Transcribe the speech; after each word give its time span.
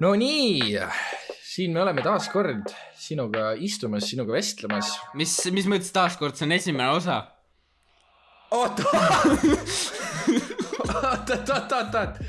no 0.00 0.14
nii, 0.16 0.78
siin 1.44 1.72
me 1.74 1.82
oleme 1.82 2.04
taas 2.04 2.28
kord 2.32 2.72
sinuga 2.96 3.52
istumas, 3.58 4.08
sinuga 4.08 4.36
vestlemas. 4.38 4.94
mis, 5.18 5.34
mis 5.52 5.68
mõttes 5.68 5.92
taaskord, 5.94 6.38
see 6.38 6.48
on 6.48 6.56
esimene 6.56 6.90
osa? 6.96 7.22
oota, 8.52 8.84
oot, 8.92 9.34
oot, 10.92 11.32
oot, 11.32 11.72
oot, 11.72 11.94
oot. 12.00 12.22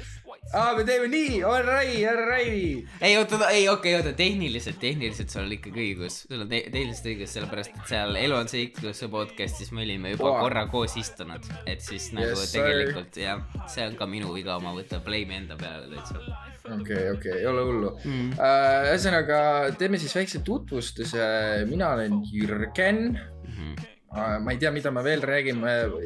aa, 0.54 0.73
me 0.78 0.83
teeme 0.87 1.07
nii, 1.12 1.41
alright, 1.47 2.03
alright. 2.12 2.94
ei 3.01 3.17
oota, 3.19 3.39
ei 3.49 3.67
okei 3.69 3.95
okay,, 3.95 3.95
oota 3.99 4.13
tehniliselt, 4.17 4.79
tehniliselt 4.83 5.31
sul 5.33 5.45
on 5.45 5.55
ikkagi 5.57 5.85
õigus, 5.87 6.21
sul 6.27 6.43
on 6.45 6.51
te 6.51 6.63
tehniliselt 6.67 7.11
õigus, 7.13 7.35
sellepärast 7.37 7.75
et 7.79 7.93
seal 7.93 8.19
Elu 8.23 8.39
on 8.39 8.51
seikluse 8.51 9.11
podcast'is 9.13 9.71
me 9.75 9.85
olime 9.87 10.15
juba 10.17 10.31
Wow. 10.31 10.41
korra 10.45 10.67
koos 10.71 10.97
istunud, 10.99 11.47
et 11.67 11.83
siis 11.83 12.11
nagu 12.15 12.33
Yes, 12.35 12.55
tegelikult 12.55 13.19
jah, 13.19 13.45
see 13.71 13.87
on 13.87 13.99
ka 13.99 14.09
minu 14.09 14.35
viga, 14.35 14.59
ma 14.63 14.75
võtan 14.75 15.03
blame'i 15.05 15.43
enda 15.43 15.59
peale 15.59 15.91
täitsa 15.95 16.52
okei, 16.71 17.09
okei, 17.12 17.38
ei 17.40 17.48
ole 17.48 17.66
hullu. 17.67 17.94
mm.. 18.03 18.35
ühesõnaga, 18.90 19.40
teeme 19.77 19.99
siis 20.02 20.16
väikse 20.16 20.44
tutvustuse. 20.45 21.26
mina 21.70 21.94
olen 21.98 22.21
Jürgen. 22.31 23.04
Mm 23.13 23.52
-hmm. 23.54 23.93
Ma 24.13 24.52
ei 24.52 24.59
tea, 24.62 24.72
mida 24.72 24.91
ma 24.94 25.02
veel 25.05 25.22
räägin, 25.26 25.63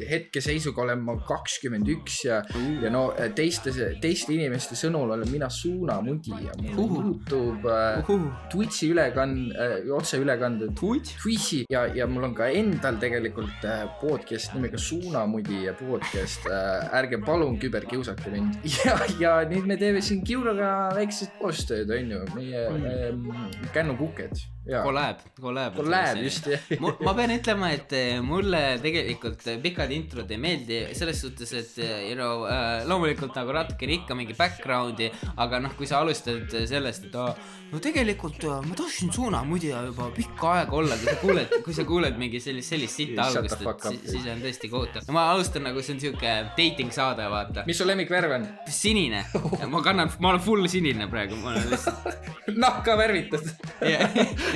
hetkeseisuga 0.08 0.82
olen 0.82 1.02
ma 1.04 1.18
kakskümmend 1.28 1.88
üks 1.92 2.22
ja, 2.24 2.40
ja 2.82 2.92
no 2.92 3.08
teiste, 3.36 3.72
teiste 4.02 4.32
inimeste 4.34 4.78
sõnul 4.78 5.12
olen 5.16 5.28
mina 5.32 5.50
suunamundi 5.52 6.32
ja 6.46 6.54
mul 6.62 6.84
Uhu. 6.84 7.02
Youtube 7.02 7.68
äh, 7.68 8.08
Uhuh. 8.08 8.28
Twitch'i 8.52 8.90
ülekand- 8.92 9.52
äh,, 9.54 9.90
otseülekanded. 9.94 10.74
Twitch? 10.78 11.18
Twitch'i 11.22 11.64
ja, 11.70 11.86
ja 11.94 12.06
mul 12.06 12.28
on 12.30 12.34
ka 12.38 12.48
endal 12.48 12.98
tegelikult 13.00 13.64
äh, 13.64 13.84
podcast 14.00 14.54
nimega 14.56 14.80
Suunamudi 14.80 15.64
ja 15.66 15.74
podcast 15.78 16.46
äh,. 16.48 16.88
ärge 16.98 17.20
palun 17.24 17.58
küberkiusake 17.60 18.32
mind. 18.32 18.60
ja, 18.84 18.98
ja 19.20 19.34
nüüd 19.48 19.68
me 19.68 19.78
teeme 19.80 20.02
siin 20.04 20.24
Kiuroga 20.26 20.94
väikest 20.96 21.36
koostööd, 21.40 21.90
onju, 21.98 22.24
meie 22.36 22.68
mm. 22.70 23.28
äh, 23.32 23.68
kännukuked. 23.74 24.46
Collab, 24.68 25.16
collab. 25.40 25.76
Collab, 25.76 26.18
just 26.20 26.44
jah. 26.44 26.60
ma 27.00 27.14
pean 27.16 27.32
ütlema, 27.32 27.70
et 27.72 27.92
eh, 27.96 28.18
mulle 28.20 28.60
tegelikult 28.82 29.46
eh, 29.48 29.56
pikad 29.64 29.92
introd 29.96 30.28
ei 30.34 30.40
meeldi 30.42 30.80
selles 30.98 31.22
suhtes, 31.24 31.54
et 31.56 31.78
eh, 31.80 31.94
you 32.10 32.18
know 32.18 32.44
äh, 32.44 32.84
loomulikult 32.88 33.32
nagu 33.38 33.54
natukene 33.56 33.96
ikka 34.02 34.16
mingi 34.18 34.36
background'i, 34.36 35.08
aga 35.40 35.62
noh, 35.64 35.72
kui 35.78 35.88
sa 35.88 36.02
alustad 36.04 36.52
sellest, 36.68 37.08
et 37.08 37.16
aa, 37.16 37.32
no 37.72 37.80
tegelikult 37.80 38.44
ma 38.68 38.76
tahtsin 38.76 39.12
suunamudija 39.14 39.80
juba 39.86 40.10
pikka 40.16 40.52
aega 40.58 40.76
olla, 40.82 41.00
kui 41.00 41.08
sa 41.08 41.16
kuuled, 41.22 41.56
kui 41.64 41.78
sa 41.78 41.88
kuuled 41.88 42.20
mingi 42.20 42.42
sellist, 42.44 42.74
sellist 42.74 43.00
sitta 43.00 43.24
algust, 43.30 43.64
et 43.64 43.88
siis, 43.88 44.04
siis 44.12 44.28
on 44.34 44.44
tõesti 44.44 44.72
kohutav. 44.74 45.08
ma 45.16 45.30
alustan 45.32 45.64
nagu 45.70 45.80
see 45.80 45.96
on 45.96 46.04
siuke 46.04 46.36
dating 46.60 46.92
saade, 46.92 47.24
vaata. 47.32 47.64
mis 47.68 47.80
su 47.80 47.88
lemmikvärv 47.88 48.36
on? 48.36 48.46
sinine, 48.68 49.24
ma 49.72 49.80
kannan, 49.84 50.12
ma 50.20 50.34
olen 50.34 50.44
full 50.44 50.68
sinine 50.68 51.08
praegu, 51.08 51.40
ma 51.40 51.54
olen 51.56 51.72
lihtsalt 51.72 52.28
nahka 52.64 52.96
värvitud. 53.00 53.48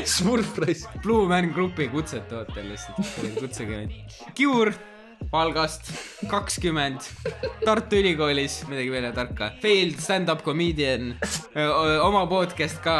Yeah. 0.03 0.11
Smurf 0.11 0.57
raisk. 0.59 1.03
Blue 1.03 1.29
Man 1.29 1.53
Grupi 1.55 1.89
kutset 1.93 2.33
ootan 2.33 2.71
lihtsalt, 2.71 3.13
kutsuge 3.41 3.77
mind. 3.77 4.17
Kiur 4.35 4.73
Valgast, 5.31 5.87
kakskümmend, 6.29 7.05
Tartu 7.65 7.97
Ülikoolis, 8.01 8.57
midagi 8.69 8.91
veel 8.91 9.07
tarka, 9.15 9.53
failed 9.63 10.01
stand-up 10.03 10.43
comedian, 10.45 11.13
oma 12.03 12.25
podcast 12.31 12.83
ka 12.85 12.97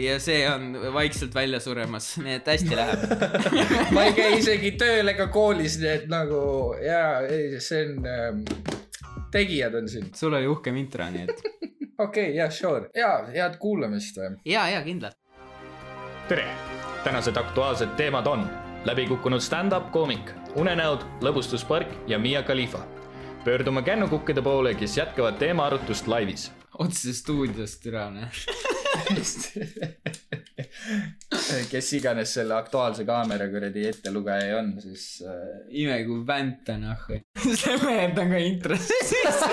ja 0.00 0.18
see 0.22 0.42
on 0.50 0.74
vaikselt 0.94 1.34
välja 1.36 1.62
suremas, 1.62 2.10
nii 2.22 2.40
et 2.40 2.50
hästi 2.50 2.76
läheb. 2.76 3.06
ma 3.94 4.08
ei 4.08 4.16
käi 4.18 4.40
isegi 4.40 4.74
tööl 4.80 5.14
ega 5.14 5.28
koolis, 5.32 5.78
nii 5.80 5.92
et 5.94 6.10
nagu 6.12 6.42
ja, 6.82 7.22
ei, 7.30 7.60
see 7.62 7.86
on 7.86 8.10
ähm,, 8.10 8.44
tegijad 9.32 9.78
on 9.78 9.88
siin. 9.88 10.10
sul 10.18 10.34
oli 10.34 10.50
uhkem 10.50 10.82
intro, 10.82 11.08
nii 11.14 11.28
et 11.28 11.42
okei 11.46 12.04
okay,, 12.04 12.36
ja 12.36 12.50
sure. 12.50 12.90
ja 12.96 13.14
head 13.30 13.56
kuulamist. 13.62 14.18
ja, 14.44 14.68
ja 14.74 14.82
kindlalt. 14.84 15.21
Tere! 16.32 16.54
tänased 17.04 17.36
aktuaalsed 17.36 17.88
teemad 17.96 18.26
on 18.26 18.46
läbikukkunud 18.84 19.40
stand-up 19.40 19.90
koomik, 19.92 20.30
unenäod, 20.56 21.02
lõbustuspark 21.20 21.90
ja 22.08 22.18
Miia 22.18 22.42
Khalifa. 22.42 22.78
pöördume 23.44 23.82
kännukukkide 23.82 24.42
poole, 24.42 24.74
kes 24.74 24.96
jätkavad 24.96 25.34
teemaarutlust 25.36 26.06
laivis. 26.06 26.52
otse 26.78 27.12
stuudiost 27.12 27.86
üle, 27.86 28.06
kes 31.70 31.92
iganes 31.92 32.34
selle 32.34 32.54
Aktuaalse 32.54 33.04
kaamera 33.04 33.48
kuradi 33.48 33.86
ettelugeja 33.88 34.58
on, 34.58 34.74
siis 34.80 35.24
äh, 35.26 35.32
ime 35.68 36.04
kui 36.04 36.26
vänt 36.26 36.68
on 36.68 36.84
ah. 36.84 37.08
selle 37.64 38.02
jätan 38.02 38.30
ka 38.30 38.36
introsse 38.36 38.94
sisse. 39.12 39.48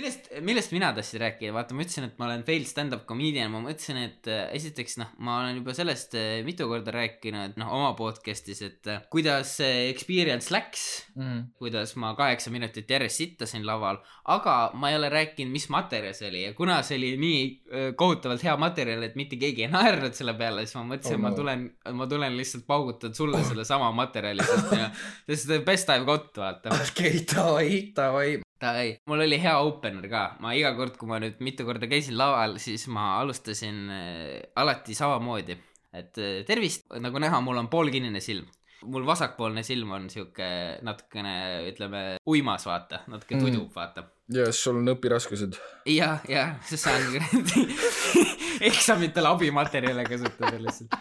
millest, 0.00 0.30
millest 0.44 0.72
mina 0.74 0.90
tahtsin 0.96 1.20
rääkida, 1.22 1.52
vaata, 1.54 1.76
ma 1.76 1.84
ütlesin, 1.84 2.06
et 2.08 2.16
ma 2.20 2.26
olen 2.28 2.44
failed 2.46 2.68
stand-up 2.68 3.04
comedian, 3.08 3.52
ma 3.52 3.60
mõtlesin, 3.64 4.00
et 4.08 4.30
äh, 4.30 4.46
esiteks 4.56 4.98
noh, 5.00 5.12
ma 5.26 5.40
olen 5.42 5.60
juba 5.60 5.74
sellest 5.76 6.16
äh, 6.18 6.40
mitu 6.46 6.68
korda 6.70 6.94
rääkinud, 6.96 7.58
noh, 7.60 7.74
oma 7.76 7.92
podcast'is, 7.98 8.62
et 8.66 8.90
äh, 8.90 9.04
kuidas 9.12 9.54
see 9.60 9.86
experience 9.90 10.52
läks, 10.54 10.86
mm. 11.18 11.44
kuidas 11.60 11.94
ma 12.00 12.14
kaheksa 12.18 12.52
minutit 12.54 12.90
järjest 12.90 13.22
sittasin 13.22 13.66
laval, 13.68 14.00
aga 14.32 14.56
ma 14.74 14.90
ei 14.90 14.98
ole 14.98 15.12
rääkinud, 15.12 15.52
mis 15.52 15.68
materjal 15.72 16.16
see 16.16 16.30
oli 16.30 16.44
ja 16.46 16.56
kuna 16.56 16.80
see 16.86 16.98
oli 16.98 17.14
nii 17.20 17.94
kohutavalt 18.00 18.42
hea 18.44 18.56
materjal, 18.60 19.04
et 19.06 19.16
mitte 19.18 19.38
keegi 19.40 19.66
ei 19.66 19.72
naernud 19.72 20.16
selle 20.16 20.34
peale, 20.38 20.64
siis 20.66 20.78
ma 20.80 20.86
mõtlesin 20.94 21.10
Oh 21.10 21.14
oh,, 21.14 21.18
no. 21.18 21.28
ma 21.28 21.34
tulen, 21.36 21.64
ma 21.96 22.06
tulen 22.06 22.36
lihtsalt 22.38 22.66
paugutan 22.68 23.14
sulle 23.14 23.42
sellesama 23.44 23.90
materjali, 23.96 24.44
sest, 24.46 24.76
sest 25.30 25.56
best 25.66 25.90
I 25.90 25.98
have 25.98 26.06
got, 26.08 26.30
vaata. 26.36 26.76
okei, 26.76 27.24
davai, 27.34 27.82
davai. 27.96 28.38
ei, 28.82 28.90
mul 29.08 29.20
oli 29.24 29.38
hea 29.40 29.56
opener 29.64 30.04
ka, 30.12 30.22
ma 30.44 30.52
iga 30.56 30.74
kord, 30.76 30.96
kui 31.00 31.08
ma 31.08 31.16
nüüd 31.22 31.40
mitu 31.44 31.64
korda 31.68 31.88
käisin 31.90 32.16
laval, 32.20 32.58
siis 32.62 32.84
ma 32.92 33.14
alustasin 33.20 33.78
äh, 33.90 34.40
alati 34.60 34.94
samamoodi, 34.94 35.56
et 35.96 36.18
äh, 36.20 36.40
tervist, 36.48 36.84
nagu 37.00 37.18
näha, 37.22 37.40
mul 37.44 37.58
on 37.62 37.68
poolkinnine 37.72 38.20
silm 38.24 38.46
mul 38.88 39.04
vasakpoolne 39.04 39.60
silm 39.60 39.90
on 39.92 40.06
sihuke 40.08 40.46
natukene, 40.88 41.32
ütleme, 41.68 41.98
uimas, 42.32 42.64
vaata, 42.64 43.02
natuke 43.12 43.36
Mm. 43.36 43.42
tudub, 43.44 43.74
vaata. 43.76 44.06
ja 44.32 44.46
sul 44.56 44.78
on 44.80 44.88
õpiraskused. 44.94 45.52
ja, 45.84 46.14
ja, 46.28 46.46
sest 46.64 46.86
saan 46.88 47.04
kuradi 47.12 47.66
eksamitel 48.70 49.28
abimaterjale 49.28 50.04
kasutada 50.08 50.56
lihtsalt. 50.64 50.96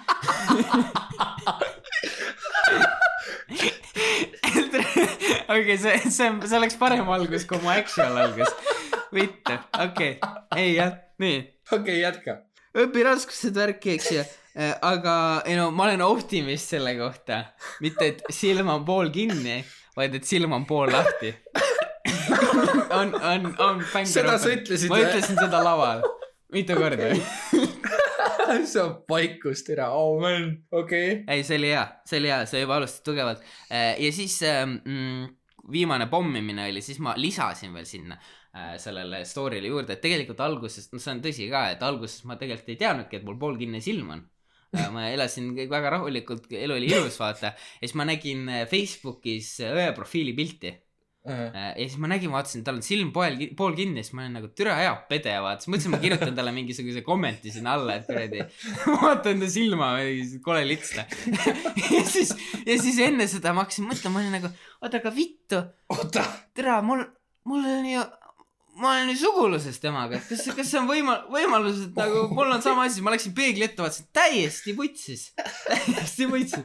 okei, 5.54 5.78
see, 5.78 5.96
see, 6.10 6.30
see 6.46 6.58
oleks 6.60 6.78
parem 6.80 7.10
algus, 7.14 7.46
kui 7.50 7.62
mu 7.64 7.72
actual 7.74 8.18
algus. 8.26 8.52
mitte, 9.16 9.60
okei 9.74 10.18
okay., 10.18 10.44
ei 10.58 10.76
jah, 10.76 10.94
nii 11.22 11.40
okei 11.72 11.80
okay,, 11.80 11.98
jätka. 12.04 12.38
õpiraskused 12.86 13.58
värki, 13.58 13.98
eks 13.98 14.12
ju. 14.14 14.28
aga 14.86 15.16
ei 15.48 15.58
no 15.60 15.70
ma 15.76 15.88
olen 15.88 16.04
optimist 16.06 16.76
selle 16.76 16.96
kohta, 17.00 17.44
mitte 17.86 18.14
et 18.14 18.24
silm 18.34 18.72
on 18.74 18.86
pool 18.86 19.12
kinni, 19.14 19.62
vaid 19.98 20.16
et 20.20 20.28
silm 20.28 20.56
on 20.58 20.66
pool 20.70 20.92
lahti. 20.94 21.34
on, 23.00 23.14
on, 23.14 23.52
on. 23.62 23.84
Seda 24.10 24.38
sa 24.42 24.54
ütlesid 24.54 24.92
ma 24.92 25.02
ütlesin 25.04 25.38
seda 25.40 25.62
laval 25.64 26.04
mitu 26.52 26.76
korda. 26.76 27.04
see 28.72 28.82
on 28.82 28.96
vaikus, 29.10 29.64
tere, 29.68 29.88
oh 29.94 30.20
man, 30.22 30.52
okei 30.72 31.12
okay.. 31.12 31.24
ei, 31.36 31.44
see 31.48 31.60
oli 31.60 31.74
hea, 31.74 31.86
see 32.10 32.22
oli 32.22 32.32
hea, 32.32 32.40
sa 32.50 32.62
juba 32.62 32.80
alustasid 32.80 33.06
tugevalt. 33.06 33.46
ja 33.70 34.12
siis 34.16 34.40
ähm, 34.48 34.80
mm, 34.86 35.28
viimane 35.72 36.10
pommimine 36.12 36.68
oli, 36.70 36.82
siis 36.86 37.00
ma 37.04 37.14
lisasin 37.18 37.74
veel 37.76 37.88
sinna 37.88 38.18
äh, 38.18 38.76
sellele 38.82 39.24
story'le 39.28 39.70
juurde, 39.72 39.96
et 39.96 40.04
tegelikult 40.04 40.42
alguses, 40.46 40.90
no 40.94 41.02
see 41.02 41.16
on 41.16 41.24
tõsi 41.26 41.48
ka, 41.52 41.70
et 41.76 41.86
alguses 41.86 42.26
ma 42.30 42.40
tegelikult 42.42 42.74
ei 42.74 42.82
teadnudki, 42.84 43.20
et 43.20 43.28
mul 43.28 43.40
poolkinni 43.42 43.82
silm 43.84 44.14
on. 44.18 44.28
ma 44.94 45.08
elasin 45.10 45.48
kõik 45.58 45.72
väga 45.72 45.96
rahulikult, 45.96 46.52
elu 46.54 46.76
oli 46.76 46.92
ilus, 46.92 47.18
vaata. 47.18 47.56
ja 47.56 47.88
siis 47.88 47.96
ma 47.98 48.06
nägin 48.06 48.46
äh, 48.50 48.68
Facebookis 48.70 49.56
äh, 49.66 49.74
õe 49.74 49.90
profiilipilti 49.98 50.76
Äh, 50.76 50.89
ja 51.28 51.74
siis 51.76 51.98
ma 52.00 52.08
nägin, 52.10 52.32
vaatasin, 52.32 52.64
tal 52.66 52.80
on 52.80 52.86
silm 52.86 53.12
poel, 53.16 53.36
pool 53.58 53.76
kinni, 53.78 54.04
siis 54.06 54.16
ma 54.16 54.24
olin 54.24 54.38
nagu 54.40 54.50
türa 54.56 54.78
hea 54.80 54.94
pede, 55.10 55.34
vaata, 55.44 55.66
siis 55.66 55.74
mõtlesin, 55.74 55.94
ma 55.94 56.00
kirjutan 56.02 56.38
talle 56.38 56.54
mingisuguse 56.56 57.04
kommenti 57.06 57.52
sinna 57.54 57.76
alla, 57.76 57.98
et 58.00 58.08
kuradi, 58.08 58.46
vaata 59.04 59.34
enda 59.34 59.50
silma, 59.52 59.92
kole 60.46 60.64
lits 60.70 60.94
ta. 60.96 61.06
ja 61.96 62.04
siis, 62.08 62.32
ja 62.64 62.80
siis 62.80 63.02
enne 63.04 63.28
seda 63.32 63.54
ma 63.54 63.66
hakkasin 63.66 63.90
mõtlema, 63.90 64.16
ma 64.16 64.24
olin 64.24 64.38
nagu, 64.40 64.54
oota, 64.80 65.02
aga 65.02 65.14
vittu, 65.16 65.62
oota, 65.96 66.24
türa, 66.56 66.80
mul, 66.86 67.04
mul 67.50 67.68
on 67.68 67.92
ju, 67.92 68.06
ma 68.80 68.94
olen 68.96 69.10
ju 69.12 69.16
suguluses 69.26 69.80
temaga, 69.84 70.18
et 70.20 70.28
kas, 70.30 70.46
kas 70.56 70.70
see 70.72 70.80
on 70.80 70.88
võima-, 70.88 71.18
võimalus, 71.32 71.82
et 71.90 71.98
nagu 72.00 72.22
mul 72.36 72.54
on 72.56 72.62
sama 72.64 72.86
asi, 72.88 73.02
ma 73.04 73.12
läksin 73.14 73.34
peegli 73.36 73.66
ette, 73.66 73.82
vaatasin 73.84 74.08
täiesti 74.16 74.76
vutsis, 74.78 75.26
täiesti 75.68 76.28
vutsis. 76.30 76.64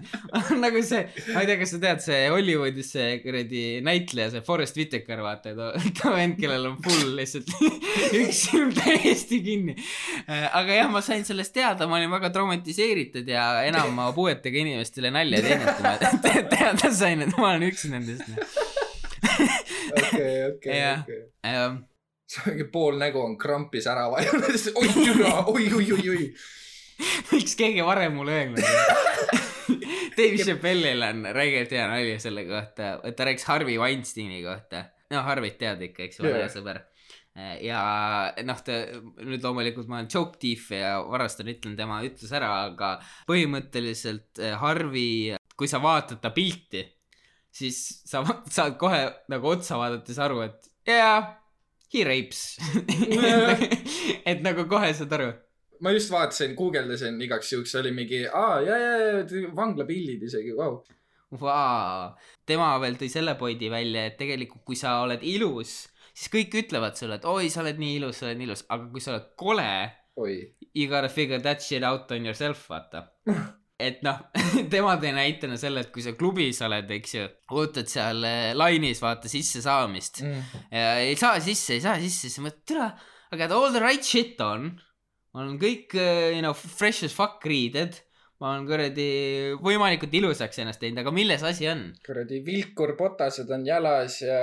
nagu 0.63 0.83
see, 0.87 1.03
ma 1.35 1.43
ei 1.43 1.49
tea, 1.51 1.59
kas 1.61 1.75
sa 1.75 1.81
tead, 1.83 2.03
see 2.05 2.21
Hollywoodis 2.31 2.93
see 2.95 3.09
kuradi 3.25 3.65
näitleja, 3.87 4.31
see 4.35 4.45
Forest 4.47 4.79
Whitaker, 4.79 5.23
vaata, 5.27 5.55
too, 5.59 5.71
too 6.01 6.13
vend, 6.15 6.39
kellel 6.41 6.69
on 6.71 6.77
full 6.85 7.15
lihtsalt 7.19 7.51
üks 8.21 8.45
silm 8.49 8.71
täiesti 8.77 9.41
kinni. 9.45 9.75
aga 10.29 10.79
jah, 10.81 10.93
ma 10.93 11.03
sain 11.05 11.27
sellest 11.27 11.55
teada, 11.57 11.89
ma 11.91 11.99
olin 11.99 12.13
väga 12.15 12.31
traumatiseeritud 12.35 13.29
ja 13.31 13.49
enam 13.67 13.91
ma 13.99 14.11
puuetega 14.17 14.63
inimestele 14.63 15.11
nalja 15.15 15.41
ei 15.41 15.49
teinud, 15.51 15.73
kui 15.75 15.89
ma 15.89 15.97
te- 16.29 16.47
teada 16.55 16.93
sain, 16.95 17.27
et 17.27 17.35
ma 17.39 17.51
olen 17.53 17.67
üks 17.71 17.89
nendest. 17.91 18.31
okei, 19.99 20.39
okei, 20.53 20.79
okei. 21.03 21.21
Mingi 22.49 22.67
pool 22.73 22.99
nägu 23.01 23.23
on 23.23 23.39
krampis 23.41 23.87
ära 23.91 24.09
vajunud, 24.13 24.49
oi 24.81 24.89
türa, 24.93 25.35
oi, 25.53 25.69
oi, 25.79 25.87
oi, 25.99 26.09
oi. 26.15 26.29
miks 27.33 27.57
keegi 27.59 27.83
varem 27.87 28.15
mulle 28.19 28.39
öelnud 28.39 28.63
Dave 30.17 30.39
Chappelle'il 30.39 31.03
on 31.03 31.29
räigelt 31.35 31.73
hea 31.75 31.85
nali 31.91 32.17
selle 32.23 32.45
kohta, 32.49 32.97
et 33.07 33.17
ta 33.19 33.27
rääkis 33.27 33.47
Harvey 33.49 33.79
Weinsteini 33.81 34.43
kohta. 34.45 34.85
no 35.11 35.23
Harvey't 35.27 35.59
tead 35.61 35.83
ikka, 35.89 36.09
eks 36.09 36.21
ole 36.23 36.35
yeah., 36.35 36.51
sõber. 36.53 36.81
ja 37.65 37.81
noh, 38.47 38.61
ta 38.67 38.79
nüüd 39.27 39.43
loomulikult 39.43 39.89
ma 39.91 39.99
olen 39.99 40.11
joke 40.13 40.39
thief 40.43 40.71
ja 40.77 40.97
varastan, 41.03 41.51
ütlen 41.51 41.75
tema 41.79 41.99
ütlus 42.07 42.31
ära, 42.35 42.51
aga 42.69 42.97
põhimõtteliselt 43.31 44.43
eh, 44.43 44.55
Harvey, 44.61 45.35
kui 45.59 45.71
sa 45.71 45.83
vaatad 45.83 46.23
ta 46.23 46.31
pilti, 46.35 46.85
siis 47.55 47.81
sa 48.07 48.23
saad 48.51 48.79
kohe 48.79 49.03
nagu 49.33 49.51
otsa 49.51 49.81
vaadates 49.81 50.21
aru, 50.23 50.45
et 50.47 50.71
jaa, 50.87 51.19
he 51.95 52.05
rapes. 52.07 52.59
et 54.31 54.45
nagu 54.45 54.69
kohe 54.71 54.93
saad 54.95 55.19
aru 55.19 55.33
ma 55.85 55.93
just 55.93 56.13
vaatasin, 56.13 56.55
guugeldasin 56.57 57.19
igaks 57.23 57.53
juhuks, 57.53 57.75
oli 57.81 57.93
mingi, 57.93 58.25
aa, 58.29 58.61
ja, 58.65 58.77
ja, 58.79 58.93
ja 59.19 59.49
vanglapildid 59.57 60.23
isegi, 60.29 60.55
vau. 60.57 60.79
Vau, 61.41 62.13
tema 62.47 62.71
veel 62.83 62.97
tõi 63.01 63.11
selle 63.13 63.35
pointi 63.39 63.71
välja, 63.73 64.07
et 64.09 64.17
tegelikult 64.21 64.63
kui 64.69 64.79
sa 64.79 65.01
oled 65.03 65.25
ilus, 65.27 65.75
siis 66.13 66.31
kõik 66.33 66.55
ütlevad 66.63 66.97
sulle, 66.99 67.19
et 67.19 67.27
oi, 67.29 67.51
sa 67.53 67.65
oled 67.65 67.81
nii 67.83 67.99
ilus, 67.99 68.21
sa 68.21 68.29
oled 68.29 68.41
nii 68.41 68.51
ilus, 68.53 68.65
aga 68.71 68.89
kui 68.93 69.03
sa 69.03 69.17
oled 69.17 69.29
kole, 69.41 69.69
you 70.73 70.89
gotta 70.89 71.11
figure 71.11 71.43
that 71.43 71.63
shit 71.63 71.85
out 71.85 72.13
on 72.15 72.31
yourself, 72.31 72.69
vaata. 72.71 73.09
et 73.81 74.05
noh, 74.07 74.21
tema 74.73 74.95
tõi 75.03 75.11
näitena 75.17 75.59
selle, 75.61 75.83
et 75.85 75.91
kui 75.95 76.05
sa 76.05 76.15
klubis 76.19 76.61
oled, 76.65 76.91
eks 76.99 77.17
ju, 77.17 77.27
ootad 77.59 77.91
seal 77.91 78.23
eh, 78.29 78.53
lainis, 78.57 79.03
vaata 79.03 79.31
sissesaamist 79.31 80.23
ja 80.23 80.87
ei 81.03 81.17
saa 81.19 81.41
sisse, 81.43 81.79
ei 81.79 81.85
saa 81.85 81.99
sisse, 82.03 82.29
siis 82.29 82.43
mõtled, 82.45 82.65
tere, 82.71 82.93
I 83.35 83.39
got 83.41 83.51
all 83.51 83.73
the 83.75 83.83
right 83.83 84.05
shit 84.05 84.41
on. 84.45 84.75
ma 85.35 85.43
olen 85.43 85.57
kõik, 85.59 85.97
you 85.99 86.43
know, 86.43 86.55
fresh 86.55 87.03
as 87.07 87.15
fuck 87.15 87.43
riided. 87.51 87.99
ma 88.43 88.53
olen 88.53 88.67
kuradi 88.69 89.09
võimalikult 89.63 90.15
ilusaks 90.15 90.59
ennast 90.63 90.83
teinud, 90.83 91.01
aga 91.03 91.13
milles 91.15 91.43
asi 91.47 91.67
on? 91.71 91.89
kuradi 92.07 92.43
vilkurpotased 92.47 93.51
on 93.55 93.67
jalas 93.67 94.21
ja 94.23 94.39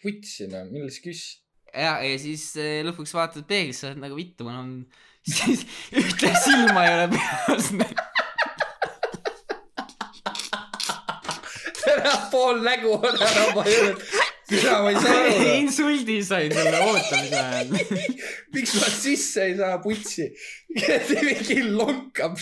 putsi, 0.00 0.48
no 0.48 0.64
milles 0.70 1.02
küss. 1.04 1.42
ja, 1.68 1.98
ja 2.00 2.16
siis 2.20 2.48
eh, 2.56 2.80
lõpuks 2.86 3.12
vaatad 3.12 3.44
peeglisse, 3.48 3.90
oled 3.90 4.00
nagu 4.06 4.16
vittu, 4.16 4.48
mul 4.48 4.56
on, 4.56 4.74
siis 5.36 5.68
ühte 5.92 6.32
silma 6.46 6.88
ei 6.88 6.96
ole 6.96 7.06
peas. 7.12 7.72
tere, 7.76 8.13
pool 12.32 12.62
nägu 12.64 12.94
on 12.98 13.16
ära 13.28 13.44
vajunud. 13.56 14.02
türa, 14.48 14.82
ma 14.84 14.90
ei 14.92 15.00
saa 15.00 15.14
aru. 15.20 15.46
insuldi 15.60 16.18
sain 16.26 16.52
selle 16.54 16.82
ootamise 16.84 17.40
ajal. 17.40 17.68
miks 18.56 18.74
ma 18.80 18.90
sisse 18.92 19.48
ei 19.48 19.56
saa 19.60 19.78
putsi? 19.84 20.28
mingi 20.74 21.62
lonkab, 21.70 22.38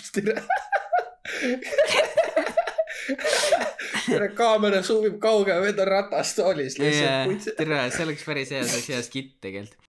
tere, 4.07 4.29
kaamera 4.39 4.83
suumib 4.87 5.17
kaugele, 5.23 5.61
vend 5.67 5.79
on 5.85 5.91
ratastoolis 5.91 6.79
lihtsalt 6.81 7.57
tere, 7.59 7.85
see 7.95 8.05
oleks 8.07 8.27
päris 8.27 8.53
hea, 8.55 8.67
oleks 8.67 8.89
hea 8.95 9.03
skitt 9.07 9.35
tegelikult. 9.45 9.92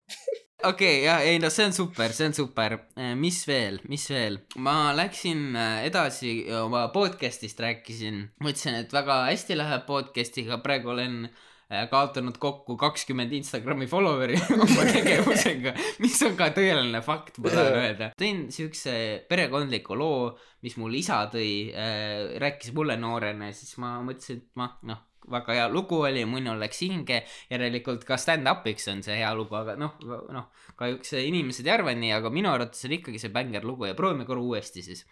Okei 0.70 1.00
okay,, 1.00 1.06
ja 1.06 1.16
ei 1.22 1.40
no 1.42 1.50
see 1.54 1.66
on 1.68 1.74
super, 1.76 2.14
see 2.16 2.30
on 2.30 2.36
super. 2.36 2.78
mis 3.20 3.42
veel, 3.48 3.80
mis 3.92 4.06
veel? 4.10 4.40
ma 4.64 4.94
läksin 4.98 5.56
äh, 5.58 5.86
edasi 5.90 6.38
oma 6.62 6.88
podcast'ist 6.94 7.60
rääkisin, 7.62 8.22
mõtlesin, 8.44 8.80
et 8.82 8.94
väga 8.96 9.26
hästi 9.30 9.58
läheb 9.60 9.86
podcast'iga, 9.88 10.60
praegu 10.64 10.94
olen 10.96 11.18
äh, 11.28 11.86
kaotanud 11.92 12.40
kokku 12.42 12.78
kakskümmend 12.82 13.36
Instagrami 13.38 13.88
follower'i 13.92 14.40
oma 14.66 14.88
tegevusega, 14.90 15.76
mis 16.04 16.18
on 16.26 16.38
ka 16.40 16.50
tõeline 16.56 17.02
fakt, 17.06 17.40
ma 17.44 17.54
tahan 17.54 17.82
öelda. 17.84 18.12
tõin 18.20 18.46
siukse 18.56 18.96
perekondliku 19.30 19.98
loo, 20.00 20.32
mis 20.66 20.78
mul 20.82 20.98
isa 20.98 21.26
tõi 21.34 21.50
äh,, 21.74 22.38
rääkis 22.42 22.74
mulle 22.78 22.98
noorena 23.02 23.52
ja 23.52 23.58
siis 23.58 23.78
ma 23.82 23.98
mõtlesin, 24.06 24.42
et 24.42 24.62
ma 24.62 24.72
noh, 24.90 25.04
väga 25.32 25.54
hea 25.58 25.68
lugu 25.70 26.00
oli, 26.08 26.26
munul 26.30 26.60
läks 26.62 26.82
hinge, 26.86 27.22
järelikult 27.50 28.04
ka 28.08 28.18
stand-up'iks 28.22 28.88
on 28.92 29.04
see 29.06 29.18
hea 29.20 29.32
lugu, 29.36 29.56
aga 29.58 29.76
noh, 29.80 29.96
noh, 30.34 30.50
kahjuks 30.78 31.14
inimesed 31.22 31.66
ei 31.68 31.74
arva 31.74 31.94
nii, 31.98 32.12
aga 32.18 32.30
minu 32.34 32.52
arvates 32.52 32.86
on 32.86 32.94
ikkagi 32.98 33.20
see 33.22 33.34
bängar 33.34 33.64
lugu 33.66 33.86
ja 33.90 33.96
proovime 33.98 34.26
korra 34.26 34.42
uuesti 34.42 34.84
siis. 34.86 35.06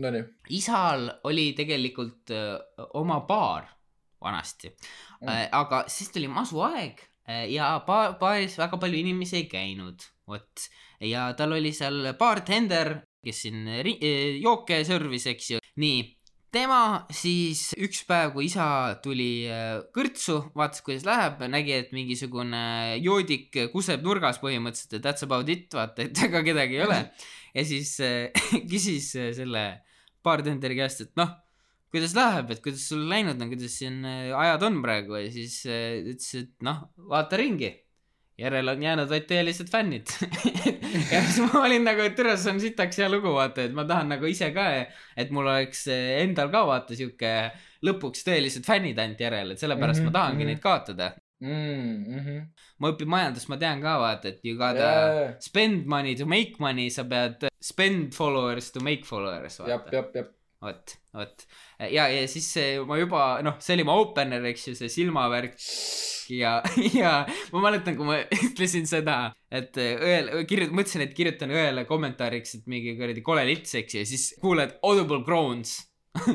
Nonii. 0.00 0.22
isal 0.54 1.08
oli 1.26 1.50
tegelikult 1.58 2.30
öö, 2.30 2.58
oma 2.94 3.20
baar 3.26 3.66
vanasti 4.22 4.70
Mm. 5.20 5.28
mm., 5.28 5.48
aga 5.52 5.84
siis 5.92 6.08
tuli 6.14 6.28
masuaeg 6.28 7.00
äh, 7.28 7.50
ja 7.52 7.74
ba-, 7.86 8.14
baaris 8.20 8.54
väga 8.58 8.78
palju 8.80 8.96
inimesi 9.02 9.36
ei 9.36 9.48
käinud, 9.50 10.00
vot. 10.28 10.68
ja 11.00 11.32
tal 11.36 11.52
oli 11.52 11.72
seal 11.76 12.14
bartender, 12.18 13.00
kes 13.24 13.42
siin 13.42 13.66
ri- 13.84 13.98
jooke 14.40 14.78
servis, 14.84 15.26
eks 15.26 15.50
ju, 15.50 15.58
nii 15.76 16.00
tema 16.54 16.80
siis 17.14 17.70
üks 17.78 18.02
päev, 18.08 18.32
kui 18.34 18.48
isa 18.48 18.66
tuli 19.04 19.46
äh, 19.50 19.80
kõrtsu, 19.94 20.40
vaatas, 20.58 20.84
kuidas 20.86 21.06
läheb, 21.08 21.44
nägi, 21.52 21.76
et 21.76 21.92
mingisugune 21.96 22.62
joodik 23.02 23.54
kuseb 23.74 24.02
nurgas 24.06 24.40
põhimõtteliselt 24.42 24.98
ja 24.98 25.04
that's 25.04 25.26
about 25.26 25.50
it, 25.52 25.68
vaata, 25.74 26.08
et 26.08 26.24
ega 26.26 26.42
kedagi 26.46 26.80
ei 26.80 26.86
ole. 26.86 27.04
ja 27.56 27.66
siis 27.66 27.94
äh, 28.04 28.48
küsis 28.70 29.12
äh, 29.18 29.30
selle 29.36 29.64
bartenderi 30.26 30.76
käest, 30.78 31.06
et 31.06 31.14
noh, 31.20 31.32
kuidas 31.90 32.14
läheb, 32.16 32.50
et 32.54 32.62
kuidas 32.64 32.86
sul 32.90 33.06
läinud 33.10 33.40
on, 33.40 33.50
kuidas 33.52 33.76
siin 33.80 34.02
äh, 34.06 34.30
ajad 34.36 34.66
on 34.68 34.80
praegu 34.84 35.18
ja 35.18 35.30
siis 35.32 35.62
äh, 35.70 36.00
ütles, 36.04 36.32
et 36.38 36.52
noh, 36.66 36.86
vaata 37.10 37.40
ringi. 37.40 37.72
Järele 38.40 38.72
on 38.72 38.82
jäänud 38.82 39.10
vaid 39.10 39.26
tõelised 39.28 39.70
fännid. 39.72 40.10
ja 41.14 41.22
siis 41.22 41.40
ma 41.44 41.64
olin 41.64 41.84
nagu, 41.86 42.02
et 42.04 42.16
tere, 42.18 42.36
see 42.40 42.52
on 42.54 42.60
sitaks 42.62 43.00
hea 43.02 43.08
lugu, 43.12 43.32
vaata, 43.36 43.66
et 43.68 43.74
ma 43.76 43.84
tahan 43.88 44.14
nagu 44.14 44.28
ise 44.30 44.50
ka, 44.56 44.66
et 45.20 45.32
mul 45.34 45.48
oleks 45.48 45.86
endal 45.92 46.52
ka 46.52 46.64
vaata 46.68 46.96
sihuke 46.98 47.34
lõpuks 47.86 48.24
tõelised 48.26 48.66
fännid 48.66 48.98
ainult 49.00 49.20
järele, 49.20 49.56
et 49.56 49.62
sellepärast 49.62 50.02
mm 50.02 50.08
-hmm, 50.08 50.12
ma 50.12 50.18
tahangi 50.18 50.36
mhm. 50.36 50.42
mm 50.42 50.48
-hmm. 50.48 50.54
neid 50.54 50.64
kaotada. 50.64 51.12
mm. 52.20 52.40
ma 52.78 52.90
õpin 52.92 53.08
majandust, 53.08 53.48
ma 53.48 53.56
tean 53.56 53.80
ka 53.80 53.98
vaata, 54.00 54.28
et 54.28 54.44
you 54.44 54.58
gotta 54.58 54.90
-hmm. 54.90 55.36
spend 55.40 55.86
money 55.86 56.16
to 56.16 56.26
make 56.26 56.52
money, 56.58 56.90
sa 56.90 57.04
pead 57.04 57.48
spend 57.60 58.12
followers 58.14 58.72
to 58.72 58.80
make 58.80 59.04
followers, 59.04 59.58
vaata. 59.58 59.90
vot, 60.60 60.96
vot. 61.12 61.46
ja, 61.88 62.08
ja 62.12 62.28
siis 62.28 62.52
ma 62.88 62.98
juba, 63.00 63.24
noh, 63.46 63.56
see 63.62 63.78
oli 63.78 63.86
mu 63.88 63.96
opener, 64.02 64.44
eks 64.52 64.68
ju, 64.68 64.76
see 64.78 64.92
silmavärk 64.92 65.56
ja, 66.30 66.62
ja 66.94 67.12
ma 67.52 67.62
mäletan, 67.64 67.96
kui 67.98 68.06
ma 68.06 68.18
ütlesin 68.48 68.86
seda, 68.90 69.18
et 69.52 69.76
õele, 69.80 70.44
kirjut-, 70.50 70.74
mõtlesin, 70.74 71.04
et 71.06 71.14
kirjutan 71.16 71.52
õele 71.54 71.84
kommentaariks, 71.88 72.58
et 72.58 72.70
mingi 72.70 72.96
kuradi 72.98 73.24
kole 73.26 73.44
lits, 73.48 73.74
eks 73.80 73.96
ju, 73.96 74.04
ja 74.04 74.10
siis 74.12 74.26
kuuled 74.42 74.76
audible 74.86 75.22
groans. 75.26 75.78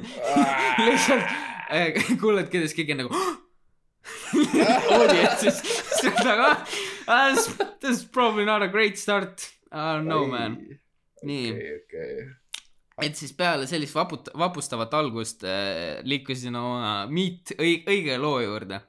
lihtsalt 0.86 1.26
äh, 1.74 1.98
kuuled, 2.22 2.48
kuidas 2.52 2.76
keegi 2.76 2.96
on 2.96 3.04
nagu 3.04 3.26
audientsis, 4.96 5.60
siis 6.00 6.14
on 6.14 6.30
nagu 6.30 6.48
ah, 6.48 7.34
this, 7.34 7.50
this 7.82 8.00
is 8.00 8.06
probably 8.06 8.46
not 8.46 8.64
a 8.64 8.70
great 8.72 8.98
start. 8.98 9.50
I 9.72 9.98
don't 9.98 10.08
know 10.08 10.26
man. 10.28 10.60
nii 11.26 11.52
okei, 11.52 11.76
okei. 11.82 12.26
Et 13.04 13.18
siis 13.18 13.34
peale 13.36 13.68
sellist 13.68 13.96
vaput-, 13.98 14.32
vapustavat 14.40 14.94
algust 14.96 15.44
äh, 15.48 16.00
liikusin 16.08 16.56
oma 16.60 16.94
meet 17.12 17.56
õi-, 17.58 17.82
õige 17.92 18.20
loo 18.22 18.40
juurde 18.44 18.82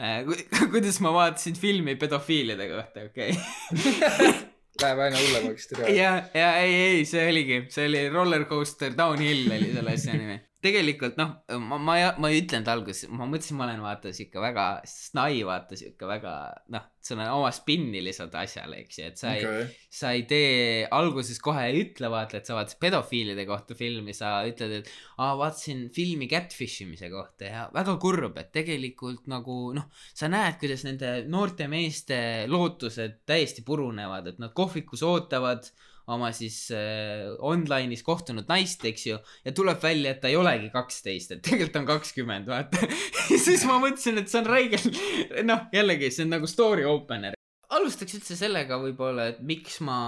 äh,. 0.00 0.24
kuidas 0.72 0.98
ma 1.04 1.14
vaatasin 1.14 1.58
filmi 1.58 1.94
pedofiilide 2.00 2.68
kohta, 2.72 3.06
okei 3.10 3.36
okay. 3.36 4.42
Läheb 4.82 4.98
aina 5.04 5.18
hullemaks, 5.20 5.68
tere. 5.70 5.92
ja, 5.94 6.16
ja 6.34 6.48
ei, 6.58 6.72
ei, 6.74 7.02
see 7.06 7.28
oligi, 7.30 7.60
see 7.70 7.84
oli 7.86 8.08
Roller 8.10 8.42
Coaster 8.50 8.96
Downhill 8.98 9.52
oli 9.54 9.68
selle 9.70 9.92
asja 9.94 10.16
nimi. 10.18 10.40
Tegelikult 10.64 11.18
noh, 11.20 11.32
ma, 11.60 11.76
ma, 11.76 11.94
ma 12.20 12.30
ei 12.32 12.40
ütlenud 12.40 12.68
alguses, 12.72 13.08
ma 13.12 13.26
mõtlesin, 13.28 13.58
ma 13.58 13.66
olen 13.66 13.82
vaata 13.84 14.12
sihuke 14.16 14.40
väga 14.40 14.64
snai, 14.88 15.42
vaata 15.46 15.76
sihuke 15.78 16.08
väga 16.08 16.34
noh, 16.72 16.86
sul 17.04 17.20
on 17.20 17.30
oma 17.34 17.50
spinni 17.52 18.00
lisada 18.04 18.40
asjale, 18.46 18.80
eks 18.84 18.98
ju, 18.98 19.08
et 19.10 19.20
sa 19.20 19.34
ei 19.36 19.44
okei. 19.44 19.66
sa 19.92 20.12
ei 20.16 20.24
tee 20.30 20.84
alguses 20.96 21.40
kohe 21.44 21.66
ei 21.68 21.82
ütle 21.82 22.08
vaata, 22.12 22.40
et 22.40 22.48
sa 22.48 22.56
vaatasid 22.56 22.80
pedofiilide 22.80 23.44
kohta 23.48 23.76
filmi, 23.76 24.16
sa 24.16 24.38
ütled, 24.48 24.78
et 24.80 24.92
aa 25.20 25.34
vaatasin 25.40 25.86
filmi 25.94 26.28
catfish 26.30 26.84
imise 26.86 27.12
kohta 27.12 27.50
ja 27.50 27.66
väga 27.74 27.98
kurb, 28.00 28.38
et 28.40 28.52
tegelikult 28.56 29.28
nagu 29.30 29.58
noh, 29.76 29.90
sa 30.16 30.32
näed, 30.32 30.56
kuidas 30.62 30.86
nende 30.88 31.16
noorte 31.28 31.68
meeste 31.68 32.18
lootused 32.48 33.20
täiesti 33.28 33.66
purunevad, 33.66 34.32
et 34.32 34.40
nad 34.40 34.56
kohvikus 34.56 35.04
ootavad 35.04 35.68
oma 36.12 36.30
siis 36.36 36.58
äh, 36.74 37.30
online'is 37.44 38.04
kohtunud 38.04 38.48
naist, 38.50 38.82
eks 38.84 39.06
ju, 39.08 39.18
ja 39.44 39.52
tuleb 39.56 39.80
välja, 39.82 40.12
et 40.12 40.20
ta 40.22 40.30
ei 40.30 40.36
olegi 40.36 40.68
kaksteist, 40.72 41.36
et 41.36 41.44
tegelikult 41.44 41.78
on 41.80 41.86
kakskümmend, 41.94 42.50
vaata. 42.50 42.88
siis 43.46 43.64
ma 43.68 43.78
mõtlesin, 43.82 44.20
et 44.20 44.32
see 44.32 44.42
on 44.42 44.50
räigelt, 44.50 45.00
noh, 45.48 45.64
jällegi 45.74 46.10
see 46.12 46.26
on 46.26 46.34
nagu 46.36 46.50
story 46.50 46.84
opener. 46.88 47.38
alustaks 47.74 48.18
üldse 48.18 48.36
sellega 48.38 48.78
võib-olla, 48.82 49.30
et 49.32 49.40
miks 49.42 49.80
ma 49.84 49.98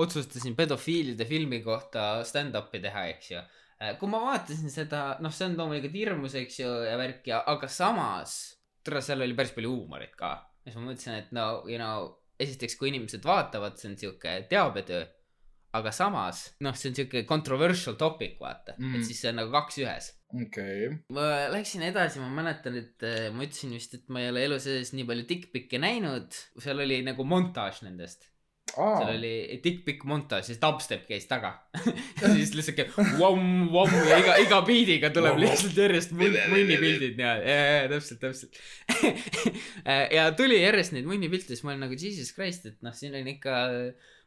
otsustasin 0.00 0.56
pedofiilide 0.58 1.26
filmi 1.28 1.60
kohta 1.62 2.24
stand-up'i 2.26 2.82
teha, 2.82 3.06
eks 3.14 3.30
ju. 3.30 3.44
kui 4.00 4.10
ma 4.10 4.20
vaatasin 4.22 4.72
seda, 4.72 5.04
noh, 5.22 5.32
see 5.34 5.46
on 5.46 5.56
loomulikult 5.60 5.94
hirmus, 5.94 6.34
eks 6.40 6.58
ju, 6.64 6.74
ja 6.88 6.98
värk 6.98 7.30
ja, 7.30 7.44
aga 7.54 7.70
samas, 7.70 8.34
tere, 8.82 9.02
seal 9.04 9.22
oli 9.22 9.38
päris 9.38 9.54
palju 9.54 9.70
huumorit 9.70 10.18
ka. 10.18 10.34
siis 10.64 10.74
ma 10.74 10.88
mõtlesin, 10.88 11.22
et 11.22 11.32
no, 11.36 11.48
you 11.70 11.78
know, 11.78 12.10
esiteks, 12.40 12.78
kui 12.78 12.90
inimesed 12.90 13.24
vaatavad, 13.26 13.76
see 13.78 13.92
on 13.92 14.00
sihuke 14.00 14.38
teabetöö. 14.50 15.04
aga 15.74 15.90
samas, 15.90 16.44
noh, 16.62 16.76
see 16.78 16.92
on 16.92 16.94
sihuke 16.94 17.24
controversial 17.26 17.96
topic, 17.98 18.36
vaata 18.38 18.76
mm., 18.78 18.94
et 18.94 19.08
siis 19.08 19.18
see 19.24 19.32
on 19.32 19.40
nagu 19.40 19.50
kaks 19.50 19.80
ühes. 19.82 20.10
okei. 20.42 20.92
ma 21.16 21.24
läksin 21.50 21.82
edasi, 21.88 22.22
ma 22.22 22.28
mäletan, 22.42 22.78
et 22.78 23.06
äh, 23.06 23.26
ma 23.34 23.42
ütlesin 23.46 23.74
vist, 23.74 23.96
et 23.98 24.06
ma 24.08 24.22
ei 24.22 24.30
ole 24.30 24.44
elu 24.46 24.60
sees 24.62 24.92
nii 24.94 25.08
palju 25.08 25.26
dickpic'e 25.32 25.82
näinud, 25.82 26.38
seal 26.62 26.84
oli 26.86 27.00
nagu 27.06 27.26
montaaž 27.26 27.82
nendest. 27.86 28.30
Seal 28.74 29.10
oli 29.14 29.60
dickpic 29.64 30.02
montaaž, 30.08 30.48
siis 30.48 30.60
dubstep 30.62 31.04
käis 31.08 31.26
taga. 31.30 31.52
siis 32.34 32.54
lihtsalt 32.56 32.78
käib 32.78 32.96
vomm, 33.18 33.68
vomm 33.72 33.94
ja 34.08 34.18
iga, 34.22 34.36
iga 34.42 34.60
biidiga 34.66 35.10
tuleb 35.14 35.38
lihtsalt 35.42 35.78
järjest 35.78 36.14
mun- 36.16 36.40
munnipildid 36.52 37.20
ja, 37.20 37.36
ja, 37.42 37.60
ja 37.82 37.92
täpselt, 37.92 38.22
täpselt. 38.22 38.58
ja 40.16 40.26
tuli 40.38 40.60
järjest 40.62 40.96
neid 40.96 41.08
munnipilte, 41.08 41.52
siis 41.54 41.64
ma 41.66 41.74
olin 41.74 41.86
nagu 41.86 41.98
jesus 41.98 42.34
christ, 42.36 42.68
et 42.70 42.82
noh, 42.84 42.94
siin 42.96 43.14
on 43.18 43.30
ikka, 43.34 43.60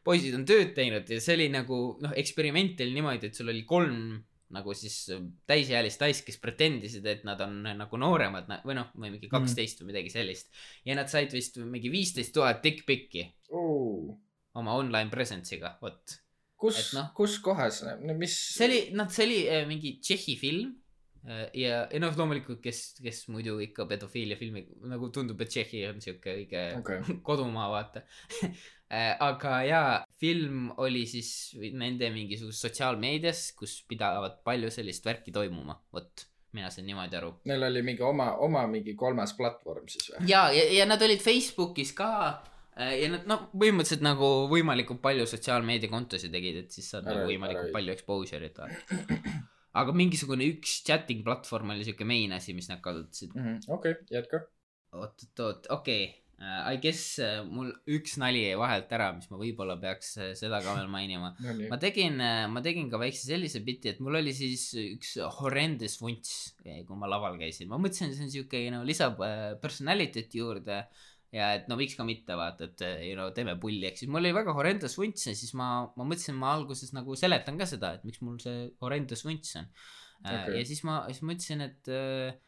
poisid 0.06 0.36
on 0.38 0.46
tööd 0.48 0.74
teinud 0.76 1.08
ja 1.10 1.20
see 1.22 1.38
oli 1.38 1.50
nagu 1.52 1.82
noh, 2.02 2.16
eksperiment 2.18 2.80
oli 2.84 2.96
niimoodi, 2.96 3.30
et 3.30 3.38
sul 3.38 3.52
oli 3.52 3.64
kolm 3.68 4.18
nagu 4.54 4.72
siis 4.72 5.10
täisealist 5.48 6.00
naist, 6.00 6.22
kes 6.24 6.38
pretendisid, 6.40 7.04
et 7.10 7.26
nad 7.28 7.40
on 7.44 7.58
nagu 7.76 8.00
nooremad 8.00 8.48
või 8.64 8.78
noh, 8.78 8.88
või 8.96 9.12
mingi 9.12 9.28
kaksteist 9.28 9.82
või 9.82 9.90
midagi 9.92 10.12
sellist. 10.14 10.48
ja 10.88 10.96
nad 10.96 11.12
said 11.12 11.34
vist 11.36 11.60
mingi 11.60 11.92
viisteist 11.92 12.32
tuhat 12.36 12.62
dickpic'i 12.64 13.26
oma 14.58 14.74
online 14.78 15.10
presence'iga, 15.12 15.76
vot. 15.82 16.18
kus 16.58 16.92
noh- 16.96 17.12
kus 17.16 17.38
kohas, 17.44 17.82
mis? 18.18 18.34
see 18.56 18.66
oli, 18.68 18.78
noh, 18.98 19.10
see 19.14 19.26
oli 19.28 19.40
äh, 19.46 19.64
mingi 19.68 19.98
Tšehhi 20.02 20.34
film 20.40 20.72
äh, 21.28 21.44
ja, 21.54 21.84
ja 21.92 22.00
noh, 22.02 22.16
loomulikult, 22.18 22.60
kes, 22.64 22.98
kes 23.02 23.26
muidu 23.32 23.58
ikka 23.62 23.86
pedofiilia 23.90 24.38
filmi, 24.40 24.64
nagu 24.90 25.12
tundub, 25.14 25.40
et 25.44 25.52
Tšehhi 25.54 25.84
on 25.90 26.02
sihuke 26.04 26.34
õige 26.40 26.64
Okei. 26.80 27.14
kodumaa, 27.28 27.68
vaata. 27.74 28.02
aga 29.28 29.54
jaa, 29.68 29.94
film 30.16 30.72
oli 30.80 31.04
siis 31.06 31.30
nende 31.76 32.08
mingisuguses 32.14 32.64
sotsiaalmeedias, 32.66 33.50
kus 33.58 33.82
pidavat 33.88 34.40
palju 34.46 34.72
sellist 34.72 35.04
värki 35.06 35.34
toimuma, 35.34 35.76
vot, 35.92 36.24
mina 36.56 36.70
sain 36.72 36.88
niimoodi 36.88 37.18
aru. 37.20 37.34
Neil 37.50 37.68
oli 37.68 37.84
mingi 37.84 38.02
oma, 38.02 38.32
oma 38.42 38.64
mingi 38.66 38.96
kolmas 38.98 39.36
platvorm 39.36 39.90
siis 39.92 40.08
või? 40.14 40.30
ja, 40.32 40.46
ja, 40.56 40.64
ja 40.80 40.88
nad 40.88 41.04
olid 41.04 41.20
Facebookis 41.20 41.92
ka 41.98 42.08
äh, 42.24 42.54
ja 42.78 43.10
nad 43.12 43.26
noh, 43.30 43.48
põhimõtteliselt 43.54 44.04
nagu 44.06 44.28
võimalikult 44.52 45.00
palju 45.04 45.26
sotsiaalmeediakontosid 45.30 46.34
tegid, 46.34 46.62
et 46.64 46.74
siis 46.74 46.90
saad 46.92 47.06
Ära- 47.06 47.16
nagu 47.18 47.32
võimalikult 47.32 47.70
ära- 47.70 47.76
palju 47.78 47.96
exposure'it 47.96 48.60
vaata. 48.62 49.08
aga 49.82 49.96
mingisugune 49.96 50.46
üks 50.54 50.78
chatting 50.86 51.24
platvorm 51.26 51.74
oli 51.74 51.86
siuke 51.86 52.06
main 52.08 52.32
asi, 52.36 52.54
mis 52.54 52.70
nad 52.70 52.82
kasutasid. 52.84 53.34
okei, 53.66 53.98
jätka. 54.14 54.44
oot, 54.94 55.14
oot, 55.26 55.44
oot, 55.48 55.70
okei 55.80 56.08
okay.. 56.08 56.24
I 56.38 56.78
guess 56.78 57.16
äh, 57.18 57.40
mul 57.42 57.72
üks 57.90 58.12
nali 58.22 58.44
jäi 58.44 58.58
vahelt 58.58 58.92
ära, 58.94 59.08
mis 59.16 59.26
ma 59.26 59.40
võib-olla 59.40 59.74
peaks 59.82 60.12
äh, 60.22 60.28
seda 60.38 60.60
ka 60.62 60.76
veel 60.76 60.86
mainima. 60.92 61.32
Nonii 61.42 61.66
ma. 61.66 61.78
tegin, 61.82 62.22
ma 62.54 62.62
tegin 62.62 62.86
ka 62.92 63.00
väikse 63.02 63.26
sellise 63.26 63.58
biti, 63.66 63.90
et 63.90 63.98
mul 63.98 64.20
oli 64.20 64.30
siis 64.36 64.68
üks 64.78 65.16
horrendous 65.40 65.98
vunts, 65.98 66.36
kui 66.62 67.00
ma 67.00 67.10
laval 67.10 67.34
käisin, 67.42 67.66
ma 67.72 67.80
mõtlesin, 67.82 68.14
see 68.14 68.28
on 68.28 68.30
siuke, 68.36 68.60
know, 68.70 68.86
lisab 68.86 69.18
äh, 69.26 69.56
personality't 69.58 70.38
juurde. 70.38 70.84
Ja 71.34 71.50
et 71.58 71.68
no 71.68 71.76
miks 71.76 71.96
ka 71.98 72.06
mitte 72.08 72.36
vaata, 72.38 72.70
et 72.70 72.84
äh, 72.86 73.04
you 73.10 73.16
know, 73.18 73.28
teeme 73.36 73.54
pulli, 73.60 73.84
ehk 73.88 74.00
siis 74.00 74.10
mul 74.10 74.22
oli 74.22 74.32
väga 74.36 74.54
horrendous 74.56 74.96
vunts 75.00 75.28
ja 75.28 75.36
siis 75.36 75.52
ma, 75.58 75.68
ma 75.98 76.06
mõtlesin, 76.08 76.36
ma 76.40 76.54
alguses 76.56 76.94
nagu 76.96 77.16
seletan 77.20 77.60
ka 77.60 77.68
seda, 77.68 77.94
et 77.98 78.06
miks 78.08 78.22
mul 78.24 78.38
see 78.42 78.68
horrendous 78.84 79.26
vunts 79.28 79.58
on 79.60 79.68
okay.. 79.68 80.38
Okei. 80.38 80.58
ja 80.60 80.68
siis 80.70 80.82
ma, 80.88 81.02
siis 81.10 81.24
ma 81.26 81.36
ütlesin, 81.36 81.64
et 81.68 81.92
äh, 81.92 82.38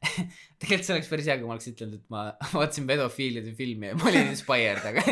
tegelikult 0.60 0.86
see 0.86 0.94
oleks 0.96 1.10
päris 1.10 1.30
hea, 1.30 1.38
kui 1.40 1.48
ma 1.48 1.56
oleks 1.56 1.70
ütelnud, 1.72 1.98
et 1.98 2.14
ma 2.14 2.28
vaatasin 2.54 2.86
pedofiilide 2.88 3.56
filmi 3.58 3.90
ja 3.90 3.98
ma 3.98 4.08
olin 4.12 4.30
inspired, 4.30 4.86
aga 4.92 5.04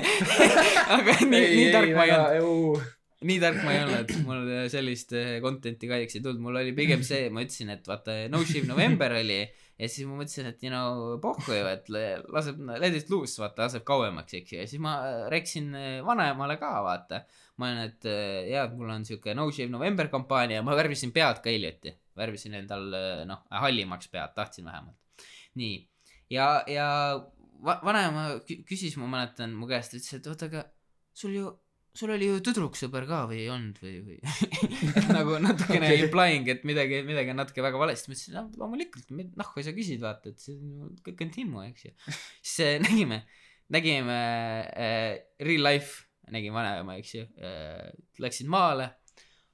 aga 0.99 1.19
nii, 1.25 1.51
nii 1.59 1.69
tark 1.75 1.95
ma 1.99 2.07
ei 2.07 2.15
olnud. 2.15 2.89
nii 3.29 3.41
tark 3.43 3.63
ma 3.67 3.75
ei 3.75 3.83
olnud, 3.85 4.19
mul 4.29 4.53
sellist 4.71 5.17
eh, 5.19 5.39
content'i 5.45 5.91
kahjuks 5.91 6.21
ei 6.21 6.23
tulnud, 6.25 6.45
mul 6.47 6.63
oli 6.63 6.77
pigem 6.79 7.03
see, 7.07 7.27
ma 7.35 7.43
ütlesin, 7.43 7.75
et 7.75 7.91
vaata 7.91 8.21
No 8.31 8.45
Shave 8.47 8.71
November 8.71 9.19
oli 9.19 9.43
ja 9.79 9.89
siis 9.89 10.07
ma 10.09 10.17
mõtlesin, 10.19 10.49
et 10.51 10.63
you 10.65 10.71
know 10.73 11.19
pohhu 11.23 11.55
ju, 11.55 11.67
et 11.71 11.87
laseb, 12.35 12.59
let 12.83 12.97
it 12.99 13.11
loose, 13.13 13.39
vaata, 13.43 13.67
laseb 13.67 13.85
kauemaks, 13.87 14.35
eks 14.41 14.53
ju, 14.53 14.59
ja 14.63 14.67
siis 14.71 14.83
ma 14.83 14.97
rääkisin 15.31 15.69
eh, 15.79 15.99
vanaemale 16.07 16.57
ka, 16.59 16.73
vaata. 16.87 17.23
ma 17.59 17.69
olen, 17.69 17.85
et 17.93 18.09
eh, 18.11 18.49
jaa, 18.53 18.65
et 18.69 18.75
mul 18.79 18.91
on 18.95 19.05
siuke 19.07 19.35
No 19.35 19.49
Shave 19.51 19.71
November 19.71 20.09
kampaania, 20.13 20.63
ma 20.67 20.75
värvisin 20.79 21.13
pead 21.15 21.41
ka 21.45 21.51
hiljuti, 21.55 21.95
värvisin 22.19 22.55
endal 22.61 22.89
eh, 22.95 23.23
noh, 23.29 23.45
hallimaks 23.63 24.11
pead, 24.13 24.35
tahtsin 24.35 24.67
vähemalt. 24.67 24.97
nii, 25.59 25.79
ja, 26.31 26.51
ja 26.71 26.89
va- 27.65 27.81
vanaema 27.85 28.29
kü- 28.47 28.63
küsis, 28.69 28.99
ma 28.99 29.07
mäletan 29.11 29.55
mu 29.59 29.67
käest, 29.71 29.95
ütles, 29.99 30.15
et 30.19 30.27
oota, 30.31 30.47
aga 30.51 30.65
sul 31.15 31.35
ju 31.39 31.55
sul 31.99 32.13
oli 32.15 32.29
ju 32.29 32.39
tüdruksõber 32.47 33.07
ka 33.09 33.23
või 33.31 33.41
ei 33.43 33.49
olnud 33.53 33.79
või, 33.83 33.95
või 34.07 34.19
et 34.21 35.09
nagu 35.17 35.39
natukene 35.43 35.91
Okei. 35.91 36.05
implying, 36.07 36.51
et 36.53 36.65
midagi, 36.69 37.01
midagi 37.07 37.35
on 37.35 37.41
natuke 37.43 37.65
väga 37.65 37.81
valesti, 37.81 38.11
ma 38.11 38.17
ütlesin, 38.17 38.37
no 38.37 38.45
loomulikult, 38.63 39.11
nahku 39.41 39.65
sa 39.67 39.75
küsid, 39.77 40.03
vaata, 40.05 40.33
et 40.33 40.45
see 40.45 40.59
on 40.59 40.93
kõik 41.07 41.25
on 41.27 41.35
Timmu, 41.35 41.65
eks 41.67 41.89
ju. 41.89 41.95
siis 42.07 42.55
äh, 42.67 42.77
nägime, 42.85 43.23
nägime 43.75 44.21
äh, 44.71 45.11
real 45.43 45.67
life, 45.67 46.07
nägin 46.31 46.55
vanaema, 46.55 46.99
eks 47.01 47.15
ju 47.17 47.27
äh,, 47.41 47.89
läksin 48.23 48.51
maale, 48.53 48.93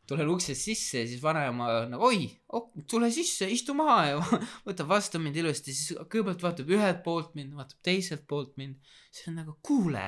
tulen 0.05 0.29
uksest 0.29 0.67
sisse 0.67 1.01
ja 1.01 1.09
siis 1.09 1.23
vanaema 1.25 1.87
nagu 1.89 2.11
oi 2.11 2.27
oh,, 2.53 2.67
tule 2.91 3.09
sisse, 3.15 3.49
istu 3.49 3.77
maha 3.79 3.99
ja 4.11 4.21
võtab 4.69 4.91
vastu 4.91 5.23
mind 5.23 5.39
ilusti, 5.41 5.73
siis 5.73 5.97
kõigepealt 6.03 6.45
vaatab 6.45 6.77
ühelt 6.77 7.01
poolt 7.07 7.33
mind, 7.39 7.55
vaatab 7.57 7.81
teiselt 7.87 8.27
poolt 8.29 8.59
mind, 8.61 8.77
siis 9.09 9.33
on 9.33 9.41
nagu 9.41 9.57
kuule 9.65 10.05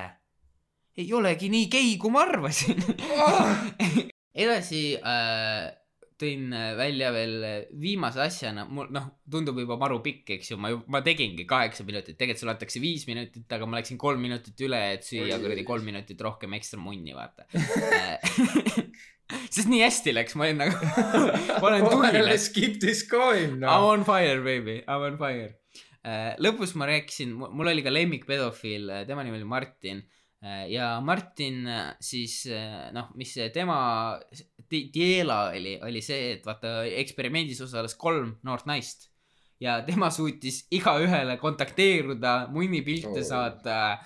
ei 0.97 1.09
olegi 1.13 1.49
nii 1.53 1.67
gei, 1.71 1.97
kui 2.01 2.13
ma 2.13 2.25
arvasin. 2.25 2.81
edasi 4.43 4.81
äh, 4.97 5.67
tõin 6.17 6.49
välja 6.77 7.11
veel 7.13 7.35
viimase 7.77 8.21
asjana, 8.23 8.65
mul 8.69 8.89
noh, 8.93 9.05
tundub 9.29 9.59
juba 9.61 9.77
maru 9.79 9.99
pikk, 10.05 10.33
eks 10.37 10.51
ju, 10.51 10.57
ma 10.61 10.71
ma 10.89 11.01
tegingi 11.05 11.45
kaheksa 11.49 11.85
minutit, 11.85 12.17
tegelikult 12.17 12.41
sulle 12.41 12.55
antakse 12.55 12.81
viis 12.81 13.05
minutit, 13.09 13.45
aga 13.53 13.67
ma 13.69 13.79
läksin 13.79 13.99
kolm 14.01 14.23
minutit 14.25 14.65
üle, 14.65 14.79
et 14.95 15.05
süüa 15.05 15.37
kuradi 15.41 15.65
kolm 15.67 15.85
minutit 15.85 16.21
rohkem 16.25 16.57
ekstra 16.57 16.81
munni, 16.81 17.13
vaata. 17.17 17.45
sest 19.53 19.69
nii 19.69 19.83
hästi 19.83 20.15
läks, 20.17 20.37
ma 20.39 20.47
olin 20.47 20.63
nagu, 20.63 20.89
ma 21.61 21.69
olen 21.69 21.85
tugilas. 21.85 22.49
Skip 22.49 22.81
this 22.81 23.05
coin, 23.09 23.61
I 23.61 23.77
m 23.77 23.89
on 23.93 24.05
fire, 24.07 24.41
baby, 24.41 24.81
I 24.81 24.97
m 24.97 25.07
on 25.11 25.21
fire. 25.21 25.53
lõpus 26.41 26.73
ma 26.79 26.89
rääkisin, 26.89 27.37
mul 27.37 27.69
oli 27.69 27.85
ka 27.85 27.93
lemmikpedofiil, 27.93 28.89
tema 29.09 29.25
nimi 29.27 29.41
oli 29.41 29.49
Martin. 29.49 30.01
Ja 30.69 30.99
Martin 31.01 31.65
äh, 31.67 31.95
siis 32.03 32.43
äh, 32.51 32.91
noh, 32.93 33.09
mis 33.17 33.33
tema 33.53 34.19
di- 34.69 34.87
diela 34.93 35.47
oli, 35.49 35.77
oli 35.81 36.01
see, 36.05 36.33
et 36.37 36.45
vaata 36.45 36.83
eksperimendis 36.85 37.61
osales 37.65 37.95
kolm 37.97 38.35
noort 38.45 38.67
naist 38.69 39.09
ja 39.59 39.79
tema 39.81 40.11
suutis 40.13 40.67
igaühele 40.77 41.39
kontakteeruda, 41.41 42.35
munnipilte 42.53 43.23
Oh. 43.23 43.25
saata 43.25 43.97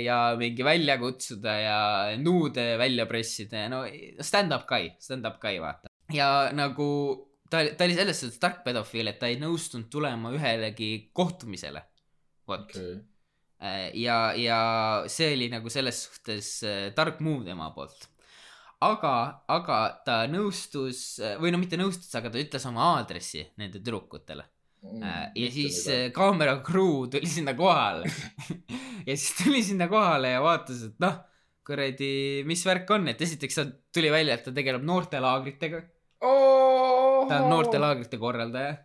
ja 0.00 0.18
mingi 0.40 0.64
välja 0.64 0.96
kutsuda 0.98 1.58
ja 1.60 1.78
nuude 2.16 2.78
välja 2.80 3.04
pressida 3.06 3.66
ja 3.66 3.68
no 3.68 3.82
stand-up 4.24 4.64
guy, 4.70 4.88
stand-up 4.98 5.36
guy 5.42 5.60
vaata. 5.60 5.92
ja 6.12 6.48
nagu 6.56 6.88
ta, 7.50 7.60
ta 7.76 7.84
oli 7.84 7.94
selles 7.98 8.20
suhtes 8.24 8.40
tark 8.40 8.62
pedofiil, 8.64 9.12
et 9.12 9.20
ta 9.20 9.28
ei 9.28 9.36
nõustunud 9.42 9.90
tulema 9.92 10.32
ühelegi 10.32 11.10
kohtumisele. 11.12 11.84
vot 12.48 12.72
okay.. 12.72 13.02
ja, 13.60 14.18
ja 14.36 14.58
see 15.08 15.30
oli 15.36 15.46
nagu 15.52 15.70
selles 15.72 16.02
suhtes 16.06 16.48
eh, 16.66 16.88
tark 16.96 17.20
move 17.24 17.46
tema 17.46 17.70
poolt. 17.76 18.08
aga, 18.84 19.14
aga 19.48 19.78
ta 20.04 20.16
nõustus 20.28 21.20
või 21.40 21.54
no 21.54 21.60
mitte 21.62 21.78
nõustus, 21.80 22.10
aga 22.18 22.32
ta 22.32 22.42
ütles 22.42 22.66
oma 22.68 22.90
aadressi 22.96 23.46
nende 23.56 23.78
tüdrukutele. 23.78 24.44
Äh, 24.84 25.30
ja 25.34 25.50
siis 25.52 25.78
äh, 25.88 26.10
kaamera 26.12 26.58
crew 26.64 27.06
tuli 27.08 27.28
sinna 27.30 27.54
kohale 27.56 28.10
ja 29.08 29.14
siis 29.16 29.30
tuli 29.38 29.62
sinna 29.64 29.88
kohale 29.88 30.34
ja 30.34 30.42
vaatas, 30.44 30.82
et 30.90 30.98
noh, 31.00 31.16
kuradi, 31.64 32.44
mis 32.44 32.60
värk 32.68 32.90
on, 32.92 33.08
et 33.08 33.22
esiteks 33.24 33.62
tuli 33.94 34.10
välja, 34.12 34.36
et 34.36 34.44
ta 34.44 34.52
tegeleb 34.52 34.84
noortelaagritega. 34.84 35.80
Ta 37.28 37.40
on 37.42 37.50
noortelaagrite 37.52 38.18
korraldaja, 38.20 38.76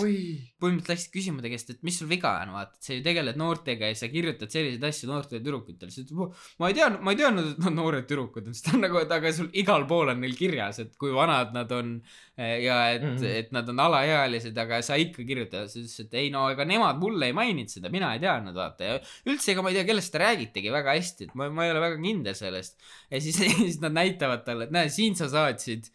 oi, 0.00 0.14
põhimõtteliselt 0.62 0.92
läksid 0.94 1.12
küsima 1.14 1.44
ta 1.44 1.50
käest, 1.52 1.70
et 1.74 1.80
mis 1.86 1.96
sul 2.00 2.08
viga 2.10 2.32
on, 2.42 2.52
vaata, 2.56 2.78
et 2.78 2.88
sa 2.88 2.96
ju 2.96 3.02
tegeled 3.04 3.38
noortega 3.40 3.90
ja 3.90 3.98
sa 3.98 4.08
kirjutad 4.12 4.52
selliseid 4.52 4.84
asju 4.88 5.10
noortele 5.10 5.42
tüdrukutele, 5.42 5.92
siis 5.94 6.08
ta 6.08 6.14
ütles, 6.16 6.44
ma 6.62 6.70
ei 6.70 6.76
tea, 6.78 6.88
ma 6.98 7.14
ei 7.14 7.20
teadnud, 7.20 7.50
et 7.54 7.62
nad 7.64 7.76
noored 7.78 8.06
tüdrukud 8.10 8.50
on, 8.50 8.54
siis 8.56 8.66
ta 8.66 8.74
on 8.76 8.84
nagu, 8.86 9.00
et 9.00 9.14
aga 9.16 9.32
sul 9.36 9.48
igal 9.64 9.86
pool 9.90 10.12
on 10.14 10.22
neil 10.24 10.36
kirjas, 10.38 10.80
et 10.84 10.94
kui 11.00 11.14
vanad 11.14 11.54
nad 11.56 11.74
on 11.76 11.96
eh, 12.36 12.64
ja 12.66 12.78
et 12.94 13.04
mm. 13.04 13.16
-hmm. 13.16 13.40
et 13.42 13.52
nad 13.56 13.68
on 13.72 13.82
alaealised, 13.86 14.62
aga 14.64 14.80
sa 14.82 14.98
ikka 15.00 15.26
kirjutad, 15.26 15.68
siis 15.72 15.88
ütles, 15.88 16.06
et 16.06 16.18
ei 16.22 16.30
no 16.34 16.46
ega 16.52 16.68
nemad 16.68 17.00
mulle 17.02 17.30
ei 17.30 17.36
maininud 17.36 17.72
seda, 17.72 17.92
mina 17.92 18.14
ei 18.14 18.22
teadnud, 18.22 18.54
vaata 18.54 18.92
ja 18.92 19.00
üldse 19.26 19.52
ega 19.52 19.62
ma 19.62 19.72
ei 19.72 19.80
tea, 19.80 19.88
kellest 19.90 20.12
te 20.14 20.22
räägitegi 20.22 20.72
väga 20.72 20.96
hästi, 20.98 21.28
et 21.28 21.34
ma, 21.34 21.50
ma 21.50 21.66
ei 21.66 21.74
ole 21.74 21.84
väga 21.84 22.00
kindel 22.00 22.38
sellest. 22.38 22.78
ja 23.10 23.20
siis, 23.20 23.40
siis 23.64 23.80
nad 23.84 23.94
näitavad 23.96 24.44
talle, 24.46 24.68
et 24.68 24.74
näe, 24.74 24.88
siin 24.92 25.16
sa 25.18 25.28
saatsid 25.28 25.90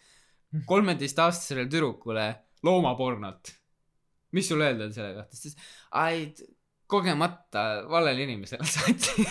kolmeteistaastasele 0.65 1.67
tüdrukule 1.69 2.27
loomapornot. 2.63 3.55
mis 4.31 4.47
sul 4.49 4.61
öelda 4.61 4.85
on 4.85 4.93
selle 4.93 5.13
kohta, 5.15 5.37
siis 5.37 5.55
ai, 5.91 6.33
kogemata 6.89 7.63
valele 7.89 8.23
inimesele 8.23 8.65
saatsin. 8.73 9.25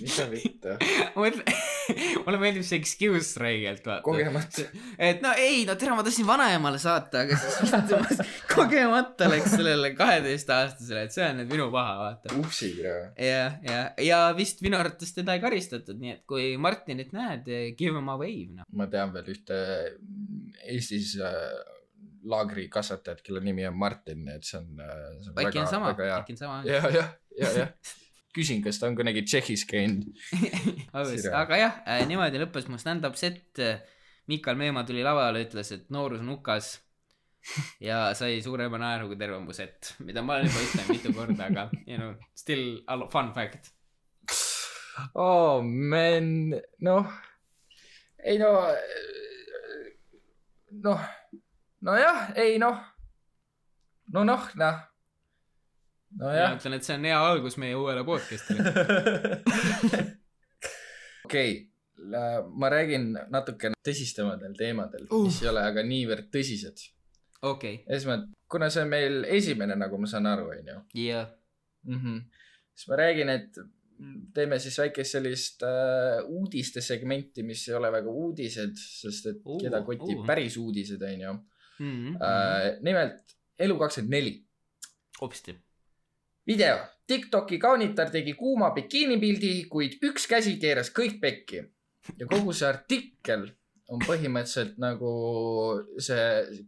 mis 0.00 0.16
sa 0.16 0.26
vittu, 0.30 0.74
mulle 2.24 2.40
meeldib 2.42 2.64
see 2.66 2.80
excuse 2.80 3.38
räigelt, 3.40 3.86
vaata. 3.86 4.02
kogemata. 4.06 4.64
et 4.98 5.22
no 5.22 5.32
ei, 5.38 5.62
no 5.68 5.76
tere, 5.78 5.94
ma 5.94 6.04
tahtsin 6.06 6.26
vanaemale 6.26 6.80
saata, 6.82 7.22
aga 7.22 7.38
siis 7.38 8.22
kogemata 8.54 9.30
läks 9.30 9.54
sellele 9.54 9.92
kaheteistaastasele, 9.98 11.06
et 11.06 11.14
see 11.14 11.26
on 11.28 11.40
nüüd 11.42 11.54
minu 11.54 11.70
paha, 11.74 11.94
vaata. 12.02 12.34
upsi, 12.42 12.72
kuule. 12.80 12.98
ja, 13.28 13.46
ja, 13.62 13.80
ja 14.02 14.20
vist 14.38 14.64
minu 14.66 14.80
arvates 14.80 15.14
teda 15.14 15.38
ei 15.38 15.44
karistatud, 15.44 16.02
nii 16.02 16.16
et 16.16 16.22
kui 16.28 16.50
Martinit 16.58 17.14
näed, 17.14 17.46
give 17.78 17.94
him 17.94 18.10
a 18.10 18.18
wave, 18.18 18.58
noh. 18.58 18.68
ma 18.74 18.90
tean 18.90 19.14
veel 19.14 19.34
ühte 19.36 19.62
Eestis 20.66 21.14
äh, 21.22 21.77
laagrikasvatajat, 22.28 23.22
kelle 23.26 23.42
nimi 23.44 23.66
on 23.68 23.76
Martin, 23.78 24.26
et 24.32 24.44
see 24.46 24.58
on, 24.60 24.82
äh, 24.84 25.06
see 25.22 25.32
on 25.32 25.44
äkki 25.44 25.62
on, 25.62 25.70
sama, 25.70 25.94
äkki 25.94 26.36
on 26.36 26.40
sama. 26.40 26.58
ja, 26.68 26.82
jah, 26.94 27.14
ja, 27.38 27.52
jah. 27.62 27.94
küsin, 28.36 28.60
kas 28.64 28.80
ta 28.80 28.90
on 28.90 28.98
kunagi 28.98 29.24
Tšehhis 29.26 29.64
käinud. 29.68 30.10
aga 31.42 31.62
jah 31.62 31.80
äh,, 31.86 32.04
niimoodi 32.08 32.42
lõppes 32.44 32.68
mu 32.70 32.80
stand-up 32.80 33.16
set. 33.18 33.62
Mikal 34.28 34.58
Meemaa 34.60 34.84
tuli 34.84 35.00
lavale, 35.00 35.40
ütles, 35.46 35.70
et 35.72 35.88
noorus 35.94 36.20
on 36.20 36.34
hukas. 36.34 36.76
ja 37.80 38.14
sai 38.18 38.42
suurema 38.44 38.78
naeru 38.80 39.08
kui 39.10 39.18
terve 39.20 39.38
mu 39.40 39.54
set, 39.56 39.94
mida 40.04 40.22
ma 40.24 40.36
olen 40.36 40.50
juba 40.50 40.64
ütlenud 40.66 40.90
mitu 40.92 41.12
korda, 41.16 41.48
aga 41.48 41.66
you 41.86 41.96
know, 41.96 42.14
still 42.36 42.80
a 42.86 42.98
fun 43.12 43.32
fact. 43.36 43.70
oh 45.14 45.62
man, 45.62 46.52
noh, 46.84 47.12
ei 48.24 48.40
no, 48.42 48.52
noh, 50.84 51.06
nojah, 51.86 52.32
ei 52.38 52.58
noh, 52.62 52.78
no 54.14 54.24
noh, 54.26 54.48
noh, 54.58 54.78
ma 56.18 56.26
nojah. 56.26 56.54
ütlen, 56.56 56.76
et 56.78 56.86
see 56.86 56.96
on 56.98 57.08
hea 57.08 57.18
algus 57.30 57.58
meie 57.60 57.76
uuele 57.78 58.04
podcast'ile. 58.08 58.72
okei, 61.28 61.56
ma 62.58 62.70
räägin 62.72 63.10
natuke 63.32 63.72
tõsistematel 63.84 64.54
teemadel 64.58 65.08
uh., 65.10 65.26
mis 65.26 65.40
ei 65.42 65.50
ole 65.52 65.64
aga 65.66 65.84
niivõrd 65.86 66.30
tõsised. 66.34 66.84
okei, 67.48 67.82
esmalt, 67.94 68.30
kuna 68.50 68.70
see 68.72 68.84
on 68.86 68.92
meil 68.92 69.24
esimene, 69.38 69.78
nagu 69.78 70.00
ma 70.00 70.10
saan 70.10 70.26
aru, 70.30 70.50
onju 70.56 70.78
ja, 70.98 71.26
mm. 71.86 71.98
-hmm. 71.98 72.22
siis 72.74 72.88
ma 72.90 73.02
räägin, 73.04 73.34
et 73.34 73.60
teeme 74.34 74.58
siis 74.62 74.78
väikest 74.78 75.16
sellist 75.16 75.62
äh, 75.66 76.20
uudiste 76.26 76.80
segmenti, 76.84 77.42
mis 77.42 77.64
ei 77.68 77.74
ole 77.74 77.90
väga 77.92 78.10
uudised, 78.10 78.76
sest 78.78 79.26
et 79.32 79.40
uh, 79.44 79.58
keda 79.60 79.82
kotib 79.86 80.20
uh. 80.20 80.26
päris 80.26 80.56
uudised, 80.60 81.02
onju. 81.02 81.34
Mhm. 81.78 82.16
äh, 82.22 82.78
nimelt 82.82 83.36
Elu 83.58 83.74
kakskümmend 83.78 84.12
neli 84.14 84.34
hopsti. 85.20 85.56
video. 86.46 86.78
Tiktoki 87.06 87.58
kaunitar 87.58 88.10
tegi 88.10 88.34
kuuma 88.36 88.70
bikiinipildi, 88.76 89.64
kuid 89.72 89.98
üks 90.04 90.26
käsi 90.28 90.58
keeras 90.60 90.90
kõik 90.92 91.20
pekki. 91.20 91.62
ja 92.16 92.26
kogu 92.26 92.52
see 92.52 92.68
artikkel 92.68 93.48
on 93.88 94.00
põhimõtteliselt 94.04 94.76
nagu 94.80 95.10
see, 96.00 96.24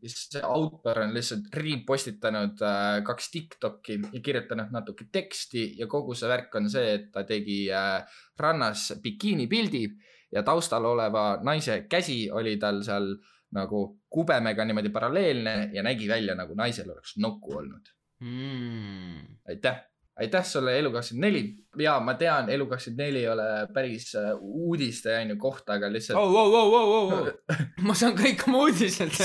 see 0.09 0.41
autor 0.45 1.03
on 1.05 1.13
lihtsalt 1.15 1.49
repostitanud 1.53 2.61
äh, 2.65 3.01
kaks 3.05 3.31
Tiktoki 3.31 3.99
ja 4.13 4.23
kirjutanud 4.25 4.73
natuke 4.73 5.07
teksti 5.13 5.67
ja 5.81 5.89
kogu 5.89 6.17
see 6.17 6.29
värk 6.29 6.57
on 6.57 6.71
see, 6.73 6.95
et 6.97 7.11
ta 7.13 7.25
tegi 7.29 7.63
äh, 7.73 8.01
rannas 8.41 8.91
bikiinipildi 9.05 9.85
ja 10.33 10.45
taustal 10.47 10.85
oleva 10.93 11.25
naise 11.45 11.83
käsi 11.91 12.23
oli 12.33 12.57
tal 12.61 12.81
seal 12.87 13.13
nagu 13.57 13.85
kubemega 14.09 14.65
niimoodi 14.65 14.93
paralleelne 14.95 15.71
ja 15.75 15.83
nägi 15.83 16.09
välja 16.09 16.35
nagu 16.39 16.55
naisel 16.55 16.91
oleks 16.91 17.17
nokku 17.19 17.57
olnud 17.59 17.89
Mm. 18.21 19.39
aitäh, 19.49 19.77
aitäh 20.17 20.45
sulle 20.45 20.79
Elu 20.79 20.91
kakskümmend 20.93 21.25
neli 21.25 21.85
ja 21.85 21.95
ma 22.05 22.15
tean, 22.21 22.51
Elu 22.53 22.67
kakskümmend 22.69 23.01
neli 23.01 23.23
ei 23.23 23.29
ole 23.33 23.47
päris 23.73 24.11
äh, 24.15 24.35
uudiste 24.41 25.15
onju 25.23 25.37
kohta, 25.41 25.79
aga 25.79 25.89
lihtsalt 25.93 26.21
oh, 26.21 26.35
oh, 26.35 26.53
oh, 26.59 26.75
oh, 26.75 26.91
oh, 26.99 27.15
oh. 27.15 27.63
ma 27.81 27.97
saan 27.97 28.13
kõik 28.19 28.45
oma 28.45 28.67
uudised. 28.67 29.17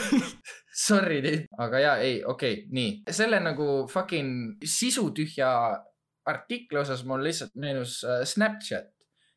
Sorry, 0.86 1.20
aga 1.60 1.84
ja 1.84 1.92
ei, 2.00 2.22
okei 2.24 2.54
okay,, 2.62 2.64
nii 2.72 3.12
selle 3.20 3.42
nagu 3.44 3.68
fucking 3.92 4.64
sisutühja 4.64 5.52
artikli 6.32 6.80
osas 6.80 7.04
mul 7.04 7.20
lihtsalt 7.28 7.52
meenus 7.60 8.00
äh, 8.08 8.24
Snapchat 8.24 8.88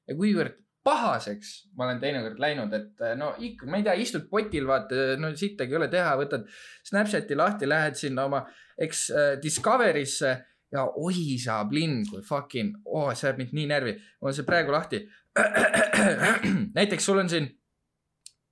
ja 0.08 0.16
kuivõrd 0.16 0.63
pahaseks 0.84 1.52
ma 1.78 1.88
olen 1.88 2.02
teinekord 2.02 2.42
läinud, 2.44 2.74
et 2.76 3.04
äh, 3.04 3.14
no 3.20 3.34
ikka, 3.40 3.70
ma 3.72 3.80
ei 3.80 3.86
tea, 3.86 3.96
istud 4.04 4.28
potil, 4.32 4.68
vaata, 4.68 5.14
no 5.20 5.32
sittagi 5.40 5.76
ei 5.76 5.80
ole 5.80 5.88
teha, 5.92 6.18
võtad 6.20 6.48
Snapchati 6.90 7.38
lahti, 7.40 7.70
lähed 7.70 7.96
sinna 8.00 8.28
oma 8.28 8.44
eks 8.78 9.10
äh, 9.12 9.30
Discovery'sse 9.44 10.34
ja 10.74 10.86
oi 10.98 11.38
saab 11.42 11.74
linn, 11.76 12.04
kui 12.10 12.24
fucking, 12.26 12.80
oo, 12.90 13.10
see 13.14 13.30
ajab 13.30 13.42
mind 13.44 13.54
nii 13.58 13.68
närvi, 13.70 13.94
mul 14.22 14.32
on 14.32 14.38
see 14.38 14.48
praegu 14.48 14.74
lahti. 14.74 15.04
näiteks 16.78 17.06
sul 17.06 17.22
on 17.22 17.30
siin 17.30 17.48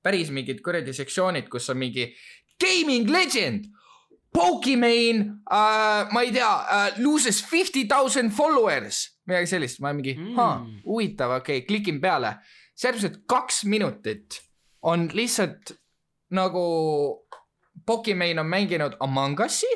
päris 0.06 0.32
mingid 0.34 0.62
kuradi 0.66 0.94
sektsioonid, 0.98 1.50
kus 1.50 1.70
on 1.74 1.82
mingi 1.82 2.08
gaming 2.62 3.10
legend. 3.10 3.70
Pokimane 4.34 5.26
uh,, 5.52 6.08
ma 6.14 6.22
ei 6.24 6.32
tea 6.32 6.50
uh,, 6.50 7.00
loses 7.04 7.42
fifty 7.44 7.86
thousand 7.88 8.32
followers, 8.32 9.04
midagi 9.28 9.52
sellist, 9.56 9.82
ma 9.84 9.92
mingi 9.94 10.16
Mm. 10.18 10.36
mm., 10.36 10.82
huvitav, 10.86 11.38
okei 11.42 11.58
okay,, 11.58 11.68
klikin 11.68 12.02
peale. 12.02 12.38
täpselt 12.82 13.22
kaks 13.28 13.64
minutit 13.70 14.42
on 14.82 15.10
lihtsalt 15.14 15.76
nagu 16.32 16.64
Pokimane 17.86 18.40
on 18.40 18.46
mänginud 18.48 18.96
Among 19.00 19.40
Us'i, 19.40 19.70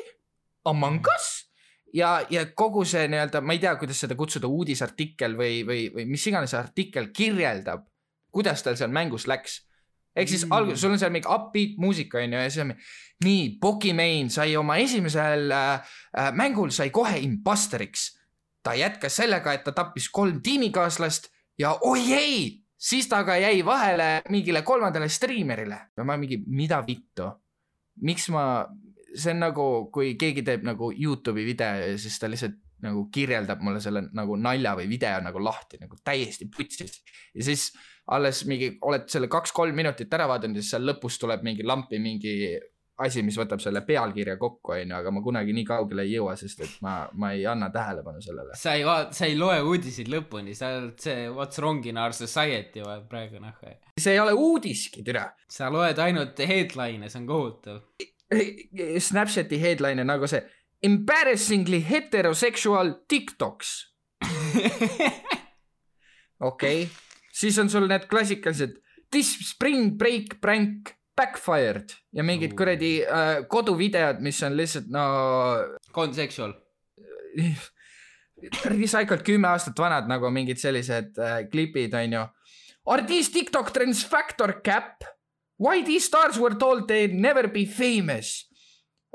Among 0.64 1.06
Us 1.14 1.46
ja, 1.94 2.20
ja 2.30 2.46
kogu 2.54 2.84
see 2.84 3.06
nii-öelda, 3.10 3.40
ma 3.44 3.54
ei 3.56 3.62
tea, 3.62 3.74
kuidas 3.80 4.00
seda 4.02 4.16
kutsuda, 4.18 4.48
uudisartikkel 4.50 5.36
või, 5.38 5.60
või, 5.66 5.86
või 5.94 6.06
mis 6.10 6.26
iganes 6.28 6.54
artikkel 6.56 7.10
kirjeldab, 7.16 7.86
kuidas 8.32 8.64
tal 8.64 8.76
seal 8.78 8.92
mängus 8.92 9.26
läks. 9.30 9.60
Ehk 10.16 10.28
siis 10.28 10.46
Mm. 10.46 10.52
alguses 10.52 10.80
sul 10.80 10.94
on 10.94 10.98
seal 10.98 11.12
mingi 11.12 11.28
upbeat 11.28 11.76
muusika 11.78 12.18
onju 12.18 12.38
ja 12.38 12.50
siis 12.50 12.64
on 12.64 12.74
nii, 13.24 13.58
Pokimane 13.60 14.28
sai 14.32 14.56
oma 14.56 14.76
esimesel 14.76 15.50
äh, 15.50 15.80
äh, 16.18 16.32
mängul 16.32 16.70
sai 16.70 16.90
kohe 16.90 17.18
imposteriks. 17.18 18.12
ta 18.66 18.74
jätkas 18.74 19.16
sellega, 19.16 19.52
et 19.52 19.62
ta 19.64 19.72
tappis 19.72 20.08
kolm 20.10 20.40
tiimikaaslast 20.42 21.28
ja 21.58 21.76
oi 21.86 22.12
ei, 22.12 22.64
siis 22.78 23.06
ta 23.08 23.20
aga 23.22 23.36
jäi 23.38 23.64
vahele 23.64 24.22
mingile 24.28 24.62
kolmandale 24.62 25.08
striimerile 25.08 25.78
ja 25.96 26.04
ma 26.04 26.16
mingi, 26.16 26.40
mida 26.46 26.80
vittu, 26.86 27.28
miks 28.02 28.28
ma, 28.34 28.66
see 29.14 29.30
on 29.36 29.38
nagu, 29.44 29.66
kui 29.94 30.16
keegi 30.18 30.42
teeb 30.42 30.66
nagu 30.66 30.90
Youtube'i 30.90 31.46
video 31.46 31.92
ja 31.92 31.98
siis 31.98 32.18
ta 32.18 32.26
lihtsalt 32.30 32.58
nagu 32.82 33.06
kirjeldab 33.14 33.62
mulle 33.62 33.80
selle 33.80 34.02
nagu 34.12 34.36
nalja 34.36 34.74
või 34.76 34.88
video 34.90 35.20
nagu 35.22 35.40
lahti 35.40 35.78
nagu 35.80 35.96
täiesti 36.04 36.50
putsis 36.50 36.98
ja 37.34 37.46
siis 37.46 37.70
alles 38.14 38.44
mingi 38.46 38.76
oled 38.86 39.08
selle 39.10 39.28
kaks-kolm 39.30 39.74
minutit 39.74 40.12
ära 40.14 40.28
vaadanud 40.30 40.60
ja 40.60 40.62
siis 40.62 40.76
seal 40.76 40.86
lõpus 40.86 41.18
tuleb 41.18 41.42
mingi 41.46 41.66
lampi 41.66 41.98
mingi 42.02 42.36
asi, 43.02 43.22
mis 43.26 43.36
võtab 43.36 43.60
selle 43.60 43.82
pealkirja 43.84 44.36
kokku, 44.40 44.72
onju, 44.76 44.94
aga 44.96 45.12
ma 45.12 45.20
kunagi 45.24 45.52
nii 45.56 45.66
kaugele 45.68 46.06
ei 46.06 46.14
jõua, 46.14 46.36
sest 46.40 46.62
et 46.64 46.76
ma, 46.84 46.94
ma 47.20 47.32
ei 47.36 47.44
anna 47.48 47.68
tähelepanu 47.72 48.22
sellele. 48.24 48.56
sa 48.56 48.72
ei 48.78 48.86
vaata, 48.88 49.12
sa 49.16 49.28
ei 49.28 49.36
loe 49.38 49.58
uudiseid 49.68 50.08
lõpuni, 50.12 50.54
sa 50.56 50.72
oled 50.78 50.96
see 51.02 51.26
What's 51.28 51.60
wrong 51.60 51.84
in 51.88 52.00
our 52.00 52.16
society 52.16 52.84
vaat 52.84 53.08
praegu 53.10 53.40
noh. 53.42 53.56
see 54.00 54.16
ei 54.16 54.20
ole 54.22 54.32
uudiski, 54.32 55.04
türa. 55.06 55.28
sa 55.48 55.68
loed 55.72 56.00
ainult 56.02 56.40
headline'e, 56.40 57.10
see 57.12 57.20
on 57.20 57.28
kohutav. 57.28 57.82
Snapchati 59.06 59.60
headline 59.62 60.02
on 60.02 60.10
nagu 60.14 60.30
see 60.30 60.42
embarrassingly 60.86 61.82
heterosexual 61.84 62.94
TikToks, 63.08 63.74
okei 66.40 66.86
okay.. 66.86 67.05
Siis 67.36 67.58
on 67.60 67.70
sul 67.72 67.88
need 67.90 68.06
klassikalised 68.10 68.78
this 69.12 69.32
spring 69.50 69.94
break 69.98 70.38
prank 70.40 70.94
backfired 71.16 71.92
ja 72.12 72.24
mingid 72.26 72.52
Oo. 72.52 72.58
kuradi 72.60 72.92
äh, 73.04 73.46
koduvideod, 73.48 74.20
mis 74.24 74.42
on 74.44 74.56
lihtsalt 74.56 74.90
no 74.92 75.06
Consensual. 75.94 76.52
recycled 78.68 79.22
kümme 79.24 79.48
aastat 79.48 79.78
vanad 79.80 80.08
nagu 80.10 80.28
mingid 80.32 80.60
sellised 80.60 81.16
äh, 81.20 81.38
klipid 81.52 81.94
onju. 81.96 82.26
Are 82.86 83.06
these 83.06 83.32
TikTok 83.32 83.72
trends 83.74 84.04
factor 84.04 84.60
cap? 84.64 85.04
Why 85.58 85.80
these 85.82 86.04
stars 86.06 86.36
were 86.38 86.54
told 86.54 86.86
they'd 86.88 87.14
never 87.14 87.48
be 87.48 87.64
famous 87.64 88.44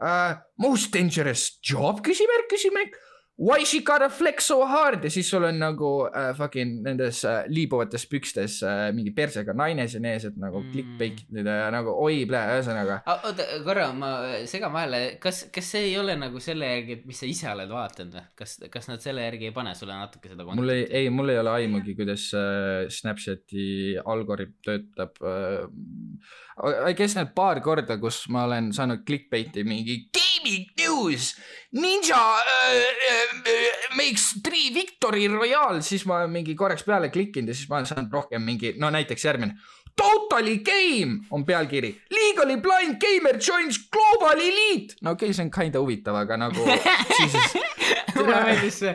uh,? 0.01 0.41
Most 0.57 0.93
dangerous 0.93 1.59
job 1.61 2.01
küsimärk, 2.05 2.49
küsimärk. 2.49 2.97
Why 3.41 3.65
she 3.65 3.81
gotta 3.81 4.09
flex 4.13 4.47
so 4.51 4.61
hard 4.69 5.03
ja 5.07 5.09
siis 5.13 5.29
sul 5.31 5.43
on 5.47 5.57
nagu 5.59 5.87
uh, 6.05 6.31
fucking 6.37 6.83
nendes 6.85 7.23
uh, 7.25 7.41
liibuvates 7.49 8.05
pükstes 8.09 8.59
uh, 8.61 8.89
mingi 8.93 9.13
persega 9.17 9.55
naine 9.57 9.87
siin 9.89 10.05
ees, 10.05 10.27
et 10.29 10.37
nagu 10.41 10.61
Mm. 10.61 10.71
clickbait 10.71 11.21
ja 11.47 11.69
nagu 11.73 11.93
oi, 12.03 12.23
ühesõnaga. 12.27 12.99
oota, 13.25 13.45
korra 13.65 13.87
ma 13.97 14.11
segan 14.49 14.73
vahele, 14.73 14.99
kas, 15.21 15.45
kas 15.53 15.71
see 15.73 15.87
ei 15.89 15.97
ole 15.99 16.15
nagu 16.19 16.39
selle 16.43 16.69
järgi, 16.69 16.99
et 16.99 17.05
mis 17.09 17.21
sa 17.21 17.29
ise 17.29 17.49
oled 17.51 17.71
vaadanud 17.71 18.17
või? 18.19 18.25
kas, 18.37 18.57
kas 18.71 18.89
nad 18.91 19.03
selle 19.03 19.25
järgi 19.25 19.49
ei 19.49 19.55
pane 19.55 19.73
sulle 19.77 19.97
natuke 19.97 20.31
seda 20.31 20.45
mul 20.45 20.73
ei, 20.75 20.85
ei, 21.01 21.09
mul 21.13 21.33
ei 21.33 21.41
ole 21.41 21.55
aimugi, 21.61 21.95
kuidas 21.97 22.27
äh, 22.37 22.85
Snapchati 22.93 23.97
algoritm 24.05 24.57
töötab 24.65 25.17
äh,. 25.25 25.65
Guess 26.97 27.15
need 27.15 27.31
paar 27.35 27.61
korda, 27.63 27.95
kus 28.01 28.25
ma 28.33 28.43
olen 28.43 28.71
saanud 28.75 29.05
clickbait'i 29.07 29.63
mingi 29.63 29.97
gaming 30.11 30.67
news. 30.81 31.31
Ninja 31.79 32.19
uh, 32.19 32.81
uh, 33.11 33.85
makes 33.95 34.41
three 34.43 34.73
victory 34.75 35.29
royale, 35.31 35.81
siis 35.81 36.03
ma 36.09 36.25
mingi 36.27 36.55
korraks 36.59 36.83
peale 36.87 37.09
klikkinud 37.13 37.53
ja 37.53 37.55
siis 37.55 37.69
ma 37.71 37.79
olen 37.79 37.87
saanud 37.89 38.17
rohkem 38.17 38.43
mingi, 38.43 38.75
no 38.81 38.91
näiteks 38.91 39.25
järgmine. 39.25 39.55
Totally 39.95 40.57
game 40.63 41.25
on 41.31 41.43
pealkiri. 41.45 41.91
Legally 42.11 42.57
blind 42.63 42.99
gamer 42.99 43.39
joins 43.39 43.79
global 43.91 44.39
elite. 44.39 44.95
no 45.01 45.15
okei 45.15 45.29
okay,, 45.29 45.35
see 45.35 45.45
on 45.45 45.51
kinda 45.51 45.79
huvitav, 45.83 46.15
aga 46.15 46.37
nagu 46.39 46.67
mulle 48.15 48.43
meeldis 48.45 48.79
see, 48.83 48.93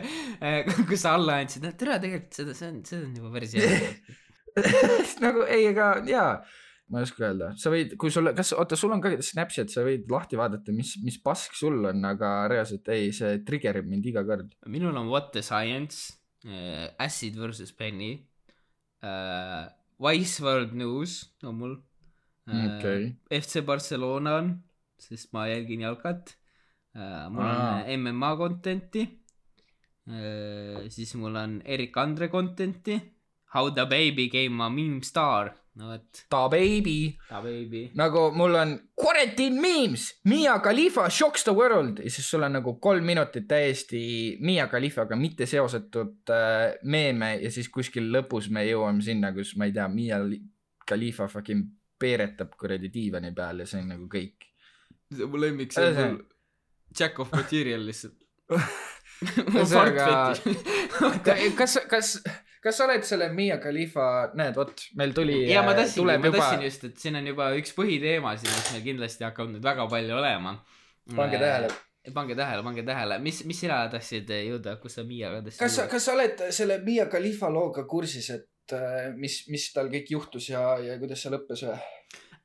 kus 0.89 1.03
sa 1.03 1.15
alla 1.17 1.41
andsid, 1.41 1.65
et 1.69 1.77
tere, 1.79 1.99
tegelikult 2.03 2.39
seda, 2.41 2.55
see 2.57 2.69
on, 2.71 2.79
see 2.87 3.01
on 3.01 3.13
juba 3.17 3.33
päris 3.33 3.57
hea. 3.57 3.91
nagu 5.25 5.45
ei, 5.45 5.67
ega 5.69 5.91
jaa, 6.09 6.31
ma 6.87 7.01
ei 7.01 7.07
oska 7.07 7.25
öelda, 7.25 7.49
sa 7.59 7.71
võid, 7.73 7.95
kui 7.99 8.11
sul, 8.13 8.31
kas, 8.35 8.53
oota, 8.55 8.77
sul 8.79 8.93
on 8.95 9.01
ka 9.03 9.11
Snapchat, 9.23 9.71
sa 9.73 9.83
võid 9.83 10.07
lahti 10.11 10.39
vaadata, 10.39 10.71
mis, 10.75 10.93
mis 11.03 11.17
pask 11.23 11.55
sul 11.57 11.81
on, 11.89 12.05
aga 12.07 12.31
reaalselt 12.51 12.87
ei, 12.93 13.09
see 13.15 13.41
trigger 13.47 13.81
ib 13.81 13.89
mind 13.91 14.07
iga 14.07 14.23
kord. 14.27 14.53
minul 14.71 14.95
on 14.95 15.11
What 15.11 15.33
the 15.35 15.43
Science 15.43 16.15
äh,, 16.45 16.87
Acid 17.03 17.35
versus 17.35 17.73
Penny 17.75 18.13
äh,, 19.03 19.67
Wise 19.99 20.43
World 20.45 20.73
News 20.77 21.19
on 21.43 21.59
mul 21.59 21.75
äh, 22.47 22.65
okei, 22.77 23.11
FC 23.41 23.65
Barcelona 23.67 24.37
on, 24.39 24.55
sest 25.01 25.33
ma 25.35 25.47
jälgin 25.51 25.83
jalkat 25.83 26.37
äh,. 26.95 27.27
mul 27.33 27.43
Aa. 27.43 27.83
on 27.83 27.99
MMA 27.99 28.31
content'i 28.39 29.03
äh,. 30.07 30.87
siis 30.87 31.15
mul 31.19 31.35
on 31.35 31.59
Erik 31.65 31.97
Andre 31.99 32.31
content'i. 32.31 33.01
How 33.53 33.69
the 33.71 33.85
baby 33.87 34.27
came 34.27 34.59
a 34.59 34.69
meme 34.69 35.01
star. 35.03 35.53
No 35.77 35.91
vot, 35.91 36.21
ta 36.29 36.39
baby, 36.49 37.13
ta 37.29 37.37
baby. 37.43 37.83
nagu 37.99 38.31
mul 38.33 38.55
on 38.57 38.71
quarantine 38.97 39.59
memes, 39.61 40.07
Mia 40.25 40.55
Khalifa 40.65 41.05
shocks 41.13 41.43
the 41.45 41.53
world 41.53 41.99
ja 42.01 42.09
siis 42.09 42.25
sul 42.31 42.43
on 42.47 42.55
nagu 42.57 42.73
kolm 42.81 43.05
minutit 43.05 43.45
täiesti 43.47 44.01
Mia 44.41 44.65
Khalifaga 44.71 45.15
mitte 45.15 45.45
seosetud 45.45 46.33
äh, 46.33 46.73
meeme 46.83 47.35
ja 47.43 47.51
siis 47.53 47.69
kuskil 47.69 48.09
lõpus 48.15 48.49
me 48.49 48.65
jõuame 48.65 49.05
sinna, 49.05 49.29
kus 49.35 49.53
ma 49.57 49.69
ei 49.69 49.75
tea, 49.75 49.87
Mia 49.93 50.17
Li- 50.25 50.41
Khalifa 50.87 51.27
fucking 51.29 51.65
peeretab 51.99 52.51
kuradi 52.57 52.89
diivani 52.93 53.33
peal 53.35 53.59
ja 53.61 53.69
see 53.69 53.81
on 53.83 53.89
nagu 53.93 54.09
kõik. 54.09 54.49
mu 55.27 55.37
lemmik, 55.41 55.71
see 55.73 55.87
on 55.93 55.95
mul 56.01 56.19
Jack 56.97 57.19
of 57.19 57.31
Material 57.35 57.83
lihtsalt. 57.85 58.17
Ühesõnaga- 59.27 60.37
kas, 61.59 61.77
kas, 61.89 62.11
kas 62.63 62.79
sa 62.79 62.85
oled 62.87 63.03
selle 63.07 63.29
Mia 63.33 63.57
Khalifa, 63.61 64.05
näed, 64.37 64.55
vot 64.57 64.85
meil 64.99 65.13
tuli. 65.15 65.39
ja 65.51 65.63
ma 65.65 65.75
tahtsingi, 65.77 65.99
tuleb 66.01 66.23
ma 66.23 66.31
juba, 66.31 66.39
tahtsin 66.41 66.65
just, 66.67 66.85
et 66.89 67.03
siin 67.03 67.19
on 67.19 67.29
juba 67.31 67.49
üks 67.59 67.75
põhiteemasid, 67.77 68.49
mis 68.51 68.71
meil 68.75 68.85
kindlasti 68.85 69.27
hakkab 69.27 69.51
nüüd 69.53 69.65
väga 69.65 69.87
palju 69.91 70.17
olema. 70.17 70.55
pange 71.15 71.41
tähele. 71.41 71.71
pange 72.15 72.37
tähele, 72.39 72.63
pange 72.63 72.85
tähele, 72.87 73.19
mis, 73.23 73.41
mis 73.49 73.59
sina 73.65 73.81
tahtsid 73.91 74.31
jõuda, 74.37 74.77
kus 74.83 74.99
sa 74.99 75.05
Miaga 75.07 75.41
tahtsid 75.45 75.65
kas 75.65 75.79
sa, 75.81 75.89
kas 75.91 76.07
sa 76.07 76.15
oled 76.17 76.47
selle 76.59 76.79
Mia 76.85 77.09
Khalifa 77.11 77.51
looga 77.53 77.85
kursis, 77.89 78.31
et 78.35 78.77
äh, 78.77 79.11
mis, 79.17 79.43
mis 79.51 79.69
tal 79.75 79.91
kõik 79.93 80.15
juhtus 80.15 80.49
ja, 80.53 80.63
ja 80.83 80.97
kuidas 81.01 81.23
see 81.23 81.33
lõppes 81.33 81.67
või? 81.67 81.77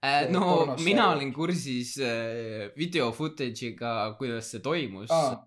äh, 0.03 0.27
no 0.35 0.77
mina 0.83 1.13
olin 1.15 1.33
kursis 1.35 1.97
äh, 2.03 2.69
video 2.77 3.13
footage'iga, 3.17 4.13
kuidas 4.19 4.53
see 4.55 4.63
toimus 4.65 5.11
ah.. 5.15 5.41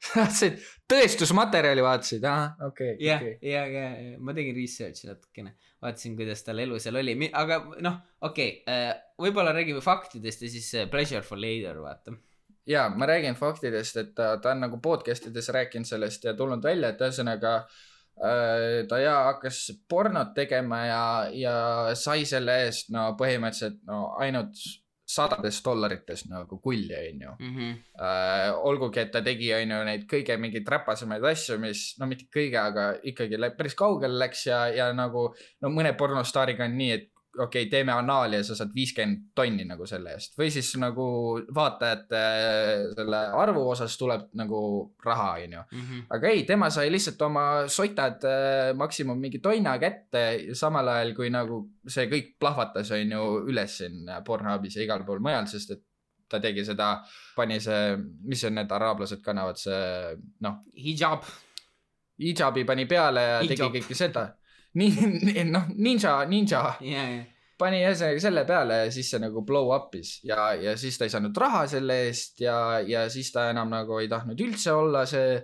Sa 0.00 0.48
tõestusmaterjali 0.90 1.82
vaatasid, 1.84 2.24
ahah, 2.26 2.54
okei, 2.70 2.94
jah, 3.04 3.20
okei. 3.20 3.36
ja, 3.50 3.64
ja, 3.68 3.84
ja 3.90 4.22
ma 4.22 4.34
tegin 4.36 4.56
research'i 4.56 5.10
natukene, 5.10 5.54
vaatasin, 5.82 6.16
kuidas 6.18 6.42
tal 6.46 6.62
elu 6.64 6.80
seal 6.82 6.98
oli, 7.00 7.14
aga 7.36 7.60
noh, 7.84 8.00
okei 8.26 8.56
okay,, 8.62 8.96
võib-olla 9.20 9.54
räägime 9.56 9.84
faktidest 9.84 10.46
ja 10.46 10.50
siis 10.52 10.72
äh, 10.78 10.90
pleasure 10.90 11.22
for 11.26 11.40
later, 11.40 11.78
vaata. 11.84 12.16
ja 12.68 12.88
ma 12.94 13.08
räägin 13.10 13.38
faktidest, 13.38 14.00
et 14.00 14.12
ta, 14.16 14.32
ta 14.42 14.54
on 14.54 14.66
nagu 14.66 14.80
podcast 14.82 15.30
ides 15.30 15.52
rääkinud 15.54 15.88
sellest 15.88 16.26
ja 16.26 16.34
tulnud 16.38 16.64
välja, 16.64 16.94
et 16.94 17.04
ühesõnaga 17.04 17.56
äh, 17.60 18.82
ta 18.88 19.02
ja 19.04 19.16
hakkas 19.30 19.66
pornot 19.88 20.32
tegema 20.36 20.84
ja, 20.88 21.02
ja 21.36 21.56
sai 21.98 22.24
selle 22.28 22.62
eest 22.64 22.90
no 22.94 23.10
põhimõtteliselt 23.20 23.84
no 23.88 24.14
ainult 24.18 24.64
sadades 25.10 25.60
dollarites 25.64 26.26
nagu 26.30 26.60
kulli, 26.62 26.94
onju. 26.94 27.36
Mhm. 27.38 27.70
äh, 28.00 28.48
olgugi, 28.70 29.00
et 29.02 29.12
ta 29.12 29.22
tegi, 29.26 29.52
onju, 29.56 29.80
neid 29.88 30.06
kõige 30.10 30.36
mingeid 30.40 30.68
räpasemaid 30.68 31.24
asju, 31.32 31.58
mis 31.62 31.84
no 31.98 32.08
mitte 32.10 32.28
kõige, 32.32 32.58
aga 32.60 32.90
ikkagi 33.12 33.40
päris 33.58 33.74
kaugele 33.78 34.18
läks 34.24 34.46
ja, 34.46 34.66
ja 34.74 34.90
nagu 34.96 35.30
no 35.62 35.72
mõne 35.74 35.94
pornostaariga 35.98 36.66
on 36.68 36.76
nii, 36.78 36.92
et 36.98 37.08
okei 37.38 37.62
okay,, 37.62 37.70
teeme 37.70 37.92
anaali 37.92 38.40
ja 38.40 38.44
sa 38.44 38.56
saad 38.58 38.72
viiskümmend 38.74 39.30
tonni 39.34 39.64
nagu 39.68 39.86
selle 39.86 40.14
eest 40.16 40.34
või 40.38 40.48
siis 40.50 40.72
nagu 40.82 41.04
vaatajate 41.54 42.20
äh, 42.20 42.72
selle 42.96 43.20
arvu 43.42 43.62
osas 43.70 43.94
tuleb 44.00 44.28
nagu 44.38 44.62
raha, 45.04 45.28
onju. 45.44 45.62
Mhm. 45.76 46.00
aga 46.16 46.32
ei, 46.32 46.42
tema 46.48 46.70
sai 46.74 46.90
lihtsalt 46.90 47.22
oma 47.22 47.44
sotad 47.70 48.26
äh, 48.26 48.72
maksimum 48.76 49.20
mingi 49.20 49.38
tonna 49.42 49.76
kätte, 49.78 50.24
samal 50.58 50.88
ajal 50.96 51.14
kui 51.14 51.30
nagu 51.30 51.62
see 51.86 52.08
kõik 52.10 52.34
plahvatas, 52.40 52.90
on 52.96 53.14
ju, 53.16 53.28
üles 53.52 53.78
siin 53.82 54.10
Pornhubis 54.26 54.76
ja 54.76 54.84
igal 54.84 55.06
pool 55.06 55.22
mujal, 55.22 55.46
sest 55.50 55.76
et 55.76 55.84
ta 56.30 56.38
tegi 56.42 56.64
seda, 56.64 56.92
pani 57.36 57.58
see, 57.62 57.94
mis 58.30 58.42
on 58.46 58.58
need 58.60 58.74
araablased 58.74 59.22
kannavad, 59.24 59.58
see 59.58 60.18
noh, 60.46 60.60
hijab. 60.78 61.26
hijabi 62.20 62.66
pani 62.68 62.84
peale 62.86 63.22
ja 63.24 63.38
Hijab. 63.40 63.56
tegi 63.56 63.80
kõike 63.80 63.96
seda. 63.96 64.28
nii, 64.78 65.44
noh, 65.50 65.68
ninja, 65.74 66.20
ninja. 66.30 66.62
Ja, 66.84 67.04
ja, 67.16 67.24
pani 67.60 67.82
ühesõnaga 67.84 68.22
selle 68.22 68.44
peale 68.48 68.78
ja 68.84 68.92
siis 68.94 69.10
see 69.12 69.20
nagu 69.20 69.42
blow 69.46 69.68
up'is 69.74 70.14
ja, 70.24 70.52
ja 70.56 70.76
siis 70.80 70.96
ta 70.98 71.06
ei 71.06 71.12
saanud 71.12 71.36
raha 71.36 71.66
selle 71.68 71.98
eest 72.06 72.40
ja, 72.40 72.56
ja 72.86 73.04
siis 73.12 73.28
ta 73.34 73.50
enam 73.52 73.72
nagu 73.72 73.98
ei 74.00 74.08
tahtnud 74.08 74.40
üldse 74.40 74.72
olla 74.72 75.04
see 75.08 75.42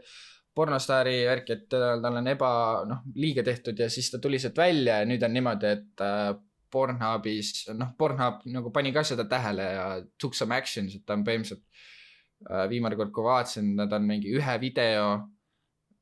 pornostaari 0.56 1.18
värk, 1.28 1.50
et 1.52 1.66
tal 1.68 2.00
tal 2.00 2.16
on 2.22 2.30
eba, 2.32 2.50
noh, 2.88 3.02
liiga 3.20 3.44
tehtud 3.44 3.76
ja 3.76 3.90
siis 3.92 4.08
ta 4.08 4.20
tuli 4.22 4.40
sealt 4.40 4.56
välja 4.56 5.02
ja 5.02 5.08
nüüd 5.08 5.24
on 5.26 5.34
niimoodi, 5.36 5.72
et 5.76 6.04
äh, 6.04 6.30
Pornhubis, 6.72 7.50
noh, 7.76 7.92
Pornhub 7.98 8.40
nagu 8.52 8.72
pani 8.74 8.90
ka 8.92 9.04
seda 9.06 9.26
tähele 9.28 9.66
ja 9.76 9.84
took 10.20 10.34
some 10.34 10.56
actions, 10.56 10.96
et 10.96 11.04
ta 11.06 11.14
on 11.14 11.26
põhimõtteliselt 11.28 11.62
äh, 12.48 12.64
viimane 12.72 12.96
kord, 12.96 13.12
kui 13.12 13.26
vaatasin, 13.28 13.74
nad 13.76 13.92
on 13.92 14.08
mingi 14.08 14.32
ühe 14.32 14.56
video 14.62 15.10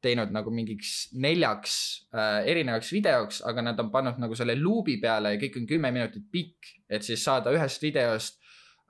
teinud 0.05 0.33
nagu 0.35 0.53
mingiks 0.55 0.95
neljaks 1.17 1.75
äh, 2.15 2.45
erinevaks 2.53 2.93
videoks, 2.95 3.43
aga 3.49 3.65
nad 3.71 3.81
on 3.83 3.91
pannud 3.95 4.21
nagu 4.23 4.37
selle 4.39 4.57
luubi 4.61 4.99
peale 5.03 5.35
ja 5.35 5.43
kõik 5.43 5.61
on 5.61 5.69
kümme 5.71 5.93
minutit 5.95 6.27
pikk, 6.33 6.75
et 6.89 7.07
siis 7.07 7.25
saada 7.25 7.53
ühest 7.55 7.83
videost 7.85 8.41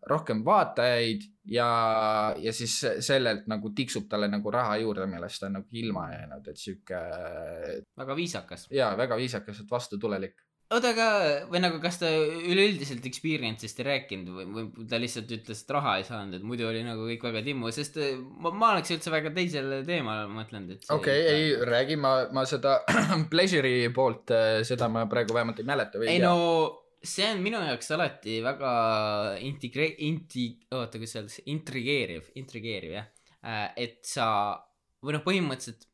rohkem 0.09 0.43
vaatajaid 0.45 1.23
ja, 1.49 1.69
ja 2.39 2.53
siis 2.53 2.77
sellelt 3.05 3.47
nagu 3.51 3.71
tiksub 3.77 4.09
talle 4.11 4.29
nagu 4.29 4.53
raha 4.53 4.77
juurde, 4.83 5.07
millest 5.09 5.41
ta 5.41 5.49
on 5.49 5.59
nagu 5.61 5.81
ilma 5.81 6.09
jäänud, 6.13 6.51
et 6.51 6.61
sihuke 6.61 7.01
väga 7.97 8.17
viisakas. 8.17 8.67
ja 8.71 8.93
väga 8.99 9.17
viisakas, 9.17 9.61
et 9.61 9.71
vastutulelik. 9.71 10.37
oota, 10.75 10.93
aga 10.95 11.09
või 11.51 11.63
nagu, 11.65 11.81
kas 11.83 12.01
ta 12.03 12.11
üleüldiselt 12.11 13.07
experience'ist 13.09 13.81
ei 13.81 13.89
rääkinud 13.89 14.31
või, 14.35 14.47
või 14.57 14.89
ta 14.91 15.01
lihtsalt 15.01 15.31
ütles, 15.39 15.65
et 15.65 15.75
raha 15.77 15.97
ei 16.01 16.07
saanud, 16.09 16.39
et 16.39 16.47
muidu 16.47 16.69
oli 16.69 16.85
nagu 16.87 17.09
kõik 17.09 17.27
väga 17.29 17.45
timmu, 17.47 17.73
sest 17.75 17.99
äh, 18.03 18.15
ma, 18.19 18.53
ma 18.53 18.73
oleks 18.75 18.95
üldse 18.97 19.13
väga 19.15 19.33
teisele 19.37 19.83
teemale 19.89 20.29
mõtlenud, 20.33 20.77
et. 20.77 20.89
okei 20.89 21.27
okay,, 21.27 21.35
ei 21.35 21.71
räägi, 21.73 21.99
ma, 22.01 22.17
ma 22.35 22.47
seda 22.49 22.81
pleasure'i 23.33 23.91
poolt, 23.95 24.35
seda 24.69 24.91
ma 24.93 25.07
praegu 25.11 25.37
vähemalt 25.37 25.63
ei 25.63 25.71
mäleta 25.73 26.03
või 26.03 26.13
ei 26.15 26.23
no 26.23 26.35
see 27.05 27.27
on 27.29 27.43
minu 27.45 27.61
jaoks 27.61 27.91
alati 27.95 28.39
väga 28.45 28.75
integre-, 29.45 29.95
inti-, 30.07 30.53
oota, 30.73 30.99
kuidas 30.99 31.19
öeldakse, 31.19 31.45
intrigeeriv, 31.53 32.31
intrigeeriv 32.41 32.97
jah. 32.97 33.11
et 33.77 34.01
sa 34.09 34.27
või 35.05 35.19
noh, 35.19 35.25
põhimõtteliselt 35.25 35.85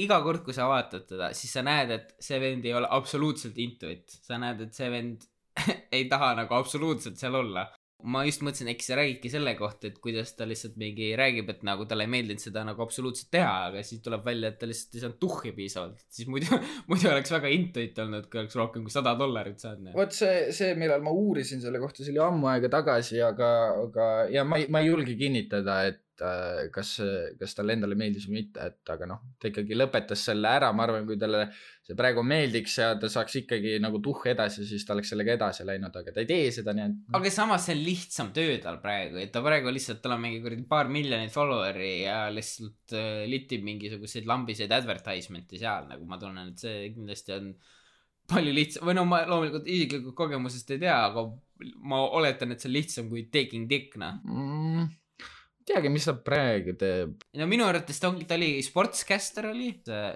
iga 0.00 0.20
kord, 0.24 0.42
kui 0.46 0.56
sa 0.56 0.68
vaatad 0.70 1.06
teda, 1.10 1.32
siis 1.36 1.52
sa 1.56 1.64
näed, 1.66 1.92
et 1.94 2.16
see 2.22 2.40
vend 2.42 2.66
ei 2.68 2.74
ole 2.76 2.88
absoluutselt 2.90 3.58
intuit, 3.62 4.18
sa 4.24 4.40
näed, 4.40 4.66
et 4.66 4.76
see 4.76 4.90
vend 4.92 5.28
ei 5.96 6.08
taha 6.10 6.34
nagu 6.42 6.56
absoluutselt 6.56 7.20
seal 7.20 7.40
olla. 7.42 7.68
ma 8.02 8.24
just 8.26 8.40
mõtlesin, 8.42 8.66
äkki 8.72 8.82
sa 8.82 8.96
räägidki 8.98 9.30
selle 9.30 9.52
kohta, 9.54 9.86
et 9.86 10.00
kuidas 10.02 10.32
ta 10.34 10.42
lihtsalt 10.42 10.74
mingi 10.80 11.12
räägib, 11.14 11.52
et 11.52 11.60
nagu 11.62 11.84
talle 11.86 12.02
ei 12.02 12.10
meeldinud 12.10 12.42
seda 12.42 12.64
nagu 12.66 12.82
absoluutselt 12.82 13.28
teha, 13.30 13.52
aga 13.68 13.84
siis 13.86 14.00
tuleb 14.02 14.24
välja, 14.26 14.50
et 14.50 14.56
ta 14.58 14.66
lihtsalt 14.66 14.96
ei 14.96 15.04
saanud 15.04 15.20
tuhhi 15.22 15.52
piisavalt, 15.54 16.00
siis 16.10 16.26
muidu, 16.26 16.58
muidu 16.90 17.12
oleks 17.12 17.30
väga 17.30 17.52
intuit 17.54 18.00
olnud, 18.02 18.26
kui 18.32 18.42
oleks 18.42 18.58
rohkem 18.58 18.82
kui 18.82 18.90
sada 18.90 19.14
dollarit 19.20 19.62
saanud. 19.62 19.92
vot 19.94 20.18
see, 20.18 20.48
see, 20.56 20.74
millal 20.82 21.04
ma 21.06 21.14
uurisin 21.14 21.62
selle 21.62 21.78
kohta, 21.84 22.02
see 22.02 22.10
oli 22.16 22.24
ammu 22.26 22.50
aega 22.50 22.72
tagasi, 22.74 23.22
aga, 23.22 23.52
aga 23.84 24.08
ja 24.34 24.42
ma 24.50 24.58
ei, 24.58 24.66
ma 24.66 24.82
ei 24.82 24.90
julge 24.90 25.14
kinnitada, 25.22 25.84
et 25.92 26.02
äh, 26.20 26.68
kas, 26.74 26.94
kas 27.40 27.56
talle 27.56 27.76
endale 27.76 27.96
meeldis 27.98 28.26
või 28.28 28.42
mitte, 28.42 28.66
et 28.68 28.92
aga 28.92 29.08
noh, 29.08 29.22
ta 29.40 29.48
ikkagi 29.48 29.78
lõpetas 29.78 30.24
selle 30.28 30.50
ära, 30.50 30.68
ma 30.76 30.84
arvan, 30.84 31.06
kui 31.08 31.16
talle 31.20 31.46
see 31.82 31.96
praegu 31.98 32.22
meeldiks 32.26 32.76
ja 32.78 32.92
ta 33.00 33.10
saaks 33.10 33.40
ikkagi 33.40 33.74
nagu 33.82 33.98
tuhh 34.04 34.28
edasi, 34.34 34.66
siis 34.68 34.84
ta 34.86 34.94
oleks 34.96 35.12
sellega 35.14 35.36
edasi 35.38 35.66
läinud, 35.66 35.96
aga 36.02 36.14
ta 36.14 36.22
ei 36.22 36.28
tee 36.28 36.52
seda, 36.54 36.76
nii 36.76 36.86
et. 36.86 36.98
aga 37.18 37.34
samas 37.34 37.66
see 37.66 37.76
on 37.78 37.84
lihtsam 37.88 38.32
töö 38.36 38.56
tal 38.62 38.80
praegu, 38.84 39.18
et 39.22 39.32
ta 39.34 39.42
praegu 39.44 39.72
lihtsalt, 39.74 40.02
tal 40.04 40.16
on 40.16 40.24
mingi 40.26 40.42
kuradi 40.44 40.66
paar 40.68 40.92
miljonit 40.92 41.34
follower'i 41.34 41.92
ja 42.04 42.24
lihtsalt 42.34 42.96
äh, 42.98 43.24
litib 43.30 43.64
mingisuguseid 43.66 44.28
lambiseid 44.28 44.74
advertisement'i 44.78 45.62
seal, 45.62 45.88
nagu 45.90 46.08
ma 46.08 46.20
tunnen, 46.22 46.52
et 46.52 46.66
see 46.66 46.90
kindlasti 46.94 47.38
on 47.38 47.54
palju 48.30 48.52
lihtsam 48.54 48.86
või 48.86 48.96
no 48.96 49.04
ma 49.08 49.22
loomulikult 49.26 49.66
isiklikust 49.68 50.16
kogemusest 50.18 50.70
ei 50.74 50.82
tea, 50.84 50.96
aga 51.08 51.26
ma 51.88 52.02
oletan, 52.18 52.54
et 52.54 52.62
see 52.62 52.70
on 52.70 52.76
lihtsam 52.76 53.08
kui 53.10 53.26
taking 53.32 53.68
dick 53.70 53.96
noh. 54.00 54.18
mm, 54.26 54.90
teagi, 55.68 55.90
mis 55.92 56.06
ta 56.08 56.14
praegu 56.26 56.74
teeb. 56.78 57.14
no 57.38 57.46
minu 57.50 57.66
arvates 57.68 58.00
ta 58.02 58.10
ongi, 58.10 58.26
ta 58.28 58.36
oli 58.38 58.50
sportscaster 58.64 59.48
oli, 59.50 59.70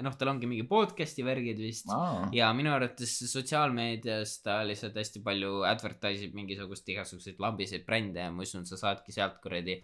noh, 0.04 0.18
tal 0.18 0.32
ongi 0.32 0.50
mingi 0.50 0.66
podcast'i 0.68 1.24
värgid 1.26 1.62
vist 1.62 1.90
ja 2.36 2.50
minu 2.56 2.74
arvates 2.74 3.16
sotsiaalmeedias 3.30 4.36
ta 4.44 4.60
lihtsalt 4.66 4.98
hästi 5.00 5.22
palju 5.26 5.62
advertise 5.68 6.28
ib 6.28 6.36
mingisugust 6.38 6.88
igasuguseid 6.94 7.40
lambiseid 7.42 7.86
brände 7.88 8.24
ja 8.24 8.34
ma 8.34 8.46
usun, 8.46 8.66
sa 8.68 8.78
saadki 8.80 9.14
sealt 9.14 9.40
kuradi 9.44 9.80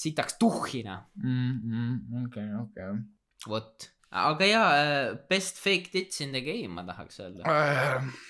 sitaks 0.00 0.38
tuhhina, 0.40 1.00
okei, 2.24 2.50
okei. 2.64 2.92
vot. 3.50 3.90
Aga 4.10 4.46
jaa, 4.48 4.70
best 5.30 5.60
fake 5.62 5.92
tits 5.92 6.20
in 6.24 6.32
the 6.34 6.40
game 6.42 6.74
ma 6.74 6.82
tahaks 6.88 7.20
öelda, 7.22 7.44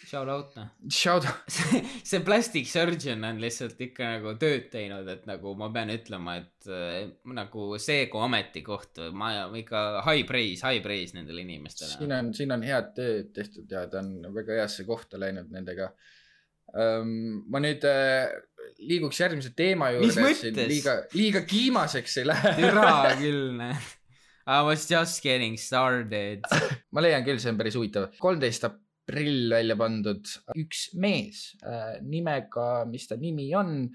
shout 0.04 0.28
out 0.28 0.56
noh. 0.58 0.68
Shout, 0.92 1.24
see 1.54 1.80
see 2.04 2.20
plastic 2.26 2.68
surgeon 2.68 3.24
on 3.24 3.40
lihtsalt 3.40 3.80
ikka 3.80 4.10
nagu 4.18 4.34
tööd 4.40 4.68
teinud, 4.72 5.08
et 5.08 5.24
nagu 5.30 5.54
ma 5.56 5.70
pean 5.72 5.92
ütlema, 5.94 6.36
et 6.42 6.68
äh, 6.68 7.08
nagu 7.32 7.70
Seego 7.80 8.20
ametikoht, 8.26 9.00
ma 9.16 9.32
ikka 9.56 9.84
high 10.04 10.26
praise, 10.28 10.60
high 10.66 10.84
praise 10.84 11.16
nendele 11.16 11.40
siin 11.40 11.48
inimestele. 11.48 12.10
on, 12.18 12.32
siin 12.36 12.52
on 12.52 12.66
head 12.66 12.92
tööd 12.96 13.32
tehtud 13.36 13.72
ja 13.72 13.86
ta 13.88 14.02
on 14.04 14.18
väga 14.36 14.60
heasse 14.60 14.84
kohta 14.88 15.20
läinud 15.20 15.48
nendega. 15.54 15.92
ma 16.70 17.58
nüüd 17.58 17.82
äh, 17.88 18.28
liiguks 18.86 19.18
järgmise 19.18 19.50
teema 19.56 19.88
Mis 19.96 20.14
juurde, 20.14 20.26
mõttes? 20.28 20.68
liiga, 20.70 20.94
liiga 21.16 21.42
kiimaseks 21.48 22.20
ei 22.20 22.28
lähe. 22.28 22.52
türa 22.60 22.92
küll, 23.22 23.48
noh. 23.58 23.88
I 24.46 24.62
was 24.62 24.86
just 24.88 25.22
getting 25.22 25.56
started. 25.56 26.44
ma 26.92 27.04
leian 27.04 27.24
küll, 27.26 27.40
see 27.40 27.52
on 27.52 27.58
päris 27.60 27.76
huvitav. 27.78 28.10
kolmteist 28.22 28.66
aprill 28.68 29.52
välja 29.52 29.76
pandud 29.78 30.26
üks 30.58 30.90
mees 31.00 31.50
äh, 31.66 32.00
nimega, 32.02 32.86
mis 32.90 33.08
ta 33.10 33.18
nimi 33.20 33.50
on, 33.58 33.88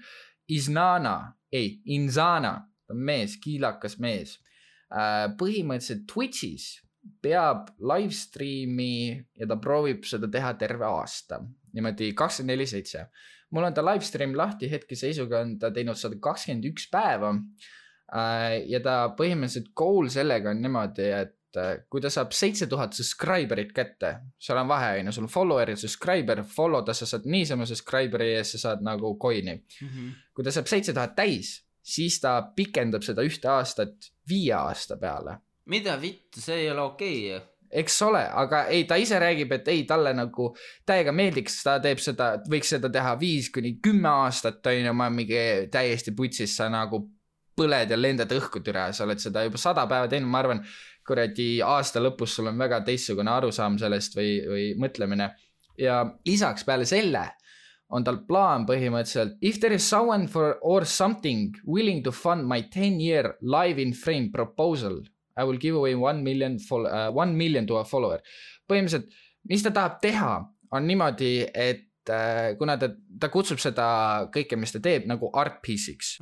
Iznana, 0.46 1.32
ei, 1.50 1.80
Inzana, 1.90 2.52
ta 2.86 2.94
on 2.94 3.00
mees, 3.02 3.34
kiilakas 3.42 3.96
mees 3.98 4.36
äh,. 4.94 5.26
põhimõtteliselt 5.38 6.04
Twitch'is 6.10 6.68
peab 7.22 7.72
live 7.82 8.14
stream'i 8.14 9.16
ja 9.38 9.48
ta 9.50 9.56
proovib 9.62 10.06
seda 10.06 10.30
teha 10.30 10.52
terve 10.58 10.86
aasta, 10.86 11.40
niimoodi 11.74 12.12
kakskümmend 12.18 12.54
neli 12.54 12.66
seitse. 12.70 13.08
mul 13.50 13.66
on 13.66 13.74
ta 13.74 13.82
live 13.82 14.04
stream 14.06 14.34
lahti, 14.38 14.70
hetkeseisuga 14.70 15.42
on 15.42 15.58
ta 15.58 15.72
teinud 15.74 15.98
sada 15.98 16.18
kakskümmend 16.22 16.70
üks 16.70 16.88
päeva 16.90 17.34
ja 18.70 18.80
ta 18.84 18.98
põhimõtteliselt 19.18 19.72
goal 19.76 20.10
sellega 20.12 20.52
on 20.52 20.60
niimoodi, 20.62 21.08
et 21.10 21.58
äh, 21.58 21.72
kui 21.90 22.02
ta 22.04 22.10
saab 22.12 22.34
seitse 22.36 22.68
tuhat 22.70 22.94
subscriber'it 22.94 23.72
kätte, 23.74 24.12
seal 24.38 24.60
on 24.62 24.70
vahe, 24.70 24.92
on 25.00 25.10
ju, 25.10 25.16
sul 25.16 25.26
on 25.26 25.32
follower 25.32 25.72
ja 25.74 25.80
subscriber, 25.80 26.44
follow 26.46 26.84
da 26.86 26.94
sa 26.94 27.08
saad 27.08 27.26
niisama 27.26 27.66
subscriber'i 27.66 28.36
ja 28.36 28.44
sa 28.46 28.62
saad 28.62 28.84
nagu 28.86 29.16
coin'i. 29.22 29.58
kui 30.34 30.46
ta 30.46 30.54
saab 30.54 30.70
seitse 30.70 30.94
tuhat 30.94 31.16
täis, 31.18 31.56
siis 31.82 32.20
ta 32.22 32.38
pikendab 32.56 33.02
seda 33.06 33.26
ühte 33.26 33.50
aastat 33.50 34.12
viie 34.28 34.54
aasta 34.54 34.98
peale 35.00 35.40
mida 35.66 36.00
vittu, 36.00 36.40
see 36.40 36.64
ei 36.64 36.70
ole 36.70 36.82
okei 36.82 37.20
ju. 37.30 37.40
eks 37.76 37.96
ole, 38.06 38.22
aga 38.42 38.62
ei, 38.72 38.84
ta 38.86 38.96
ise 38.96 39.18
räägib, 39.18 39.50
et 39.56 39.68
ei, 39.68 39.82
talle 39.88 40.12
nagu 40.14 40.52
täiega 40.86 41.12
meeldiks, 41.12 41.58
ta 41.66 41.80
teeb 41.82 41.98
seda, 42.00 42.28
võiks 42.48 42.70
seda 42.76 42.88
teha 42.94 43.16
viis 43.20 43.50
kuni 43.52 43.74
kümme 43.82 44.08
aastat, 44.22 44.62
on 44.70 44.86
ju, 44.86 44.92
ma 44.96 45.08
mingi 45.10 45.40
täiesti 45.72 46.14
putsis, 46.16 46.54
sa 46.56 46.70
nagu 46.72 47.02
põled 47.56 47.90
ja 47.90 47.98
lendad 47.98 48.32
õhku 48.36 48.62
türa, 48.64 48.90
sa 48.92 49.06
oled 49.06 49.22
seda 49.22 49.46
juba 49.46 49.60
sada 49.60 49.86
päeva 49.88 50.10
teinud, 50.12 50.30
ma 50.30 50.42
arvan, 50.42 50.62
kuradi 51.06 51.62
aasta 51.62 52.02
lõpus 52.02 52.36
sul 52.36 52.50
on 52.50 52.58
väga 52.58 52.82
teistsugune 52.86 53.30
arusaam 53.30 53.78
sellest 53.78 54.16
või, 54.18 54.30
või 54.50 54.68
mõtlemine. 54.82 55.30
ja 55.78 56.04
lisaks 56.24 56.64
peale 56.64 56.86
selle 56.88 57.26
on 57.92 58.04
tal 58.04 58.22
plaan 58.26 58.64
põhimõtteliselt 58.66 59.36
if 59.40 59.60
there 59.60 59.74
is 59.74 59.88
someone 59.88 60.26
for 60.26 60.56
or 60.62 60.84
something 60.84 61.54
willing 61.64 62.02
to 62.02 62.10
fund 62.10 62.46
my 62.48 62.62
ten 62.62 63.00
year 63.00 63.36
live 63.40 63.82
in 63.82 63.92
frame 63.92 64.30
proposal 64.32 65.02
I 65.36 65.44
will 65.44 65.58
give 65.58 65.76
away 65.76 65.94
one 65.94 66.22
million 66.24 66.58
fol- 66.58 66.88
uh,, 66.88 67.10
one 67.12 67.36
million 67.36 67.66
to 67.66 67.76
a 67.76 67.84
follower. 67.84 68.22
põhimõtteliselt, 68.66 69.10
mis 69.50 69.62
ta 69.62 69.70
tahab 69.70 69.98
teha, 70.02 70.30
on 70.74 70.86
niimoodi, 70.88 71.46
et 71.52 72.10
äh, 72.10 72.56
kuna 72.58 72.74
ta, 72.80 72.88
ta 73.20 73.28
kutsub 73.30 73.60
seda 73.62 73.86
kõike, 74.34 74.56
mis 74.58 74.72
ta 74.74 74.80
teeb 74.82 75.06
nagu 75.06 75.30
art 75.36 75.60
piece'iks. 75.62 76.16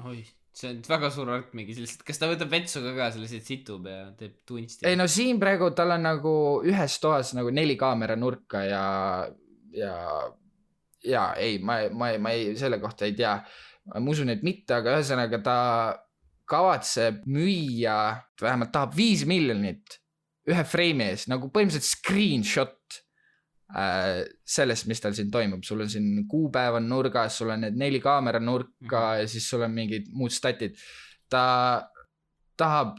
See 0.55 0.71
on 0.71 0.81
väga 0.87 1.11
suur 1.11 1.33
art 1.35 1.55
mingi 1.59 1.75
lihtsalt, 1.77 2.05
kas 2.07 2.21
ta 2.21 2.29
võtab 2.31 2.53
vetsu 2.53 2.83
ka 2.85 2.95
ka, 2.95 3.11
see 3.11 3.25
lihtsalt 3.25 3.49
situb 3.51 3.89
ja 3.91 4.05
teeb 4.19 4.37
tunsti? 4.47 4.87
ei 4.87 4.99
no 4.99 5.09
siin 5.11 5.41
praegu 5.43 5.73
tal 5.75 5.97
on 5.97 6.07
nagu 6.07 6.35
ühes 6.67 6.99
toas 7.03 7.35
nagu 7.35 7.51
neli 7.55 7.75
kaamera 7.81 8.17
nurka 8.19 8.63
ja, 8.69 8.85
ja, 9.75 9.97
ja 11.03 11.25
ei, 11.43 11.59
ma, 11.59 11.81
ma, 11.91 12.13
ma 12.23 12.35
ei, 12.37 12.55
selle 12.61 12.79
kohta 12.83 13.09
ei 13.09 13.17
tea. 13.19 13.35
ma 13.95 14.07
usun, 14.11 14.31
et 14.33 14.47
mitte, 14.47 14.79
aga 14.79 14.95
ühesõnaga 14.99 15.43
ta 15.45 15.59
kavatseb 16.49 17.25
müüa, 17.31 17.99
vähemalt 18.41 18.73
tahab 18.73 18.95
viis 18.97 19.25
miljonit 19.29 19.99
ühe 20.51 20.65
freimi 20.69 21.09
eest 21.09 21.31
nagu 21.33 21.49
põhimõtteliselt 21.51 21.89
screenshot 21.89 23.04
sellest, 24.47 24.87
mis 24.87 25.01
tal 25.03 25.15
siin 25.17 25.31
toimub, 25.35 25.65
sul 25.67 25.83
on 25.83 25.91
siin 25.91 26.27
kuupäev 26.31 26.79
on 26.79 26.89
nurgas, 26.89 27.39
sul 27.39 27.51
on 27.51 27.65
need 27.67 27.79
neli 27.79 28.01
kaamera 28.01 28.41
nurka 28.41 28.71
mm 28.71 28.89
-hmm. 28.89 29.21
ja 29.21 29.29
siis 29.29 29.49
sul 29.51 29.63
on 29.63 29.71
mingid 29.71 30.07
muud 30.13 30.31
statid. 30.31 30.77
ta 31.31 31.89
tahab 32.57 32.99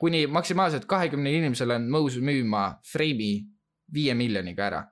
kuni 0.00 0.26
maksimaalselt 0.26 0.84
kahekümne 0.84 1.32
inimesele 1.32 1.74
on 1.74 1.88
nõus 1.88 2.18
müüma 2.20 2.80
freimi 2.92 3.46
viie 3.94 4.14
miljoniga 4.14 4.66
ära. 4.66 4.84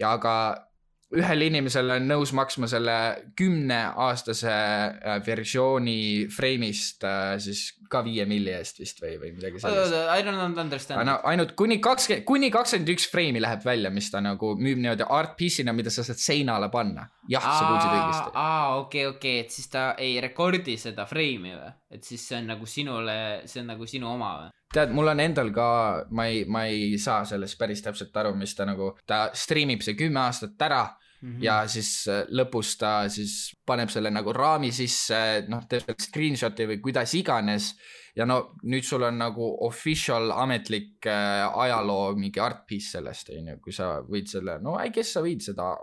ja 0.00 0.12
aga 0.12 0.69
ühele 1.10 1.48
inimesele 1.50 1.96
on 1.98 2.06
nõus 2.06 2.30
maksma 2.36 2.68
selle 2.70 2.96
kümneaastase 3.38 4.52
äh, 4.52 5.18
versiooni 5.26 6.28
freimist 6.30 7.04
äh, 7.06 7.34
siis 7.42 7.64
ka 7.90 8.04
viie 8.06 8.22
milli 8.30 8.52
eest 8.54 8.78
vist 8.78 9.00
või, 9.02 9.16
või 9.18 9.32
midagi 9.34 9.58
sellist. 9.58 9.96
I 10.14 10.22
don't 10.22 10.60
understand. 10.62 11.02
no 11.08 11.16
ainult 11.26 11.56
kuni 11.58 11.80
kakskümmend, 11.82 12.26
kuni 12.28 12.52
kakskümmend 12.54 12.92
üks 12.94 13.08
freimi 13.10 13.42
läheb 13.42 13.66
välja, 13.66 13.90
mis 13.90 14.12
ta 14.12 14.22
nagu 14.22 14.52
müüb 14.54 14.78
niimoodi 14.78 15.08
art 15.10 15.34
piece'ina, 15.40 15.74
mida 15.74 15.90
sa 15.90 16.06
saad 16.06 16.22
seinale 16.22 16.70
panna. 16.70 17.08
jah, 17.30 17.42
sa 17.42 17.66
kuulsid 17.66 17.96
õigesti. 17.96 18.32
aa, 18.44 18.78
okei, 18.84 19.04
okei, 19.10 19.42
et 19.42 19.50
siis 19.54 19.66
ta 19.72 19.90
ei 19.98 20.14
rekordi 20.22 20.78
seda 20.78 21.08
freimi 21.10 21.56
või? 21.56 21.74
et 21.90 22.06
siis 22.06 22.22
see 22.30 22.38
on 22.38 22.52
nagu 22.52 22.70
sinule, 22.70 23.18
see 23.50 23.64
on 23.64 23.70
nagu 23.74 23.90
sinu 23.90 24.12
oma 24.14 24.32
või? 24.44 24.54
tead, 24.70 24.94
mul 24.94 25.10
on 25.10 25.26
endal 25.26 25.50
ka, 25.54 25.68
ma 26.14 26.30
ei, 26.30 26.44
ma 26.46 26.68
ei 26.70 26.94
saa 27.02 27.24
sellest 27.26 27.58
päris 27.58 27.82
täpselt 27.82 28.14
aru, 28.22 28.36
mis 28.38 28.54
ta 28.54 28.68
nagu, 28.68 28.92
ta 29.06 29.24
striimib 29.34 29.82
see 29.82 29.98
kümme 29.98 30.22
aastat 30.22 30.68
ära 30.70 30.84
Mhm. 31.20 31.42
ja 31.44 31.56
siis 31.68 32.08
äh, 32.08 32.22
lõpus 32.32 32.78
ta 32.80 33.08
siis 33.12 33.52
paneb 33.66 33.90
selle 33.92 34.08
nagu 34.12 34.32
raami 34.32 34.70
sisse, 34.72 35.44
noh, 35.52 35.66
teeb 35.68 35.84
selle 35.84 36.00
screenshot'i 36.00 36.68
või 36.70 36.80
kuidas 36.80 37.14
iganes. 37.14 37.74
ja 38.16 38.24
no 38.26 38.56
nüüd 38.66 38.84
sul 38.84 39.04
on 39.06 39.20
nagu 39.20 39.50
official 39.66 40.32
ametlik 40.32 41.06
äh, 41.06 41.44
ajaloo 41.46 42.16
mingi 42.16 42.40
art 42.40 42.64
piece 42.66 42.96
sellest, 42.96 43.30
on 43.36 43.52
ju, 43.52 43.58
kui 43.60 43.72
sa 43.72 44.00
võid 44.02 44.32
selle, 44.32 44.58
no 44.64 44.78
I 44.80 44.90
guess 44.90 45.12
sa 45.12 45.22
võid 45.22 45.44
seda 45.44 45.74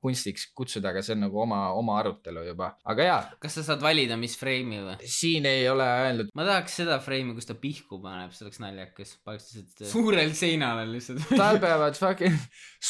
kunstiks 0.00 0.46
kutsuda, 0.56 0.92
aga 0.92 1.02
see 1.04 1.14
on 1.16 1.24
nagu 1.26 1.40
oma, 1.42 1.60
oma 1.76 1.98
arutelu 2.00 2.44
juba, 2.48 2.70
aga 2.88 3.06
jaa, 3.06 3.20
kas 3.42 3.58
sa 3.58 3.64
saad 3.66 3.84
valida, 3.84 4.16
mis 4.20 4.36
freimi 4.40 4.80
või? 4.84 4.96
siin 5.10 5.48
ei 5.50 5.66
ole 5.70 5.86
öeldud, 6.06 6.32
ma 6.36 6.46
tahaks 6.48 6.80
seda 6.82 6.98
freimi, 7.04 7.34
kus 7.36 7.48
ta 7.50 7.56
pihku 7.60 8.00
paneb, 8.02 8.32
see 8.36 8.46
oleks 8.46 8.62
naljakas. 8.62 9.14
paneks 9.26 9.50
lihtsalt 9.58 9.92
suurel 9.92 10.34
seinal 10.36 10.82
lihtsalt. 10.88 11.24
tal 11.34 11.60
peavad 11.64 11.98
fucking 12.00 12.36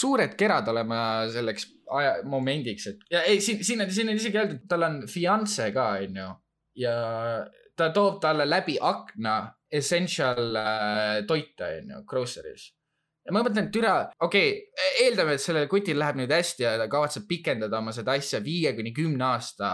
suured 0.03 0.37
kerad 0.39 0.71
olema 0.73 1.01
selleks 1.33 1.69
aja, 2.01 2.19
momendiks, 2.31 2.91
et 2.93 3.07
ja 3.11 3.25
ei, 3.27 3.41
siin, 3.45 3.65
siin 3.67 3.83
on, 3.83 3.95
siin 3.95 4.13
on 4.13 4.21
isegi 4.21 4.41
öeldud, 4.43 4.67
tal 4.71 4.87
on 4.87 5.01
fianse 5.11 5.71
ka, 5.75 5.93
onju. 6.07 6.29
ja 6.81 6.95
ta 7.77 7.91
toob 7.95 8.21
talle 8.23 8.47
läbi 8.49 8.77
akna 8.81 9.41
essential 9.71 10.57
äh, 10.59 11.23
toite, 11.27 11.77
onju, 11.81 12.05
groceries. 12.09 12.71
Ma 13.29 13.43
mõtlen, 13.45 13.69
et 13.69 13.73
türa, 13.75 13.95
okei 14.27 14.53
okay,, 14.57 14.93
eeldame, 15.05 15.37
et 15.37 15.45
sellel 15.45 15.69
kutil 15.71 15.99
läheb 16.01 16.21
nüüd 16.21 16.33
hästi 16.35 16.67
ja 16.67 16.77
ta 16.81 16.89
kavatseb 16.93 17.27
pikendada 17.29 17.79
oma 17.79 17.93
seda 17.97 18.17
asja 18.19 18.41
viie 18.45 18.73
kuni 18.77 18.95
kümne 18.97 19.27
aasta 19.33 19.71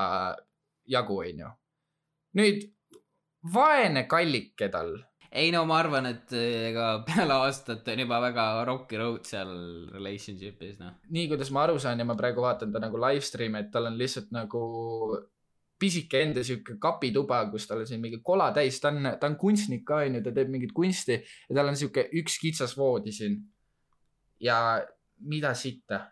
jagu, 0.90 1.20
onju. 1.22 1.52
nüüd 2.40 2.66
vaene 3.54 4.06
kallike 4.10 4.70
tal 4.72 4.96
ei 5.36 5.50
no 5.52 5.64
ma 5.68 5.80
arvan, 5.82 6.08
et 6.08 6.32
eh, 6.36 6.70
ega 6.70 6.88
peale 7.06 7.36
aastat 7.44 7.88
on 7.92 8.02
juba 8.04 8.20
väga 8.24 8.46
rocky 8.68 8.98
road 9.00 9.26
seal 9.28 9.52
relationship'is 9.92 10.78
noh. 10.80 10.96
nii 11.12 11.28
kuidas 11.32 11.50
ma 11.54 11.66
aru 11.66 11.80
saan 11.82 12.00
ja 12.00 12.06
ma 12.08 12.16
praegu 12.18 12.44
vaatan 12.44 12.72
ta 12.72 12.82
nagu 12.82 13.00
live 13.02 13.24
stream'i, 13.24 13.64
et 13.64 13.72
tal 13.74 13.90
on 13.90 13.98
lihtsalt 14.00 14.32
nagu 14.34 14.62
pisike 15.78 16.22
enda 16.24 16.44
sihuke 16.46 16.78
kapituba, 16.80 17.42
kus 17.52 17.68
tal 17.68 17.82
on 17.84 17.88
siin 17.88 18.02
mingi 18.02 18.22
kola 18.24 18.50
täis, 18.56 18.80
ta 18.80 18.92
on, 18.94 19.12
ta 19.20 19.28
on 19.30 19.36
kunstnik 19.40 19.84
ka 19.88 20.02
onju, 20.06 20.22
ta 20.24 20.32
teeb 20.36 20.52
mingit 20.52 20.74
kunsti 20.76 21.20
ja 21.20 21.56
tal 21.58 21.72
on 21.72 21.78
sihuke 21.78 22.08
üks 22.22 22.40
kitsas 22.42 22.76
voodi 22.78 23.14
siin. 23.14 23.40
ja 24.40 24.56
mida 25.24 25.54
sitta, 25.56 26.02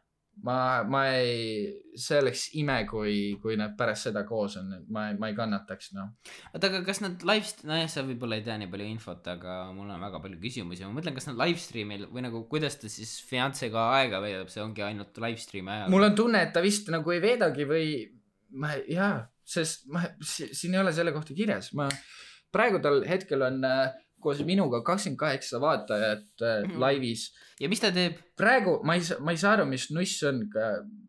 ma, 0.43 0.83
ma 0.89 1.03
ei, 1.13 1.69
see 2.01 2.19
oleks 2.23 2.47
ime, 2.59 2.77
kui, 2.89 3.37
kui 3.43 3.57
nad 3.61 3.75
pärast 3.79 4.09
seda 4.09 4.25
koos 4.27 4.57
on, 4.61 4.73
ma, 4.93 5.07
ma 5.19 5.29
ei 5.31 5.37
kannataks 5.37 5.93
noh. 5.97 6.15
oota, 6.53 6.71
aga 6.71 6.81
kas 6.87 7.03
nad 7.05 7.23
live, 7.29 7.53
nojah, 7.69 7.91
sa 7.91 8.05
võib-olla 8.07 8.39
ei 8.41 8.47
tea 8.47 8.57
nii 8.61 8.71
palju 8.73 8.89
infot, 8.89 9.29
aga 9.35 9.59
mul 9.77 9.93
on 9.93 10.07
väga 10.09 10.23
palju 10.25 10.41
küsimusi, 10.43 10.87
ma 10.87 10.97
mõtlen, 10.97 11.17
kas 11.19 11.29
nad 11.31 11.39
live 11.45 11.61
stream'il 11.63 12.09
või 12.09 12.25
nagu 12.27 12.43
kuidas 12.51 12.81
ta 12.81 12.91
siis 12.93 13.19
fiancega 13.29 13.91
aega 14.01 14.23
veedab, 14.25 14.51
see 14.53 14.65
ongi 14.65 14.87
ainult 14.87 15.23
live 15.25 15.45
stream'i 15.45 15.77
ajal. 15.77 15.95
mul 15.95 16.09
on 16.09 16.19
tunne, 16.19 16.43
et 16.49 16.57
ta 16.57 16.65
vist 16.65 16.91
nagu 16.93 17.15
ei 17.15 17.23
veedagi 17.25 17.69
või 17.69 17.87
ma, 18.61 18.75
jaa, 18.91 19.15
sest 19.45 19.87
ma, 19.93 20.03
siin 20.25 20.75
ei 20.75 20.81
ole 20.81 20.93
selle 20.93 21.13
kohta 21.13 21.35
kirjas, 21.37 21.73
ma 21.75 21.89
praegusel 22.55 23.05
hetkel 23.09 23.43
on 23.43 23.65
äh, 23.65 23.93
koos 24.25 24.41
minuga 24.47 24.81
kakskümmend 24.87 25.19
kaheksa 25.21 25.61
vaatajat 25.61 26.23
äh, 26.43 26.63
Mhm. 26.65 26.79
laivis. 26.81 27.27
ja 27.61 27.69
mis 27.69 27.81
ta 27.81 27.91
teeb? 27.93 28.17
praegu 28.37 28.79
ma 28.85 28.95
ei 28.97 29.05
saa, 29.05 29.19
ma 29.21 29.31
ei 29.35 29.37
saa 29.41 29.53
aru, 29.59 29.67
mis 29.69 29.91
nuss 29.91 30.23
on, 30.25 30.45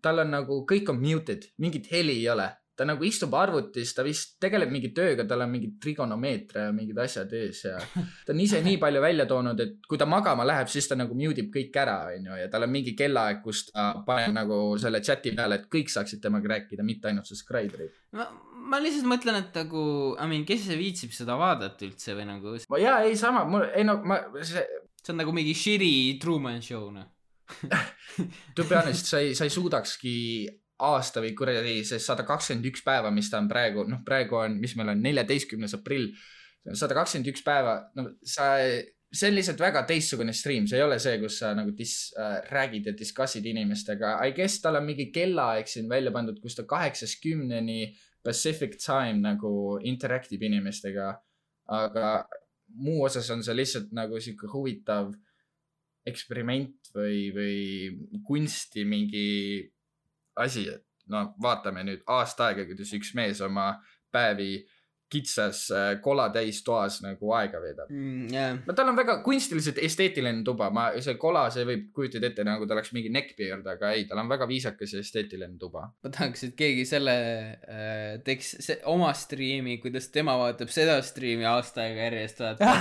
tal 0.02 0.20
on 0.20 0.32
nagu 0.36 0.66
kõik 0.70 0.90
on 0.92 1.00
muted, 1.02 1.48
mingit 1.58 1.88
heli 1.92 2.18
ei 2.22 2.30
ole. 2.30 2.50
Ta 2.76 2.86
nagu 2.88 3.06
istub 3.08 3.34
arvutis, 3.40 3.94
ta 3.96 4.04
vist 4.06 4.36
tegeleb 4.42 4.72
mingi 4.74 4.92
tööga, 4.96 5.26
tal 5.28 5.46
on 5.46 5.52
mingi 5.54 5.72
trigonomeetria 5.82 6.68
ja 6.68 6.74
mingid 6.76 6.98
asjad 7.00 7.32
ees 7.38 7.62
ja 7.68 7.78
ta 8.28 8.34
on 8.34 8.42
ise 8.44 8.60
nii 8.66 8.80
palju 8.82 9.04
välja 9.04 9.28
toonud, 9.30 9.62
et 9.64 9.78
kui 9.88 10.00
ta 10.02 10.08
magama 10.10 10.46
läheb, 10.48 10.70
siis 10.72 10.90
ta 10.92 10.98
nagu 11.00 11.16
mute 11.18 11.46
ib 11.46 11.52
kõik 11.54 11.80
ära, 11.82 11.98
onju, 12.16 12.40
ja 12.42 12.50
tal 12.52 12.68
on 12.68 12.74
mingi 12.74 12.96
kellaaeg, 12.98 13.40
kus 13.46 13.68
ta 13.70 13.92
paneb 14.08 14.36
nagu 14.42 14.60
selle 14.82 15.02
chati 15.06 15.36
peale, 15.38 15.62
et 15.62 15.70
kõik 15.72 15.94
saaksid 15.94 16.24
temaga 16.24 16.56
rääkida, 16.56 16.86
mitte 16.88 17.12
ainult 17.12 17.32
subscriber'id. 17.32 17.96
ma, 18.20 18.28
ma 18.72 18.82
lihtsalt 18.84 19.08
mõtlen, 19.10 19.40
et 19.44 19.62
nagu, 19.64 19.86
I 20.20 20.30
mean, 20.32 20.48
kes 20.48 20.68
see 20.68 20.80
viitsib 20.80 21.16
seda 21.16 21.40
vaadata 21.40 21.88
üldse 21.88 22.18
või 22.18 22.28
nagu, 22.30 22.58
see 22.60 22.84
jaa, 22.84 23.04
ei 23.08 23.16
sama, 23.20 23.46
mul, 23.50 23.70
ei 23.72 23.88
no 23.88 24.02
ma, 24.04 24.20
see, 24.44 24.66
on 25.10 25.22
nagu 25.22 25.34
mingi 25.36 25.56
shitty 25.56 26.20
Truman 26.20 26.64
Show 26.66 26.90
noh. 26.92 27.12
to 28.58 28.64
be 28.66 28.74
honest, 28.74 29.06
sa 29.06 29.20
ei, 29.22 29.36
sa 29.38 29.46
ei 29.46 29.54
suudakski 29.54 30.16
aasta 30.84 31.22
või 31.24 31.32
kuradi 31.38 31.78
see 31.88 32.02
sada 32.04 32.26
kakskümmend 32.28 32.68
üks 32.72 32.84
päeva, 32.84 33.12
mis 33.14 33.30
ta 33.32 33.40
on 33.40 33.48
praegu, 33.52 33.86
noh, 33.88 34.02
praegu 34.06 34.40
on, 34.42 34.58
mis 34.60 34.76
meil 34.76 34.92
on, 34.92 35.04
neljateistkümnes 35.04 35.78
aprill, 35.78 36.10
sada 36.74 36.98
kakskümmend 36.98 37.32
üks 37.32 37.44
päeva, 37.46 37.78
no 37.96 38.10
sa, 38.28 38.50
see 39.16 39.30
on 39.30 39.38
lihtsalt 39.38 39.62
väga 39.64 39.86
teistsugune 39.88 40.34
stream, 40.36 40.68
see 40.68 40.80
ei 40.80 40.86
ole 40.86 40.98
see, 41.00 41.16
kus 41.22 41.40
sa 41.40 41.54
nagu 41.56 41.72
dis- 41.78 42.12
äh,, 42.20 42.42
räägid 42.52 42.90
ja 42.90 42.96
discussid 42.98 43.46
inimestega. 43.48 44.18
I 44.28 44.34
guess 44.36 44.60
tal 44.64 44.82
on 44.82 44.88
mingi 44.88 45.08
kellaaeg 45.16 45.70
siin 45.72 45.88
välja 45.90 46.12
pandud, 46.16 46.42
kus 46.44 46.58
ta 46.58 46.68
kaheksast 46.68 47.22
kümneni 47.24 47.94
Pacific 48.26 48.80
time 48.82 49.22
nagu 49.22 49.78
interact 49.86 50.34
ib 50.34 50.44
inimestega. 50.44 51.14
aga 51.66 52.28
muu 52.78 53.00
osas 53.08 53.30
on 53.34 53.40
see 53.42 53.56
lihtsalt 53.56 53.94
nagu 53.98 54.20
sihuke 54.22 54.46
huvitav 54.52 55.08
eksperiment 56.06 56.92
või, 56.94 57.32
või 57.34 58.20
kunsti 58.28 58.84
mingi 58.86 59.30
asi, 60.36 60.68
et 60.70 60.86
no 61.12 61.26
vaatame 61.42 61.84
nüüd 61.88 62.04
aasta 62.08 62.50
aega, 62.50 62.66
kuidas 62.70 62.94
üks 62.98 63.14
mees 63.18 63.42
oma 63.46 63.68
päevi 64.12 64.66
kitsas 65.12 65.68
äh, 65.72 66.02
kolatäis 66.02 66.64
toas 66.66 66.98
nagu 67.04 67.30
aega 67.38 67.60
veedab. 67.62 67.92
Mm, 67.94 68.26
jah, 68.34 68.56
no 68.66 68.74
tal 68.78 68.90
on 68.90 68.98
väga 68.98 69.20
kunstiliselt 69.26 69.78
esteetiline 69.86 70.42
tuba, 70.46 70.72
ma, 70.74 70.88
see 71.04 71.14
kola, 71.22 71.46
see 71.54 71.66
võib 71.68 71.92
kujutada 71.96 72.32
ette 72.32 72.46
nagu 72.48 72.66
ta 72.66 72.74
oleks 72.78 72.92
mingi 72.96 73.12
neckbeard, 73.14 73.68
aga 73.76 73.94
ei, 73.96 74.08
tal 74.10 74.24
on 74.24 74.32
väga 74.32 74.48
viisakas 74.50 74.96
ja 74.96 75.04
esteetiline 75.06 75.60
tuba. 75.62 75.86
ma 76.04 76.14
tahaks, 76.14 76.48
et 76.50 76.58
keegi 76.58 76.88
selle 76.90 77.16
äh, 77.16 78.18
teeks 78.26 78.56
se, 78.66 78.80
oma 78.90 79.12
striimi, 79.18 79.78
kuidas 79.84 80.10
tema 80.14 80.38
vaatab 80.42 80.74
seda 80.74 80.98
striimi 81.06 81.46
aasta 81.50 81.86
aega 81.86 82.10
järjest 82.10 82.42
vaata. 82.42 82.74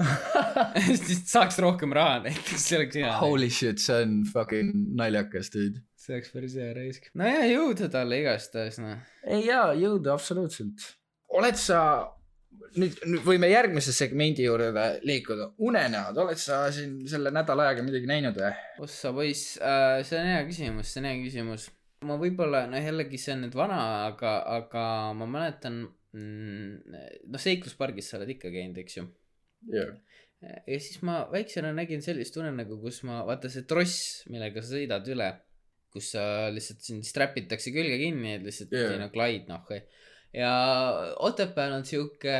siis 1.06 1.24
saaks 1.32 1.60
rohkem 1.64 1.96
raha 1.96 2.20
näiteks, 2.28 2.68
see 2.68 2.80
oleks 2.82 3.00
hea. 3.00 3.16
Holy 3.24 3.50
shit, 3.54 3.80
see 3.80 4.04
on 4.04 4.20
fucking 4.28 4.76
naljakas, 5.00 5.52
dude. 5.56 5.80
see 5.96 6.18
oleks 6.18 6.36
päris 6.36 6.60
hea 6.60 6.70
raisk. 6.76 7.10
no 7.16 7.32
ja 7.32 7.48
jõudu 7.48 7.88
talle 7.92 8.20
igastahes 8.20 8.80
noh. 8.84 9.00
ei 9.24 9.46
jaa, 9.48 9.70
jõudu 9.80 10.12
absoluutselt. 10.12 10.99
Oled 11.38 11.58
sa, 11.60 11.80
nüüd, 12.76 12.96
nüüd 13.06 13.26
võime 13.26 13.50
järgmise 13.50 13.94
segmendi 13.94 14.46
juurde 14.46 14.86
liikuda. 15.06 15.50
unenäod, 15.62 16.18
oled 16.24 16.40
sa 16.40 16.62
siin 16.74 17.00
selle 17.10 17.32
nädala 17.34 17.68
ajaga 17.68 17.84
midagi 17.86 18.10
näinud 18.10 18.38
või? 18.40 18.52
ossa 18.86 19.12
poiss 19.16 19.56
äh,, 19.58 20.00
see 20.06 20.18
on 20.20 20.30
hea 20.32 20.42
küsimus, 20.48 20.92
see 20.92 21.02
on 21.02 21.10
hea 21.10 21.20
küsimus. 21.22 21.68
ma 22.06 22.18
võib-olla, 22.20 22.64
noh 22.70 22.82
jällegi 22.82 23.20
see 23.20 23.36
on 23.36 23.44
nüüd 23.46 23.56
vana, 23.58 23.80
aga, 24.10 24.36
aga 24.58 24.84
ma 25.18 25.28
mäletan 25.30 25.82
mm,, 26.16 26.96
noh 27.30 27.42
seikluspargis 27.42 28.10
sa 28.10 28.20
oled 28.20 28.34
ikka 28.36 28.52
käinud, 28.54 28.80
eks 28.82 28.98
ju. 29.00 29.06
jah. 29.74 29.94
ja 30.40 30.80
siis 30.80 31.02
ma 31.06 31.22
väiksena 31.32 31.72
nägin 31.76 32.02
sellist 32.04 32.36
unenägu, 32.40 32.80
kus 32.82 33.02
ma, 33.08 33.22
vaata 33.28 33.52
see 33.52 33.66
tross, 33.70 34.26
millega 34.32 34.64
sa 34.64 34.74
sõidad 34.74 35.14
üle, 35.14 35.30
kus 35.90 36.12
sa 36.14 36.22
lihtsalt 36.54 36.86
sind 36.86 37.06
strapitakse 37.06 37.74
külge 37.74 37.98
kinni, 38.00 38.36
et 38.38 38.46
lihtsalt 38.46 38.74
yeah. 38.74 38.94
no 39.00 39.10
glide 39.14 39.50
noh. 39.50 39.66
Ja 40.34 40.50
Otepääl 41.26 41.72
on 41.74 41.84
sihuke 41.86 42.34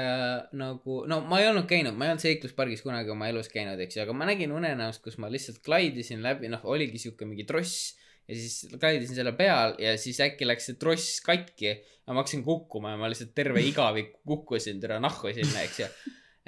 nagu, 0.56 1.00
no 1.10 1.20
ma 1.26 1.40
ei 1.42 1.48
olnud 1.50 1.66
käinud, 1.70 1.96
ma 1.98 2.06
ei 2.06 2.14
olnud 2.14 2.22
seikluspargis 2.22 2.84
kunagi 2.86 3.10
oma 3.10 3.30
elus 3.30 3.50
käinud, 3.50 3.80
eks 3.82 3.98
ju, 3.98 4.04
aga 4.04 4.14
ma 4.16 4.28
nägin 4.28 4.54
unenäost, 4.54 5.02
kus 5.04 5.18
ma 5.22 5.30
lihtsalt 5.32 5.58
glide 5.66 6.04
isin 6.04 6.22
läbi, 6.22 6.50
noh, 6.52 6.62
oligi 6.70 7.00
sihuke 7.02 7.26
mingi 7.28 7.48
tross 7.48 7.96
ja 8.30 8.36
siis 8.36 8.76
glide 8.76 9.02
isin 9.02 9.18
selle 9.18 9.34
peal 9.38 9.74
ja 9.82 9.96
siis 9.98 10.20
äkki 10.22 10.46
läks 10.46 10.70
see 10.70 10.78
tross 10.78 11.18
katki 11.26 11.72
ja 11.72 12.14
ma 12.14 12.22
hakkasin 12.22 12.46
kukkuma 12.46 12.94
ja 12.94 13.00
ma 13.00 13.10
lihtsalt 13.10 13.34
terve 13.34 13.62
igavik 13.66 14.20
kukkusin 14.26 14.78
türa 14.82 15.00
nahku 15.02 15.34
sinna, 15.34 15.66
eks 15.66 15.82
ju. 15.82 15.90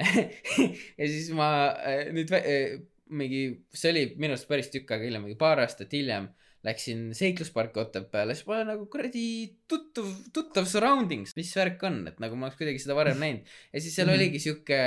ja 0.99 1.09
siis 1.11 1.33
ma 1.37 1.49
äh, 1.83 2.07
nüüd 2.15 2.31
äh, 2.39 2.79
mingi, 3.13 3.43
see 3.75 3.91
oli 3.93 4.07
minu 4.15 4.37
arust 4.37 4.49
päris 4.51 4.71
tükk 4.73 4.95
aega 4.95 5.09
hiljem, 5.09 5.27
mingi 5.27 5.39
paar 5.41 5.61
aastat 5.63 5.93
hiljem 5.93 6.31
läksin 6.63 7.09
seiklusparki 7.19 7.81
Otepääle, 7.83 8.37
siis 8.39 8.47
ma 8.47 8.55
olen 8.57 8.69
nagu 8.71 8.85
kuradi 8.91 9.23
tuttav, 9.69 10.07
tuttav 10.35 10.69
surroundings, 10.71 11.35
mis 11.35 11.51
värk 11.59 11.83
on, 11.89 11.97
et 12.07 12.21
nagu 12.23 12.37
ma 12.39 12.47
oleks 12.47 12.61
kuidagi 12.61 12.79
seda 12.85 12.95
varem 12.95 13.19
näinud. 13.19 13.49
ja 13.73 13.81
siis 13.83 13.97
seal 13.97 14.07
Mhm. 14.07 14.15
oligi 14.15 14.39
sihuke, 14.45 14.79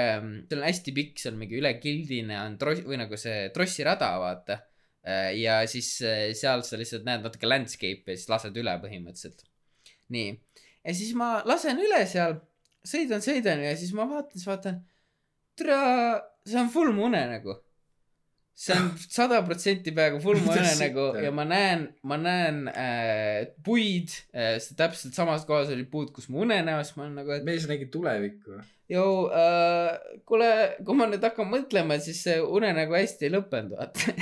seal 0.48 0.62
on 0.62 0.68
hästi 0.70 0.94
pikk, 0.96 1.20
seal 1.20 1.36
mingi 1.36 1.60
üle 1.60 1.74
kildine 1.84 2.38
on 2.46 2.56
tross 2.62 2.82
või 2.88 2.98
nagu 3.02 3.18
see 3.20 3.50
trossirada, 3.56 4.14
vaata. 4.20 4.62
ja 5.38 5.60
siis 5.70 6.02
äh, 6.02 6.32
seal 6.34 6.64
sa 6.66 6.78
lihtsalt 6.80 7.04
näed 7.06 7.22
natuke 7.22 7.46
landscape'i 7.46 8.08
ja 8.08 8.16
siis 8.18 8.30
lased 8.32 8.56
üle 8.58 8.72
põhimõtteliselt. 8.82 9.44
nii, 10.10 10.32
ja 10.86 10.94
siis 10.94 11.12
ma 11.14 11.44
lasen 11.46 11.78
üle 11.78 12.00
seal, 12.10 12.40
sõidan, 12.88 13.22
sõidan 13.22 13.62
ja 13.62 13.76
siis 13.78 13.92
ma 13.94 14.08
vaatan, 14.10 14.32
siis 14.34 14.48
vaatan, 14.48 14.80
tere, 15.60 15.78
see 16.48 16.58
on 16.60 16.70
full 16.74 16.92
mu 16.94 17.06
unenägu. 17.10 17.54
See 18.56 18.76
on 18.76 18.92
sada 19.18 19.42
protsenti 19.46 19.92
peaaegu 19.96 20.22
full 20.24 20.40
unenägu 20.40 21.10
sitta? 21.12 21.26
ja 21.28 21.34
ma 21.36 21.46
näen, 21.50 21.90
ma 22.08 22.18
näen 22.22 22.62
äh, 22.72 23.50
puid 23.66 24.16
äh,, 24.32 24.56
täpselt 24.80 25.18
samas 25.18 25.46
kohas 25.50 25.74
oli 25.76 25.88
puud, 25.92 26.14
kus 26.16 26.30
mu 26.32 26.46
unenäos, 26.46 26.96
ma 26.96 27.06
olen 27.06 27.20
nagu, 27.22 27.36
et 27.36 27.46
mees 27.48 27.68
nägi 27.72 27.90
tulevikku. 27.94 28.62
Joo 28.90 29.30
äh,, 29.34 30.20
kuule, 30.30 30.50
kui 30.86 30.98
ma 30.98 31.08
nüüd 31.10 31.24
hakkan 31.26 31.48
mõtlema, 31.50 31.98
siis 32.04 32.22
see 32.28 32.38
unenägu 32.42 32.94
hästi 32.98 33.28
ei 33.28 33.34
lõppenud, 33.34 33.74
vaata. 33.78 34.14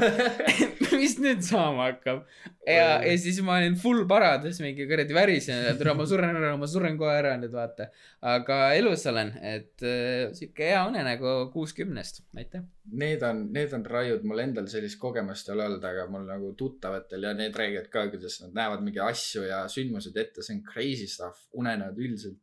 mis 1.00 1.16
nüüd 1.22 1.42
saama 1.46 1.88
hakkab? 1.88 2.22
ja, 2.66 3.00
ja 3.02 3.14
siis 3.18 3.40
ma 3.44 3.56
olin 3.58 3.76
full 3.80 4.04
parades 4.10 4.60
mingi 4.62 4.86
kuradi 4.88 5.16
värisen, 5.16 5.64
et 5.72 5.80
ära 5.82 5.94
ma 5.98 6.06
suren 6.08 6.36
ära, 6.38 6.52
ma 6.60 6.68
suren 6.70 6.98
kohe 7.00 7.14
ära 7.18 7.34
nüüd 7.40 7.54
vaata. 7.54 7.88
aga 8.30 8.58
elus 8.78 9.06
olen, 9.10 9.32
et 9.42 9.86
äh, 9.86 10.28
sihuke 10.36 10.70
hea 10.70 10.82
unenägu 10.88 11.32
kuuskümnest, 11.54 12.22
aitäh. 12.36 12.66
Need 13.00 13.22
on, 13.26 13.42
need 13.54 13.74
on 13.76 13.84
raiud, 13.86 14.22
mul 14.26 14.42
endal 14.42 14.68
sellist 14.70 14.98
kogemust 15.02 15.48
ei 15.48 15.54
ole 15.56 15.66
olnud, 15.68 15.84
aga 15.86 16.06
mul 16.10 16.26
nagu 16.28 16.52
tuttavatel 16.58 17.26
ja 17.26 17.34
need 17.38 17.58
räägivad 17.58 17.90
ka, 17.92 18.06
kuidas 18.12 18.40
nad 18.44 18.54
näevad 18.56 18.86
mingeid 18.86 19.06
asju 19.06 19.44
ja 19.46 19.64
sündmused 19.70 20.16
ette, 20.18 20.44
see 20.46 20.58
on 20.58 20.64
crazy 20.66 21.10
stuff, 21.10 21.48
unenäod 21.58 21.98
üldiselt. 21.98 22.38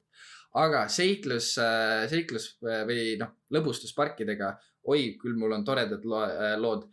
Aga 0.57 0.85
seiklus, 0.91 1.53
seiklus 2.11 2.49
äh, 2.65 2.81
või 2.87 3.03
noh, 3.19 3.35
lõbustusparkidega, 3.53 4.53
oi, 4.87 5.13
küll 5.19 5.37
mul 5.39 5.57
on 5.57 5.65
toredad 5.67 6.05
lo 6.07 6.23
lood. 6.61 6.87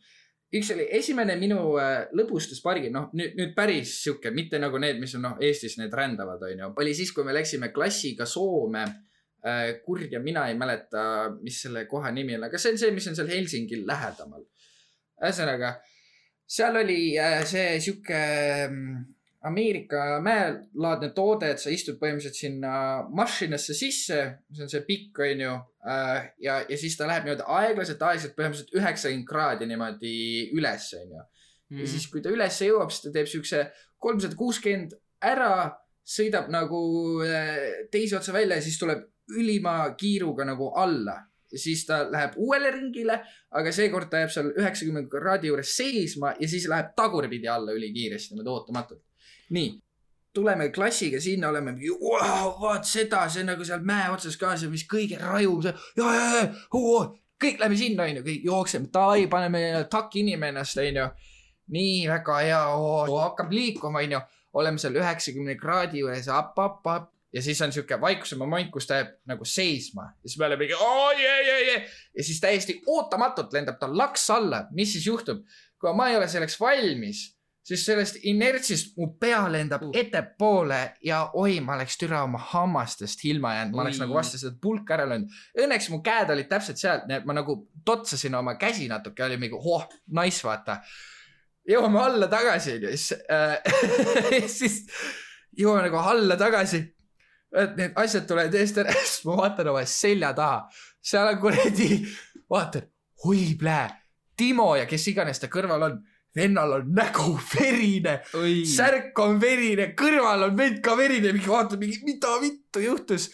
üks 0.54 0.70
oli 0.74 0.84
esimene 0.98 1.34
minu 1.38 1.58
äh, 1.82 2.04
lõbustuspargi, 2.14 2.90
noh 2.94 3.08
nüüd, 3.18 3.34
nüüd 3.38 3.54
päris 3.56 3.96
sihuke, 4.04 4.30
mitte 4.30 4.60
nagu 4.62 4.78
need, 4.78 5.00
mis 5.02 5.14
on 5.18 5.24
noh, 5.26 5.40
Eestis 5.42 5.78
need 5.80 5.94
rändavad, 5.94 6.42
onju, 6.50 6.70
oli 6.78 6.94
siis, 6.94 7.10
kui 7.14 7.26
me 7.26 7.34
läksime 7.34 7.72
klassiga 7.74 8.26
Soome 8.26 8.84
äh, 8.84 9.80
kurja, 9.84 10.20
mina 10.22 10.46
ei 10.50 10.58
mäleta, 10.58 11.32
mis 11.42 11.62
selle 11.66 11.86
koha 11.90 12.12
nimi 12.14 12.36
on, 12.38 12.46
aga 12.48 12.60
see 12.60 12.74
on 12.74 12.78
see, 12.84 12.94
mis 12.94 13.08
on 13.10 13.18
seal 13.18 13.32
Helsingil 13.32 13.82
lähedamal. 13.88 14.46
ühesõnaga, 15.24 15.74
seal 16.46 16.76
oli 16.82 17.00
äh, 17.18 17.40
see 17.48 17.80
sihuke 17.80 18.22
mm, 18.68 19.04
Ameerika 19.44 20.20
mäelaadne 20.24 21.10
toode, 21.12 21.50
et 21.52 21.60
sa 21.60 21.68
istud 21.72 21.98
põhimõtteliselt 22.00 22.38
sinna 22.38 22.74
masinasse 23.12 23.76
sisse, 23.76 24.20
see 24.48 24.64
on 24.64 24.70
see 24.72 24.84
pikk, 24.86 25.20
onju. 25.26 25.52
ja, 26.46 26.58
ja 26.64 26.78
siis 26.80 26.96
ta 26.96 27.08
läheb 27.10 27.26
niimoodi 27.26 27.44
aeglaselt, 27.44 28.00
aeglaselt 28.00 28.36
põhimõtteliselt 28.38 28.78
üheksakümmend 28.80 29.28
kraadi 29.28 29.68
niimoodi 29.68 30.14
üles, 30.56 30.88
onju. 30.96 31.24
Ja 31.74 31.86
siis, 31.90 32.06
kui 32.08 32.22
ta 32.24 32.32
ülesse 32.32 32.68
jõuab, 32.68 32.92
siis 32.92 33.04
ta 33.04 33.12
teeb 33.12 33.28
siukse 33.28 33.64
kolmsada 34.00 34.36
kuuskümmend 34.38 34.94
ära, 35.24 35.74
sõidab 36.04 36.50
nagu 36.52 36.80
äh, 37.24 37.84
teise 37.92 38.18
otsa 38.18 38.34
välja 38.34 38.58
ja 38.58 38.64
siis 38.64 38.76
tuleb 38.80 39.04
ülima 39.32 39.78
kiiruga 39.98 40.44
nagu 40.44 40.70
alla. 40.76 41.22
ja 41.54 41.58
siis 41.60 41.84
ta 41.86 42.00
läheb 42.10 42.32
uuele 42.42 42.70
ringile, 42.74 43.20
aga 43.54 43.72
seekord 43.72 44.08
ta 44.10 44.24
jääb 44.24 44.32
seal 44.34 44.48
üheksakümmend 44.58 45.06
kraadi 45.12 45.46
juures 45.52 45.70
seisma 45.76 46.32
ja 46.40 46.48
siis 46.50 46.64
läheb 46.68 46.88
tagurpidi 46.96 47.46
alla 47.48 47.76
ülikiiresti, 47.76 48.34
niimoodi 48.34 48.50
ootamatult. 48.50 49.04
nii, 49.50 49.74
tuleme 50.34 50.68
klassiga 50.74 51.20
sinna, 51.20 51.48
oleme 51.48 51.76
wow,, 52.00 52.54
vaat 52.60 52.88
seda, 52.88 53.28
see 53.28 53.44
on 53.44 53.52
nagu 53.52 53.64
seal 53.64 53.84
mäe 53.86 54.08
otsas 54.12 54.38
ka 54.40 54.56
see, 54.56 54.72
mis 54.72 54.86
kõige 54.90 55.18
rajum, 55.20 55.60
see 55.62 55.74
ja, 56.00 56.14
ja, 56.16 56.24
ja, 56.40 56.48
kõik 57.44 57.60
lähme 57.60 57.78
sinna, 57.78 58.08
onju, 58.08 58.24
kõik 58.26 58.46
jookseme, 58.48 58.90
davai, 58.94 59.26
paneme 59.30 59.62
takk 59.90 60.16
inimene 60.20 60.54
ennast, 60.54 60.80
onju. 60.80 61.08
nii 61.74 62.06
väga 62.10 62.38
hea, 62.44 62.62
hakkab 63.14 63.52
liikuma, 63.52 64.02
onju. 64.04 64.20
oleme 64.54 64.78
seal 64.78 64.94
üheksakümne 64.94 65.56
kraadi 65.58 66.02
juures 66.04 66.28
up 66.30 66.58
ja 67.34 67.42
siis 67.42 67.60
on 67.62 67.72
siuke 67.72 68.00
vaikuse 68.00 68.36
moment, 68.38 68.70
kus 68.70 68.86
ta 68.86 69.00
jääb 69.00 69.14
nagu 69.26 69.44
seisma. 69.44 70.02
Ja 70.22 70.28
siis 70.28 70.38
me 70.38 70.46
oleme 70.46 70.60
mingi 70.62 70.76
oo 70.78 71.10
jee, 71.10 71.40
jee, 71.46 71.60
jee. 71.66 71.80
Ja 72.14 72.24
siis 72.24 72.40
täiesti 72.40 72.76
ootamatult 72.86 73.52
lendab 73.52 73.80
ta 73.80 73.88
laks 73.90 74.28
alla, 74.30 74.64
mis 74.70 74.92
siis 74.92 75.06
juhtub, 75.06 75.42
kui 75.80 75.94
ma 75.96 76.08
ei 76.08 76.16
ole 76.16 76.28
selleks 76.30 76.60
valmis, 76.60 77.24
siis 77.64 77.84
sellest 77.86 78.20
inertsist 78.28 78.92
mu 79.00 79.08
pea 79.20 79.42
lendab 79.52 79.82
Uh. 79.84 79.90
ettepoole 79.96 80.80
ja 81.04 81.22
oi, 81.40 81.58
ma 81.64 81.74
oleks 81.78 81.96
türa 82.00 82.22
oma 82.24 82.38
hammastest 82.52 83.24
ilma 83.28 83.54
jäänud, 83.54 83.76
ma 83.76 83.82
oleks 83.82 83.98
nagu 84.00 84.14
vastu 84.14 84.38
seda 84.40 84.56
pulka 84.62 84.94
ära 84.98 85.08
löönud. 85.08 85.32
Õnneks 85.64 85.90
mu 85.92 86.00
käed 86.04 86.30
olid 86.32 86.48
täpselt 86.50 86.80
sealt, 86.80 87.08
nii 87.08 87.18
et 87.20 87.26
ma 87.28 87.36
nagu 87.36 87.56
totsasin 87.84 88.36
oma 88.38 88.56
käsi 88.60 88.88
natuke, 88.88 89.24
oli 89.24 89.40
mingi 89.40 89.58
oh, 89.58 89.86
nice 90.20 90.44
vaata. 90.46 90.80
jõuame 91.68 92.00
alla 92.04 92.28
tagasi 92.28 92.76
onju, 92.76 92.92
siis 92.92 93.12
äh, 93.32 94.48
siis 94.58 94.80
jõuame 95.58 95.88
nagu 95.88 96.00
alla 96.00 96.36
tagasi. 96.36 96.84
et 97.54 97.76
need 97.78 97.92
asjad 97.96 98.26
tulevad 98.26 98.54
eest 98.58 98.78
ära, 98.82 98.92
siis 99.04 99.24
ma 99.28 99.36
vaatan 99.44 99.68
oma 99.72 99.84
selja 99.88 100.32
taha, 100.34 100.64
seal 101.00 101.28
on 101.32 101.38
kuradi, 101.40 102.00
vaatan, 102.50 102.88
oi 103.24 103.54
plää, 103.58 103.88
Timo 104.36 104.72
ja 104.74 104.86
kes 104.90 105.04
iganes 105.12 105.38
ta 105.38 105.46
kõrval 105.46 105.84
on, 105.86 106.00
vennal 106.36 106.78
on 106.78 106.92
nägu 106.94 107.34
verine, 107.54 108.18
särk 108.68 109.18
on 109.24 109.40
verine, 109.42 109.92
kõrval 109.98 110.48
on 110.48 110.58
vend 110.58 110.82
ka 110.84 110.96
verine, 110.98 111.32
mingi 111.34 111.50
vaatab 111.50 111.82
mingi, 111.82 112.00
mida 112.06 112.36
vittu 112.42 112.84
juhtus. 112.84 113.30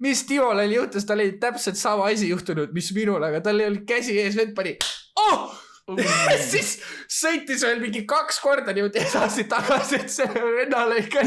mis 0.00 0.26
Timol 0.28 0.58
oli 0.60 0.76
juhtus, 0.76 1.06
tal 1.08 1.20
oli 1.20 1.38
täpselt 1.40 1.78
sama 1.80 2.10
asi 2.12 2.28
juhtunud, 2.28 2.74
mis 2.76 2.92
minul, 2.92 3.22
aga 3.22 3.40
tal 3.40 3.60
ei 3.60 3.70
olnud 3.70 3.86
käsi 3.88 4.18
ees, 4.20 4.36
vend 4.36 4.54
pani 4.54 4.76
oh!. 5.20 5.62
siis 6.50 6.80
sõitis 7.06 7.62
veel 7.62 7.78
mingi 7.78 8.00
kaks 8.10 8.40
korda 8.42 8.72
niimoodi 8.74 8.98
edasi-tagasi, 9.04 10.00
et 10.00 10.10
sellele 10.10 10.54
vennale 10.56 10.96
ikka 11.04 11.22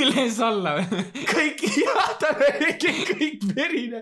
üles-alla 0.00 0.72
või? 0.78 1.02
kõik 1.28 1.66
ja 1.76 2.06
tal 2.22 2.40
oli 2.46 2.72
kõik 2.80 3.44
verine. 3.52 4.00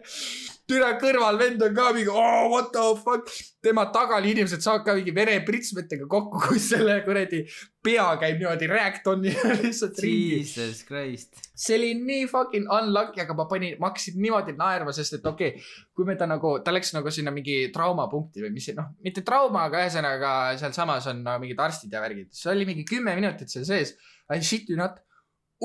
Türa 0.71 0.91
kõrval 1.01 1.39
vend 1.41 1.63
on 1.67 1.75
ka 1.75 1.89
mingi 1.95 2.11
oh, 2.13 2.47
what 2.53 2.71
the 2.75 2.83
fuck, 3.01 3.31
tema 3.65 3.89
taga 3.95 4.21
inimesed 4.23 4.63
saavad 4.63 4.85
ka 4.87 4.95
mingi 4.99 5.15
verepritsmetega 5.15 6.07
kokku, 6.11 6.41
kus 6.47 6.69
selle 6.73 7.01
kuradi 7.07 7.43
pea 7.83 8.07
käib 8.21 8.39
niimoodi 8.39 8.69
rääktonni 8.71 9.33
lihtsalt 9.65 9.99
ringi. 10.05 10.39
Jesus 10.39 10.85
Christ. 10.87 11.41
see 11.57 11.77
oli 11.79 11.91
nii 11.99 12.29
fucking 12.31 12.71
unlucky, 12.77 13.23
aga 13.25 13.37
ma 13.37 13.49
panin, 13.51 13.77
ma 13.83 13.91
hakkasin 13.91 14.21
niimoodi 14.23 14.55
naerma, 14.59 14.95
sest 14.97 15.19
et 15.19 15.29
okei 15.33 15.55
okay,, 15.57 15.69
kui 15.97 16.09
me 16.09 16.17
ta 16.21 16.29
nagu, 16.31 16.57
ta 16.65 16.75
läks 16.75 16.95
nagu 16.97 17.13
sinna 17.15 17.35
mingi 17.35 17.59
traumapunkti 17.75 18.47
või 18.47 18.55
mis, 18.55 18.71
noh, 18.77 18.93
mitte 19.05 19.27
trauma, 19.27 19.67
aga 19.67 19.85
ühesõnaga 19.85 20.33
sealsamas 20.61 21.11
on 21.11 21.25
no, 21.27 21.37
mingid 21.43 21.61
arstid 21.61 21.93
ja 21.93 22.03
värgid, 22.05 22.31
see 22.37 22.53
oli 22.55 22.69
mingi 22.69 22.87
kümme 22.89 23.17
minutit 23.19 23.53
seal 23.53 23.67
sees. 23.69 23.97
I 24.31 24.39
shit 24.45 24.71
you 24.71 24.79
not, 24.79 25.01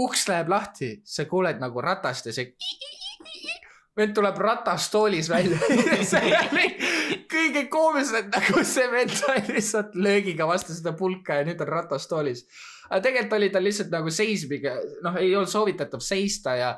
uks 0.02 0.26
läheb 0.32 0.50
lahti, 0.52 0.96
sa 1.06 1.28
kuuled 1.30 1.62
nagu 1.62 1.84
ratast 1.84 2.32
ja 2.32 2.36
see 2.36 2.56
vend 3.98 4.16
tuleb 4.16 4.38
ratastoolis 4.38 5.30
välja 5.32 5.60
see 6.12 6.34
oli 6.36 6.68
kõige 7.32 7.66
koomilisem, 7.72 8.30
nagu 8.34 8.64
see 8.68 8.86
vend 8.92 9.14
sai 9.16 9.42
lihtsalt 9.48 9.96
löögiga 9.96 10.48
vastu 10.50 10.76
seda 10.76 10.96
pulka 10.98 11.40
ja 11.40 11.48
nüüd 11.48 11.62
on 11.64 11.72
ratastoolis. 11.72 12.46
aga 12.90 13.02
tegelikult 13.08 13.40
oli 13.40 13.50
ta 13.54 13.64
lihtsalt 13.64 13.94
nagu 13.94 14.12
seismiga, 14.14 14.76
noh, 15.06 15.18
ei 15.22 15.34
olnud 15.36 15.52
soovitatav 15.52 16.04
seista 16.04 16.56
ja 16.60 16.76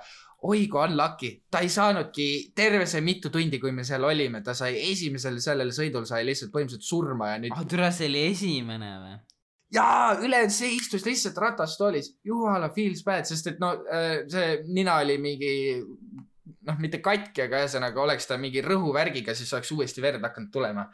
oi 0.47 0.68
kui 0.70 0.84
unlucky, 0.84 1.32
ta 1.49 1.63
ei 1.65 1.70
saanudki 1.74 2.28
terve 2.55 2.86
see 2.86 3.01
mitu 3.01 3.32
tundi, 3.34 3.57
kui 3.59 3.72
me 3.74 3.84
seal 3.88 4.05
olime, 4.05 4.43
ta 4.45 4.53
sai 4.57 4.76
esimesel 4.91 5.39
sellel 5.41 5.74
sõidul 5.74 6.05
sai 6.05 6.26
lihtsalt 6.28 6.53
põhimõtteliselt 6.53 6.86
surma 6.86 7.32
ja 7.34 7.41
nüüd 7.41 7.57
ah, 7.57 7.65
türa, 7.70 7.89
see 7.91 8.11
oli 8.11 8.28
esimene 8.30 8.91
või? 9.01 9.18
jaa, 9.74 10.13
ülejäänud 10.22 10.53
see 10.53 10.76
istus 10.78 11.05
lihtsalt 11.07 11.41
ratastoolis, 11.41 12.13
jumala 12.26 12.70
feels 12.76 13.01
bad, 13.03 13.26
sest 13.28 13.49
et 13.51 13.57
no 13.63 13.74
äh, 13.89 14.22
see 14.30 14.61
nina 14.70 15.01
oli 15.01 15.18
mingi 15.20 15.53
noh, 16.67 16.79
mitte 16.83 17.01
katki, 17.03 17.45
aga 17.45 17.63
ühesõnaga 17.63 18.03
oleks 18.03 18.27
ta 18.29 18.37
mingi 18.41 18.63
rõhuvärgiga, 18.65 19.35
siis 19.37 19.53
oleks 19.53 19.71
uuesti 19.75 20.03
verd 20.03 20.23
hakanud 20.23 20.51
tulema. 20.53 20.87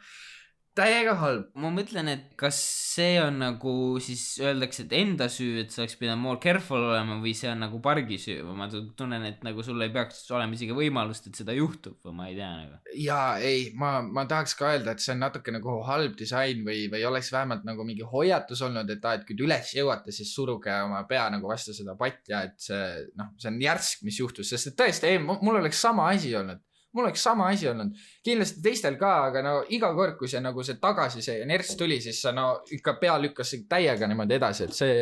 Täiega 0.74 1.14
halb. 1.20 1.50
ma 1.60 1.70
mõtlen, 1.74 2.08
et 2.10 2.24
kas 2.38 2.58
see 2.94 3.14
on 3.22 3.38
nagu 3.42 3.74
siis 4.02 4.22
öeldakse, 4.42 4.84
et 4.86 4.94
enda 4.98 5.28
süü, 5.32 5.60
et 5.62 5.72
sa 5.74 5.82
oleks 5.82 5.96
pidanud 6.00 6.22
more 6.22 6.40
careful 6.42 6.82
olema 6.90 7.20
või 7.22 7.34
see 7.38 7.50
on 7.52 7.62
nagu 7.64 7.80
pargi 7.84 8.18
süü 8.20 8.40
või 8.42 8.56
ma 8.58 8.68
tu- 8.72 8.82
tunnen, 8.98 9.24
et 9.28 9.44
nagu 9.46 9.62
sul 9.66 9.82
ei 9.86 9.92
peaks 9.94 10.24
olema 10.34 10.58
isegi 10.58 10.76
võimalust, 10.76 11.28
et 11.30 11.38
seda 11.38 11.54
juhtub 11.56 11.98
või 12.06 12.16
ma 12.18 12.28
ei 12.30 12.36
tea 12.38 12.50
nagu. 12.58 12.80
ja 13.04 13.20
ei, 13.38 13.70
ma, 13.78 13.94
ma 14.02 14.26
tahaks 14.30 14.56
ka 14.58 14.72
öelda, 14.72 14.94
et 14.94 15.04
see 15.04 15.14
on 15.14 15.22
natuke 15.24 15.54
nagu 15.54 15.78
halb 15.86 16.18
disain 16.18 16.66
või, 16.66 16.88
või 16.92 17.06
oleks 17.06 17.30
vähemalt 17.34 17.64
nagu 17.68 17.86
mingi 17.86 18.06
hoiatus 18.10 18.64
olnud, 18.66 18.90
et 18.90 19.04
aa, 19.04 19.20
et 19.20 19.26
kui 19.28 19.38
te 19.38 19.46
üles 19.46 19.74
jõuate, 19.78 20.14
siis 20.14 20.34
suruge 20.34 20.74
oma 20.84 21.04
pea 21.10 21.28
nagu 21.34 21.50
vastu 21.50 21.74
seda 21.76 21.94
patja, 21.98 22.44
et 22.50 22.58
see 22.58 22.84
noh, 23.18 23.34
see 23.38 23.50
on 23.52 23.62
järsk, 23.62 24.02
mis 24.06 24.18
juhtus, 24.18 24.50
sest 24.50 24.72
et 24.72 24.80
tõesti, 24.82 25.14
ei, 25.14 25.22
mul 25.22 25.62
oleks 25.62 25.80
sama 25.86 26.10
asi 26.10 26.34
olnud 26.34 26.62
mul 26.94 27.08
oleks 27.08 27.22
sama 27.26 27.48
asi 27.50 27.68
olnud, 27.68 27.94
kindlasti 28.24 28.62
teistel 28.62 28.98
ka, 29.00 29.12
aga 29.28 29.42
no 29.42 29.54
iga 29.74 29.90
kord, 29.96 30.16
kui 30.18 30.30
see 30.30 30.42
nagu 30.44 30.62
see 30.66 30.78
tagasi 30.82 31.22
see 31.24 31.40
inerts 31.42 31.74
tuli, 31.78 31.98
siis 32.02 32.20
sa 32.22 32.32
no 32.34 32.48
ikka 32.76 32.96
pea 33.00 33.16
lükkasid 33.22 33.66
täiega 33.70 34.08
niimoodi 34.10 34.38
edasi, 34.38 34.68
et 34.68 34.78
see 34.78 35.00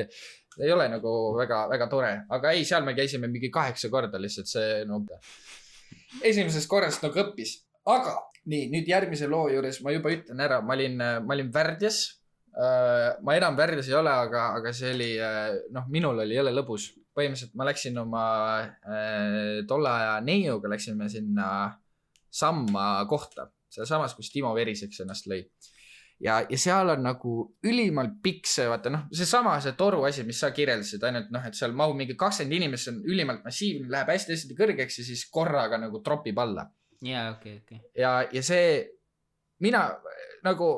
ei 0.60 0.72
ole 0.72 0.88
nagu 0.92 1.12
väga-väga 1.36 1.88
tore, 1.92 2.12
aga 2.32 2.52
ei, 2.56 2.64
seal 2.68 2.84
me 2.84 2.96
käisime 2.96 3.28
mingi 3.32 3.52
kaheksa 3.52 3.88
korda 3.92 4.20
lihtsalt 4.20 4.50
see 4.50 4.82
no 4.88 5.02
esimesest 6.24 6.68
korrast 6.68 7.04
nagu 7.04 7.22
õppis, 7.24 7.58
aga 7.88 8.16
nii 8.52 8.72
nüüd 8.72 8.88
järgmise 8.88 9.28
loo 9.30 9.46
juures 9.52 9.78
ma 9.84 9.94
juba 9.94 10.12
ütlen 10.12 10.40
ära, 10.42 10.60
ma 10.64 10.76
olin, 10.76 10.98
ma 10.98 11.36
olin 11.36 11.52
Värdjas. 11.52 12.02
ma 13.22 13.36
enam 13.36 13.56
Värdjas 13.56 13.88
ei 13.88 13.94
ole, 13.96 14.12
aga, 14.12 14.48
aga 14.58 14.72
see 14.76 14.90
oli 14.92 15.12
noh, 15.72 15.86
minul 15.92 16.20
oli 16.24 16.36
jõle 16.36 16.52
lõbus, 16.52 16.90
põhimõtteliselt 17.16 17.56
ma 17.56 17.68
läksin 17.68 17.98
oma 18.00 18.24
äh, 18.60 19.62
tolle 19.68 19.90
aja 19.92 20.18
neiuga 20.24 20.70
läksime 20.72 21.08
sinna 21.12 21.46
Samma 22.32 23.04
kohta, 23.10 23.50
sealsamas, 23.72 24.14
kus 24.16 24.32
Timo 24.32 24.54
Veriseks 24.56 25.02
ennast 25.04 25.28
lõi 25.28 25.42
ja, 26.22 26.38
ja 26.50 26.58
seal 26.58 26.92
on 26.94 27.02
nagu 27.04 27.34
ülimalt 27.66 28.18
pikk 28.22 28.46
see, 28.48 28.68
vaata 28.70 28.92
noh, 28.92 29.06
seesama 29.14 29.56
see 29.62 29.74
toru 29.78 30.04
asi, 30.08 30.24
mis 30.26 30.40
sa 30.42 30.52
kirjeldasid, 30.54 31.02
ainult 31.08 31.32
noh, 31.34 31.44
et 31.48 31.58
seal 31.58 31.74
mahub 31.76 31.98
mingi 31.98 32.16
kakskümmend 32.18 32.58
inimest, 32.58 32.86
see 32.86 32.94
on 32.94 33.02
ülimalt 33.14 33.44
massiivne, 33.46 33.90
läheb 33.92 34.12
hästi-hästi 34.14 34.56
kõrgeks 34.58 35.00
ja 35.00 35.08
siis 35.08 35.26
korraga 35.32 35.80
nagu 35.82 36.02
tropib 36.04 36.38
alla. 36.42 36.68
jaa, 37.02 37.32
okei, 37.34 37.58
okei. 37.64 37.82
ja, 37.98 38.20
ja 38.32 38.42
see, 38.46 38.80
mina 39.64 39.88
nagu 40.46 40.70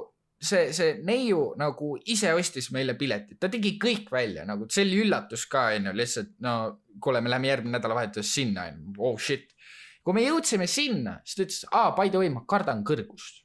see, 0.44 0.70
see 0.76 0.96
neiu 1.04 1.50
nagu 1.60 1.94
ise 2.10 2.32
ostis 2.36 2.70
meile 2.74 2.96
piletid, 2.98 3.38
ta 3.40 3.50
tegi 3.52 3.76
kõik 3.80 4.10
välja 4.12 4.46
nagu, 4.48 4.68
see 4.72 4.86
oli 4.86 5.02
üllatus 5.04 5.46
ka 5.50 5.68
onju, 5.76 5.94
lihtsalt 5.96 6.34
no 6.44 6.56
kuule, 7.02 7.20
me 7.20 7.32
läheme 7.32 7.52
järgmine 7.52 7.78
nädalavahetus 7.78 8.32
sinna 8.38 8.68
onju, 8.70 8.96
oh 9.04 9.20
shit. 9.20 9.50
Kui 10.04 10.16
me 10.16 10.26
jõudsime 10.26 10.68
sinna, 10.68 11.18
siis 11.24 11.38
ta 11.38 11.46
ütles, 11.46 11.64
aa 11.72 11.90
by 11.96 12.12
the 12.12 12.20
way, 12.20 12.30
ma 12.32 12.44
kardan 12.48 12.84
kõrgust. 12.86 13.44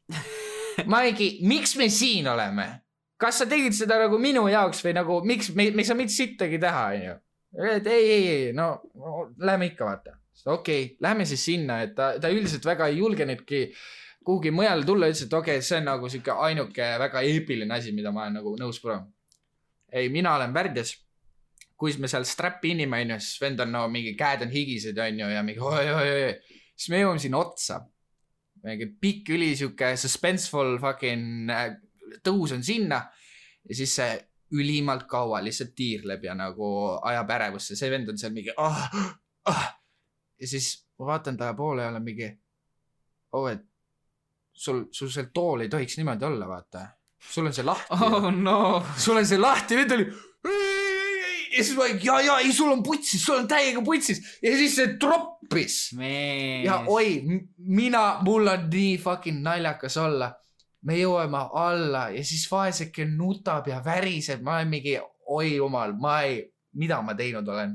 ma 0.91 1.01
mingi, 1.05 1.37
miks 1.47 1.75
me 1.79 1.89
siin 1.93 2.27
oleme? 2.31 2.69
kas 3.19 3.41
sa 3.41 3.47
tegid 3.51 3.75
seda 3.75 3.97
nagu 3.99 4.19
minu 4.21 4.45
jaoks 4.47 4.79
või 4.85 4.93
nagu 4.95 5.19
miks 5.27 5.51
me, 5.51 5.69
me 5.75 5.83
ei 5.83 5.87
saa 5.87 5.97
mitte 5.99 6.15
sittagi 6.15 6.59
teha 6.61 6.83
onju. 6.93 7.15
et 7.75 7.87
ei, 7.91 8.11
ei, 8.11 8.27
ei 8.33 8.53
no, 8.55 8.69
no 8.95 9.25
lähme 9.43 9.73
ikka 9.73 9.87
vaata. 9.87 10.15
okei 10.45 10.83
okay,, 10.83 10.95
lähme 11.03 11.25
siis 11.27 11.43
sinna, 11.51 11.81
et 11.83 11.95
ta, 11.97 12.13
ta 12.21 12.31
üldiselt 12.31 12.65
väga 12.65 12.87
ei 12.87 13.01
julgenudki 13.01 13.65
kuhugi 14.25 14.51
mujale 14.51 14.85
tulla, 14.85 15.09
ütles, 15.09 15.25
et 15.25 15.33
okei 15.33 15.57
okay,, 15.57 15.65
see 15.65 15.79
on 15.79 15.87
nagu 15.89 16.09
sihuke 16.11 16.35
ainuke 16.47 16.87
väga 17.01 17.23
eepiline 17.27 17.75
asi, 17.75 17.93
mida 17.95 18.11
ma 18.15 18.27
olen 18.27 18.39
nagu 18.39 18.55
nõus 18.59 18.79
proovima. 18.83 19.09
ei, 19.91 20.09
mina 20.13 20.35
olen 20.35 20.53
Värdjas. 20.53 20.95
Kui 21.79 21.95
me 22.01 22.09
seal 22.11 22.25
strap'i 22.27 22.73
inime 22.75 22.99
onju, 23.05 23.19
siis 23.23 23.41
vend 23.41 23.63
on 23.63 23.71
no 23.71 23.85
mingi 23.91 24.11
käed 24.19 24.43
on 24.43 24.51
higised 24.51 24.97
onju 24.99 25.29
ja 25.31 25.43
mingi 25.47 25.63
oi-oi-oi. 25.63 26.33
siis 26.75 26.89
me 26.91 27.03
jõuame 27.03 27.23
sinna 27.23 27.39
otsa. 27.39 27.79
mingi 28.63 28.89
pikk 28.99 29.31
üli 29.37 29.53
sihuke 29.55 29.93
suspenseful 29.97 30.75
fucking 30.83 31.51
äh, 31.55 31.69
tõus 32.25 32.51
on 32.51 32.63
sinna 32.65 32.99
ja 33.69 33.75
siis 33.75 33.93
see 33.95 34.17
ülimalt 34.59 35.05
kaua 35.07 35.39
lihtsalt 35.45 35.71
tiirleb 35.77 36.23
ja 36.25 36.35
nagu 36.35 36.67
ajab 37.05 37.31
ärevusse, 37.37 37.77
see 37.79 37.89
vend 37.91 38.09
on 38.09 38.17
seal 38.17 38.33
mingi 38.35 38.51
ah, 38.57 38.89
ah.. 39.47 39.65
ja 40.39 40.47
siis 40.47 40.73
ma 40.99 41.13
vaatan 41.13 41.37
talle 41.37 41.55
poole 41.55 41.85
ja 41.85 41.91
olen 41.93 42.03
mingi, 42.03 42.29
oo, 43.37 43.45
et 43.47 43.63
sul, 44.51 44.87
sul 44.91 45.11
see 45.13 45.29
tool 45.33 45.63
ei 45.63 45.71
tohiks 45.71 45.99
niimoodi 45.99 46.27
olla, 46.27 46.47
vaata. 46.49 46.87
sul 47.19 47.47
on 47.47 47.55
see 47.55 47.63
lahti 47.63 47.93
oh 47.95 48.27
no. 48.33 48.57
sul 48.97 49.21
on 49.21 49.27
see 49.27 49.39
lahti, 49.39 49.77
vend 49.79 49.95
oli. 49.95 50.09
Ja 51.57 51.63
siis 51.63 51.75
ma, 51.77 51.87
ja, 52.03 52.19
ja 52.21 52.37
ei, 52.43 52.53
sul 52.53 52.71
on 52.71 52.83
putsis, 52.83 53.23
sul 53.25 53.41
on 53.41 53.47
täiega 53.49 53.81
putsis. 53.85 54.21
Ja 54.43 54.53
siis 54.57 54.75
see 54.77 54.95
troppis. 55.01 55.77
Ja 56.65 56.83
oi, 56.87 57.21
mina, 57.57 58.03
mul 58.25 58.51
on 58.51 58.67
nii 58.71 58.97
fucking 59.01 59.41
naljakas 59.45 59.97
olla. 59.97 60.35
me 60.79 60.95
jõuame 60.95 61.39
alla 61.59 62.05
ja 62.15 62.21
siis 62.23 62.45
vaeseke 62.47 63.03
nutab 63.05 63.65
ja 63.67 63.81
väriseb, 63.83 64.39
ma 64.47 64.53
olen 64.55 64.69
mingi, 64.71 64.93
oi 65.27 65.57
jumal, 65.57 65.91
ma 65.99 66.21
ei, 66.23 66.37
mida 66.79 67.01
ma 67.03 67.15
teinud 67.19 67.47
olen. 67.47 67.73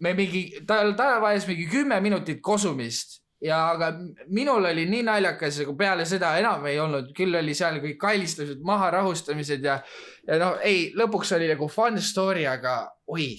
me 0.00 0.14
mingi, 0.16 0.62
tal, 0.66 0.94
ta 0.96 1.18
vajas 1.20 1.44
mingi 1.46 1.66
kümme 1.68 2.00
minutit 2.00 2.40
kosumist 2.40 3.19
ja 3.40 3.60
aga 3.74 3.92
minul 4.28 4.68
oli 4.68 4.84
nii 4.90 5.04
naljakas, 5.06 5.62
aga 5.64 5.74
peale 5.78 6.04
seda 6.08 6.34
enam 6.40 6.66
ei 6.68 6.80
olnud, 6.80 7.12
küll 7.16 7.36
oli 7.38 7.54
seal 7.56 7.80
kõik 7.82 7.96
kallistamised, 8.00 8.60
maharahustamised 8.66 9.64
ja, 9.64 9.78
ja 10.28 10.40
noh, 10.40 10.58
ei, 10.66 10.90
lõpuks 10.96 11.32
oli 11.38 11.48
nagu 11.50 11.70
fun 11.72 11.96
story, 12.04 12.44
aga 12.50 12.82
oi, 13.08 13.30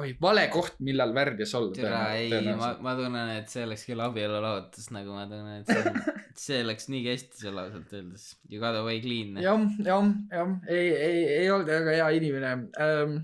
oi, 0.00 0.14
vale 0.22 0.46
koht, 0.52 0.80
millal 0.84 1.12
värdjas 1.16 1.52
olla. 1.58 1.74
türa 1.76 2.00
ei, 2.16 2.32
ma, 2.56 2.72
ma 2.84 2.96
tunnen, 2.98 3.34
et 3.36 3.52
see 3.52 3.66
oleks 3.66 3.84
küll 3.90 4.04
abielulahutus, 4.04 4.88
nagu 4.96 5.16
ma 5.16 5.26
tunnen, 5.28 5.60
et 5.60 5.68
see, 5.68 6.16
see 6.46 6.64
läks 6.64 6.88
nii 6.92 7.04
hästi 7.10 7.44
seal 7.44 7.60
ausalt 7.60 7.92
öeldes. 7.92 8.30
You 8.48 8.64
got 8.64 8.80
away 8.80 9.02
clean. 9.04 9.36
jah, 9.44 9.68
jah, 9.84 10.08
jah, 10.32 10.56
ei, 10.72 10.88
ei, 10.88 11.22
ei 11.42 11.52
olnud 11.52 11.68
väga 11.68 12.00
hea 12.00 12.10
inimene 12.20 12.56
ähm,. 12.80 13.18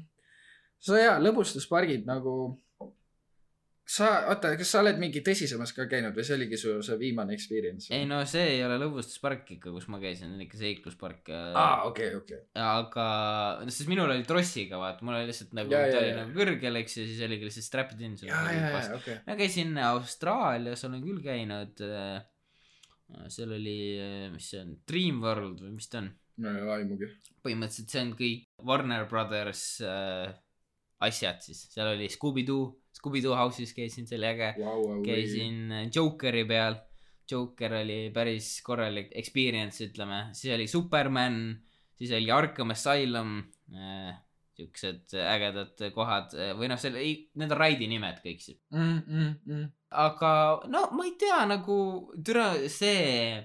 sa 0.79 1.01
ja 1.01 1.17
lõbustuspargid 1.23 2.05
nagu, 2.07 2.35
sa, 3.89 4.09
oota, 4.29 4.51
kas 4.61 4.71
sa 4.75 4.83
oled 4.83 4.99
mingi 5.01 5.23
tõsisemas 5.25 5.73
ka 5.77 5.87
käinud 5.91 6.17
või 6.17 6.27
see 6.27 6.37
oligi 6.37 6.59
su 6.61 6.75
see 6.85 6.99
viimane 7.01 7.33
experience? 7.37 7.89
ei 7.95 8.05
no 8.09 8.21
see 8.29 8.45
ei 8.57 8.63
ole 8.67 8.77
lõbustuspark 8.83 9.55
ikka, 9.57 9.73
kus 9.75 9.89
ma 9.93 10.01
käisin, 10.03 10.35
on 10.37 10.45
ikka 10.45 10.61
seikluspark. 10.61 11.33
aa, 11.33 11.89
okei, 11.89 12.13
okei. 12.19 12.43
aga, 12.65 13.09
sest 13.71 13.89
minul 13.91 14.13
oli 14.13 14.27
trossiga, 14.29 14.81
vaata, 14.83 15.07
mul 15.07 15.19
oli 15.19 15.31
lihtsalt 15.31 15.57
nagu, 15.57 15.73
ta 15.73 15.85
ja, 15.89 16.03
oli 16.03 16.13
ja. 16.13 16.21
nagu 16.23 16.37
kõrgel, 16.37 16.81
eks 16.83 17.01
ju, 17.01 17.09
siis 17.09 17.25
oligi 17.27 17.49
lihtsalt 17.49 17.69
strapped 17.71 18.05
in. 18.05 18.19
ja, 18.29 18.45
ja, 18.53 18.71
ja, 18.77 18.85
okei. 18.99 19.21
ma 19.27 19.39
käisin 19.41 19.77
Austraalias, 19.89 20.85
olen 20.89 21.05
küll 21.05 21.25
käinud. 21.25 21.85
seal 23.33 23.53
oli, 23.57 23.79
mis 24.35 24.51
see 24.53 24.61
on, 24.61 24.75
Dream 24.89 25.23
World 25.25 25.65
või 25.65 25.79
mis 25.79 25.89
ta 25.89 26.03
on? 26.05 26.13
no 26.43 26.53
ei 26.55 26.63
ole 26.63 26.75
aimugi. 26.81 27.09
põhimõtteliselt 27.45 27.95
see 27.95 28.03
on 28.05 28.13
kõik 28.19 28.45
Warner 28.69 29.07
Brothers 29.11 29.65
äh, 29.87 30.29
asjad 31.07 31.43
siis, 31.45 31.65
seal 31.73 31.93
oli 31.95 32.09
Scooby-Doo, 32.13 32.69
Scooby-Doo 32.99 33.37
House'is 33.39 33.75
käisin, 33.77 34.09
see 34.09 34.19
oli 34.19 34.27
äge. 34.33 34.53
käisin 35.07 35.73
äh, 35.73 35.89
Jokeri 35.95 36.45
peal, 36.49 36.79
Joker 37.31 37.75
oli 37.83 37.99
päris 38.15 38.59
korralik 38.65 39.11
experience, 39.17 39.85
ütleme, 39.85 40.29
siis 40.33 40.55
oli 40.55 40.67
Superman, 40.71 41.43
siis 41.99 42.13
oli 42.17 42.31
Arkham 42.33 42.73
Asylum 42.75 43.39
äh,, 43.75 44.15
siuksed 44.59 45.15
ägedad 45.23 45.83
kohad 45.95 46.35
äh, 46.35 46.55
või 46.59 46.71
noh, 46.73 46.81
selle, 46.81 47.03
need 47.39 47.53
on 47.53 47.61
raidi 47.61 47.89
nimed 47.91 48.23
kõik 48.25 48.43
siis. 48.43 48.61
mm,. 48.73 49.03
Mm, 49.07 49.35
mm. 49.47 49.69
aga 50.05 50.33
no 50.73 50.89
ma 50.97 51.07
ei 51.07 51.15
tea, 51.21 51.43
nagu 51.51 51.79
türa 52.25 52.51
see, 52.73 53.37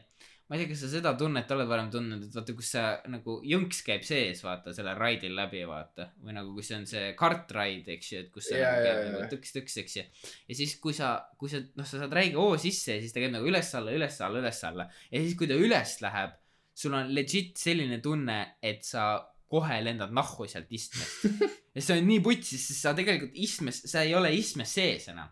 ma 0.54 0.60
ei 0.60 0.68
tea, 0.68 0.70
kas 0.70 0.84
sa 0.84 0.88
seda 0.92 1.12
tunnet 1.18 1.50
oled 1.56 1.66
varem 1.66 1.88
tundnud, 1.90 2.28
et 2.28 2.36
vaata, 2.38 2.54
kus 2.54 2.68
sa 2.76 2.82
nagu 3.10 3.40
jõnks 3.50 3.80
käib 3.88 4.04
sees, 4.06 4.44
vaata 4.46 4.70
sellel 4.78 5.00
raidil 5.02 5.34
läbi, 5.34 5.64
vaata. 5.66 6.12
või 6.22 6.36
nagu, 6.38 6.52
kui 6.54 6.66
see 6.68 6.76
on 6.78 6.86
see 6.92 7.08
kartraid, 7.18 7.90
eks 7.96 8.12
ju, 8.12 8.22
et 8.22 8.30
kus 8.36 8.52
sa 8.52 8.60
Ja, 8.60 8.68
nagu 8.70 8.86
käib 8.86 9.00
ja, 9.00 9.08
nagu 9.16 9.32
tõks-tõks, 9.32 9.80
eks 9.82 9.98
ju. 9.98 10.06
ja 10.52 10.60
siis, 10.60 10.76
kui 10.84 10.94
sa, 10.94 11.10
kui 11.42 11.50
sa 11.50 11.64
noh, 11.64 11.90
sa 11.90 12.04
saad 12.04 12.14
räige 12.14 12.38
hoo 12.38 12.54
sisse 12.62 13.00
ja 13.00 13.02
siis 13.02 13.16
ta 13.16 13.24
käib 13.24 13.34
nagu 13.34 13.50
üles-alla, 13.50 13.98
üles-alla, 13.98 14.44
üles-alla. 14.46 14.88
Ja 15.10 15.26
siis, 15.26 15.34
kui 15.40 15.50
ta 15.50 15.58
üles 15.58 15.98
läheb, 16.06 16.38
sul 16.84 17.00
on 17.02 17.10
legit 17.18 17.58
selline 17.58 17.98
tunne, 18.06 18.40
et 18.62 18.86
sa 18.86 19.08
kohe 19.50 19.82
lendad 19.82 20.14
nahku 20.14 20.46
sealt 20.50 20.70
istmest. 20.70 21.26
Ja 21.74 21.82
see 21.82 21.96
on 21.98 22.04
nii 22.06 22.20
putsis, 22.22 22.68
sest 22.70 22.86
sa 22.86 22.92
tegelikult 22.94 23.34
istmes, 23.42 23.80
sa 23.90 24.04
ei 24.06 24.12
ole 24.14 24.30
istmes 24.38 24.70
sees 24.78 25.08
enam 25.10 25.32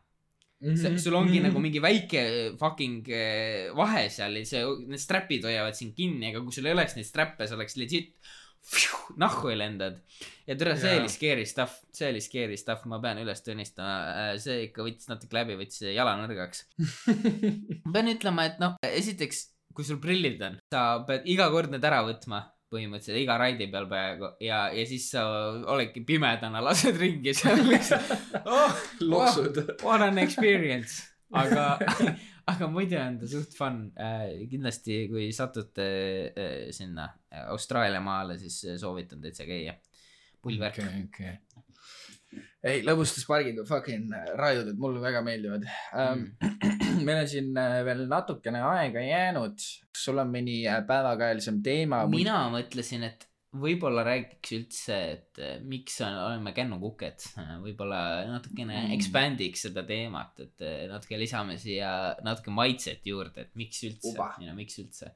see, 0.62 0.97
sul 1.01 1.16
ongi 1.18 1.39
Mhm. 1.39 1.47
nagu 1.49 1.59
mingi 1.64 1.82
väike 1.82 2.22
fucking 2.59 3.07
eh, 3.09 3.72
vahe 3.76 4.07
seal 4.14 4.36
ja 4.38 4.45
see, 4.45 4.62
need 4.88 5.01
strapid 5.01 5.43
hoiavad 5.47 5.76
sind 5.78 5.95
kinni, 5.97 6.30
aga 6.30 6.43
kui 6.45 6.53
sul 6.53 6.66
ei 6.70 6.76
oleks 6.78 6.95
neid 6.95 7.07
strappe, 7.09 7.47
sa 7.49 7.55
oleks 7.57 7.76
legit 7.82 8.14
pfiuh, 8.62 9.16
nahku 9.18 9.49
lendad. 9.57 9.95
ja 10.45 10.53
tere, 10.55 10.76
see 10.78 10.91
Jaa. 10.93 10.99
oli 11.01 11.09
scary 11.09 11.45
stuff, 11.49 11.80
see 11.97 12.09
oli 12.12 12.22
scary 12.22 12.57
stuff, 12.62 12.86
ma 12.86 12.99
pean 13.01 13.18
üles 13.24 13.41
tunnistama, 13.41 14.38
see 14.38 14.68
ikka 14.68 14.86
võttis 14.86 15.09
natuke 15.09 15.34
läbi, 15.34 15.55
võttis 15.57 15.82
jala 15.95 16.14
nõrgaks. 16.20 16.68
ma 17.86 17.91
pean 17.95 18.12
ütlema, 18.14 18.45
et 18.51 18.59
noh, 18.62 18.76
esiteks, 18.86 19.47
kui 19.74 19.84
sul 19.88 19.97
prillid 20.03 20.41
on, 20.45 20.59
sa 20.72 20.99
pead 21.07 21.26
iga 21.26 21.49
kord 21.49 21.72
need 21.74 21.84
ära 21.89 22.03
võtma 22.05 22.43
põhimõtteliselt 22.72 23.19
iga 23.19 23.36
raidi 23.41 23.67
peal 23.72 23.88
peaaegu 23.91 24.32
ja, 24.43 24.63
ja 24.74 24.84
siis 24.88 25.09
sa 25.13 25.26
oledki 25.74 26.03
pimedana, 26.07 26.63
lased 26.67 26.97
ringi 26.99 27.34
seal 27.36 27.63
lihtsalt 27.67 28.43
oh,. 28.45 28.84
loksud. 29.03 29.63
What 29.84 30.05
an 30.05 30.22
experience, 30.24 31.01
aga, 31.36 31.76
aga 32.53 32.72
muidu 32.72 32.99
on 33.01 33.19
ta 33.22 33.32
suht 33.32 33.55
fun 33.57 33.84
äh,. 33.99 34.43
kindlasti, 34.51 35.03
kui 35.11 35.30
satute 35.36 35.88
äh, 36.32 36.59
sinna 36.76 37.09
Austraalia 37.47 38.03
maale, 38.03 38.39
siis 38.41 38.61
äh, 38.67 38.80
soovitan 38.82 39.24
täitsa 39.24 39.47
käia. 39.49 39.78
pull 40.41 40.57
värk 40.57 40.80
okei, 40.82 41.03
okei. 41.05 42.39
ei, 42.63 42.86
lõbustuspargid 42.88 43.59
on 43.61 43.67
fucking 43.67 44.15
rajud, 44.39 44.72
et 44.72 44.80
mulle 44.80 45.03
väga 45.03 45.26
meeldivad 45.28 45.67
um,. 45.91 46.32
Mm. 46.39 46.81
meil 47.08 47.24
on 47.24 47.28
siin 47.30 47.52
äh, 47.60 47.80
veel 47.88 48.06
natukene 48.12 48.62
aega 48.68 49.04
jäänud. 49.06 49.58
kas 49.91 50.06
sul 50.08 50.22
on 50.22 50.32
mõni 50.34 50.62
äh, 50.70 50.82
päevakajalisem 50.88 51.62
teema? 51.66 52.04
mina 52.12 52.43
mõtlesin, 52.54 53.06
et 53.08 53.28
võib-olla 53.62 54.06
räägiks 54.08 54.54
üldse, 54.56 54.97
et 55.16 55.41
äh, 55.43 55.56
miks 55.68 55.97
on, 56.06 56.16
oleme 56.16 56.54
kännukuked, 56.56 57.26
võib-olla 57.66 58.02
natukene 58.30 58.78
Mm. 58.86 58.93
expandiks 58.95 59.66
seda 59.68 59.84
teemat, 59.88 60.39
et 60.39 60.64
natuke 60.91 61.20
lisame 61.20 61.58
siia 61.60 62.16
natuke 62.24 62.54
maitset 62.56 63.06
juurde, 63.06 63.47
et 63.47 63.58
miks 63.60 63.84
üldse 63.89 64.14
Uba., 64.14 64.30
miks 64.56 64.80
üldse. 64.80 65.12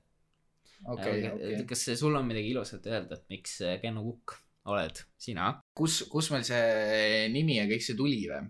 okei, 0.84 1.30
okei. 1.32 1.62
kas 1.70 1.88
sul 1.96 2.16
on 2.16 2.28
midagi 2.28 2.52
ilusat 2.52 2.92
öelda, 2.92 3.16
et 3.16 3.32
miks 3.32 3.62
kännukukk 3.82 4.36
oled 4.66 5.00
sina? 5.22 5.54
kus, 5.78 6.02
kus 6.12 6.32
meil 6.34 6.44
see 6.48 7.26
nimi 7.34 7.60
ja 7.60 7.66
kõik 7.70 7.84
see 7.86 7.98
tuli 7.98 8.24
või? 8.30 8.44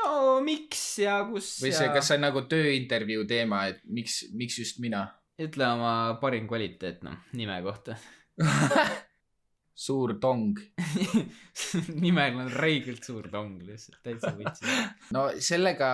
No 0.00 0.40
miks 0.44 0.82
ja 1.04 1.20
kus 1.28 1.52
või 1.62 1.74
see, 1.76 1.90
kas 1.94 2.10
see 2.10 2.18
on 2.18 2.26
nagu 2.28 2.44
tööintervjuu 2.50 3.26
teema, 3.28 3.66
et 3.72 3.84
miks, 3.84 4.24
miks 4.36 4.58
just 4.62 4.82
mina? 4.82 5.06
ütle 5.40 5.64
oma 5.72 5.92
parim 6.20 6.48
kvaliteet 6.48 7.04
noh 7.06 7.30
nime 7.32 7.62
kohta 7.64 7.96
suur 9.80 10.18
tong. 10.20 10.58
nimel 12.04 12.42
on 12.42 12.50
räigelt 12.52 13.06
suur 13.06 13.30
tong 13.32 13.62
lihtsalt 13.64 14.00
täitsa 14.04 14.34
võtsi 14.36 14.76
no 15.16 15.28
sellega 15.40 15.90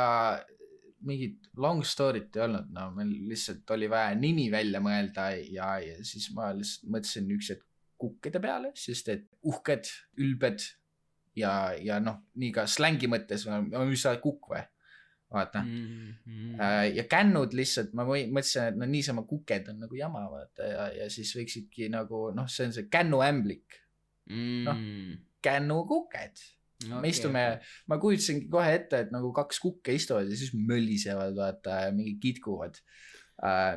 mingit 1.06 1.50
long 1.62 1.84
story't 1.86 2.34
ei 2.34 2.42
olnud, 2.46 2.72
no 2.74 2.88
meil 2.96 3.12
lihtsalt 3.30 3.68
oli 3.76 3.86
vaja 3.90 4.16
nimi 4.18 4.48
välja 4.50 4.80
mõelda 4.82 5.28
ja, 5.38 5.76
ja 5.84 6.00
siis 6.02 6.32
ma 6.34 6.50
lihtsalt 6.56 6.90
mõtlesin 6.90 7.30
üks 7.36 7.52
hetk 7.54 7.62
kukkide 7.96 8.42
peale, 8.42 8.72
sest 8.76 9.08
et 9.08 9.28
uhked, 9.46 9.88
ülbed 10.20 10.64
ja, 11.36 11.52
ja 11.82 12.00
noh, 12.02 12.22
nii 12.40 12.54
ka 12.54 12.66
slängi 12.70 13.10
mõttes, 13.10 13.46
mis 13.46 14.02
sa 14.02 14.14
oled 14.14 14.24
kukk 14.24 14.50
või? 14.54 14.64
vaata 15.26 15.58
mm.. 15.66 16.10
mm. 16.24 16.58
ja 16.94 17.04
kännud 17.10 17.54
lihtsalt, 17.58 17.94
ma 17.98 18.04
mõtlesin, 18.06 18.70
et 18.70 18.76
no 18.78 18.86
niisama 18.86 19.24
kuked 19.26 19.72
on 19.72 19.80
nagu 19.82 19.98
jama, 19.98 20.22
vaata 20.30 20.68
ja, 20.70 20.84
ja 21.00 21.08
siis 21.10 21.32
võiksidki 21.34 21.90
nagu 21.92 22.28
noh, 22.36 22.46
see 22.50 22.68
on 22.68 22.76
see 22.76 22.86
kännuämblik, 22.92 23.80
noh, 24.30 24.78
mm. 24.78 25.16
kännukuked 25.42 26.44
okay, 26.84 27.00
me 27.00 27.10
istume 27.10 27.42
ma 27.90 27.98
kujutasingi 28.00 28.50
kohe 28.52 28.74
ette, 28.78 29.02
et 29.06 29.12
nagu 29.14 29.32
kaks 29.36 29.60
kukke 29.62 29.94
istuvad 29.96 30.30
ja 30.30 30.38
siis 30.38 30.52
möllisevad, 30.54 31.34
vaata, 31.36 31.78
mingi 31.96 32.16
kitkuvad. 32.22 32.78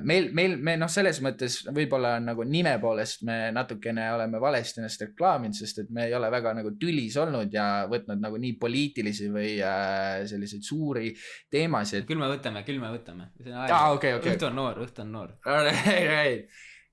meil, 0.07 0.29
meil, 0.31 0.55
me 0.63 0.77
noh, 0.79 0.87
selles 0.91 1.17
mõttes 1.23 1.57
võib-olla 1.75 2.13
on 2.19 2.29
nagu 2.29 2.45
nime 2.47 2.77
poolest 2.79 3.25
me 3.27 3.49
natukene 3.51 4.05
oleme 4.13 4.39
valesti 4.39 4.79
ennast 4.79 5.03
reklaaminud, 5.03 5.57
sest 5.57 5.83
et 5.83 5.89
me 5.91 6.05
ei 6.07 6.15
ole 6.15 6.29
väga 6.31 6.53
nagu 6.55 6.71
tülis 6.79 7.17
olnud 7.19 7.51
ja 7.53 7.65
võtnud 7.91 8.23
nagu 8.23 8.39
nii 8.39 8.55
poliitilisi 8.61 9.27
või 9.33 9.57
uh, 9.59 10.23
selliseid 10.29 10.63
suuri 10.63 11.11
teemasid. 11.51 12.07
küll 12.07 12.21
me 12.21 12.31
võtame, 12.31 12.63
küll 12.67 12.79
me 12.79 12.93
võtame. 12.95 13.31
aa, 13.51 13.91
okei, 13.97 14.15
okei. 14.15 14.37
õhtu 14.37 14.47
on 14.47 14.59
noor, 14.61 14.79
õhtu 14.87 15.03
on 15.03 15.15
noor. 15.17 15.35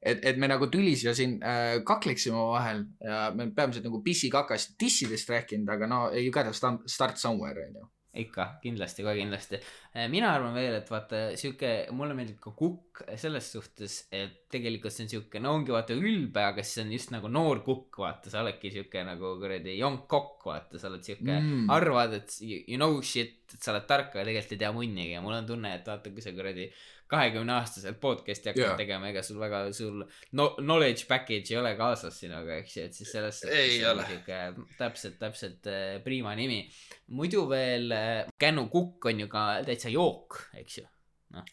et, 0.07 0.23
et 0.23 0.39
me 0.39 0.49
nagu 0.51 0.69
tülis 0.73 1.05
ja 1.07 1.15
siin 1.17 1.37
äh, 1.43 1.79
kakleksime 1.87 2.39
omavahel 2.39 2.85
ja 3.03 3.29
me 3.37 3.49
peamiselt 3.55 3.87
nagu 3.87 4.03
pissikakast, 4.05 4.75
dissidest 4.81 5.31
rääkinud, 5.33 5.71
aga 5.73 5.89
no 5.91 6.01
you 6.15 6.33
gotta 6.35 6.55
sta- 6.57 6.81
start 6.91 7.23
somewhere 7.23 7.69
onju. 7.69 7.87
ikka, 8.17 8.47
kindlasti, 8.63 9.05
kohe 9.05 9.19
kindlasti. 9.19 9.59
Mina 10.13 10.33
arvan 10.35 10.55
veel, 10.57 10.75
et 10.81 10.91
vaata 10.91 11.21
sihuke, 11.39 11.71
mulle 11.97 12.17
meeldib 12.19 12.41
ka 12.43 12.53
kukk 12.57 13.05
selles 13.21 13.49
suhtes, 13.55 13.97
et 14.15 14.43
tegelikult 14.53 14.95
see 14.95 15.07
on 15.07 15.13
sihuke, 15.13 15.41
no 15.43 15.55
ongi 15.57 15.75
vaata 15.75 15.97
ülbe, 15.97 16.43
aga 16.43 16.65
siis 16.65 16.85
on 16.85 16.93
just 16.95 17.13
nagu 17.15 17.31
noor 17.33 17.63
kukk, 17.67 18.01
vaata, 18.03 18.33
sa 18.33 18.43
oledki 18.43 18.73
sihuke 18.75 19.05
nagu 19.07 19.35
kuradi 19.41 19.79
cock, 20.11 20.45
vaata, 20.49 20.81
sa 20.81 20.91
oled 20.91 21.05
sihuke 21.07 21.25
Mm. 21.37 21.71
arvad, 21.71 22.13
et 22.15 22.37
you, 22.41 22.77
know 22.77 23.01
shit, 23.03 23.39
et 23.53 23.63
sa 23.63 23.73
oled 23.73 23.87
tark, 23.89 24.13
aga 24.15 24.25
tegelikult 24.25 24.53
ei 24.53 24.63
tea 24.65 24.73
munnigi 24.73 25.17
ja 25.17 25.23
mul 25.25 25.37
on 25.37 25.49
tunne, 25.49 25.75
et 25.75 25.87
vaata, 25.87 26.13
kui 26.13 26.25
sa 26.25 26.33
kuradi 26.37 26.71
kahekümne 27.11 27.55
aastaselt 27.55 28.01
podcast'i 28.03 28.51
hakkad 28.51 28.65
yeah. 28.65 28.79
tegema, 28.79 29.11
ega 29.13 29.23
sul 29.23 29.39
väga, 29.39 29.61
sul 29.77 30.01
no, 30.39 30.49
knowledge 30.59 31.07
package 31.07 31.55
ei 31.55 31.59
ole 31.61 31.73
kaasas 31.79 32.19
sinuga, 32.23 32.59
eks 32.63 32.77
ju, 32.77 32.87
et 32.89 32.99
siis 32.99 33.13
selles 33.15 33.39
see 33.45 33.77
on 33.87 34.03
sihuke 34.03 34.41
täpselt, 34.79 35.19
täpselt 35.21 35.71
äh, 35.71 36.01
prima 36.05 36.35
nimi. 36.39 36.65
muidu 37.15 37.45
veel 37.47 37.95
äh, 37.95 38.33
kännukukk 38.43 39.07
on 39.07 39.23
ju 39.23 39.29
ka 39.31 39.45
täitsa 39.67 39.86
jook, 39.93 40.41
eks 40.61 40.79
ju. 40.79 40.85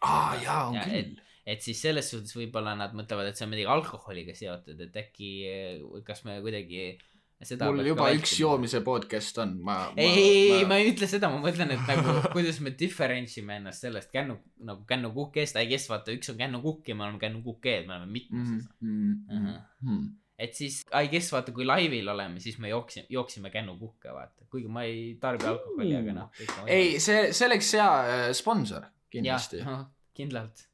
aa 0.01 0.35
jaa, 0.41 0.67
on 0.69 0.75
Ja, 0.77 0.83
küll. 0.87 1.15
et 1.45 1.61
siis 1.65 1.81
selles 1.81 2.09
suhtes 2.11 2.35
võib-olla 2.37 2.75
nad 2.77 2.93
mõtlevad, 2.97 3.27
et 3.29 3.39
see 3.39 3.47
on 3.47 3.51
midagi 3.55 3.69
alkoholiga 3.73 4.35
seotud, 4.37 4.79
et 4.85 5.01
äkki, 5.03 5.31
kas 6.07 6.23
me 6.27 6.39
kuidagi 6.45 6.93
mul 7.59 7.85
juba 7.85 8.07
üks. 8.15 8.37
joomise 8.39 8.79
podcast 8.85 9.37
on, 9.43 9.57
ma. 9.65 9.77
ei, 9.97 10.07
ei, 10.07 10.51
ei, 10.59 10.65
ma 10.69 10.77
ei 10.79 10.91
ütle 10.93 11.09
seda, 11.11 11.29
ma 11.33 11.41
mõtlen, 11.43 11.73
et 11.75 11.87
nagu 11.89 12.15
kuidas 12.35 12.59
me 12.63 12.71
differentsime 12.79 13.57
ennast 13.59 13.83
sellest 13.83 14.11
kännu, 14.13 14.37
nagu 14.63 14.85
kännukukest, 14.87 15.57
I 15.59 15.67
guess 15.67 15.89
vaata, 15.91 16.15
üks 16.15 16.31
on 16.31 16.39
kännukukk 16.39 16.87
ja 16.93 16.95
me 16.95 17.07
oleme 17.07 17.19
kännukuked, 17.19 17.87
me 17.89 17.97
oleme 17.97 18.11
mitmuses 18.19 18.67
mm,. 18.79 19.15
Mhm. 19.27 19.47
mm, 19.47 19.57
mm. 19.89 20.11
Et 20.39 20.55
siis 20.57 20.81
I 20.89 21.09
guess 21.11 21.33
vaata, 21.33 21.53
kui 21.55 21.65
laivil 21.67 22.09
oleme, 22.13 22.41
siis 22.43 22.57
me 22.59 22.71
jooksime, 22.71 23.05
jooksime 23.13 23.51
kännukukke 23.53 24.13
vaata, 24.13 24.47
kuigi 24.51 24.71
ma 24.71 24.85
ei 24.87 25.15
tarbi 25.21 25.49
alkoholi, 25.49 25.95
aga 25.99 26.15
noh. 26.17 26.43
ei, 26.67 26.99
see, 27.03 27.31
see 27.31 27.49
oleks 27.49 27.73
hea 27.77 27.89
äh, 28.03 28.29
sponsor 28.37 28.87
kindlasti. 29.13 29.61
kindlalt. 30.13 30.67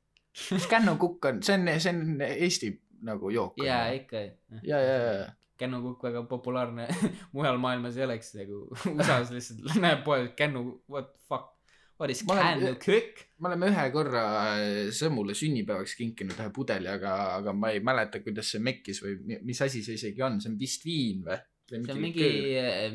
kännukukk 0.70 1.26
on, 1.26 1.44
see 1.44 1.58
on, 1.58 1.74
see 1.80 1.96
on 1.96 2.24
Eesti 2.30 2.72
nagu 3.06 3.30
jook. 3.34 3.60
ja 3.64 3.84
ikka. 3.96 4.24
ja, 4.64 4.80
ja, 4.80 4.96
ja, 5.04 5.28
kännukukk 5.60 6.04
väga 6.04 6.24
populaarne 6.30 6.88
mujal 7.36 7.60
maailmas 7.62 7.98
ei 7.98 8.06
oleks 8.08 8.34
nagu 8.38 8.62
USA-s 8.96 9.34
lihtsalt 9.36 9.76
näeb 9.86 10.04
poes 10.08 10.32
kännu, 10.40 10.82
what 10.90 11.12
fuck, 11.28 11.52
what 12.00 12.10
is 12.14 12.24
Ma 12.26 12.34
olen- 12.34 12.60
kännukukk? 12.64 13.26
me 13.40 13.48
oleme 13.50 13.68
ühe 13.72 13.86
korra 13.92 14.24
äh, 14.56 14.90
Sõmmule 14.96 15.34
sünnipäevaks 15.36 15.96
kinkinud 16.00 16.38
ühe 16.40 16.50
pudeli, 16.56 16.88
aga, 16.88 17.14
aga 17.40 17.54
ma 17.54 17.72
ei 17.76 17.80
mäleta, 17.84 18.20
kuidas 18.24 18.52
see 18.54 18.60
mekkis 18.64 19.02
või 19.04 19.18
mi- 19.26 19.40
mis 19.44 19.62
asi 19.62 19.84
see 19.84 19.96
isegi 20.00 20.22
on, 20.24 20.40
see 20.42 20.52
on 20.52 20.58
vist 20.60 20.86
viin 20.88 21.24
või? 21.28 21.40
see 21.70 21.78
on 21.94 22.00
mingi, 22.02 22.30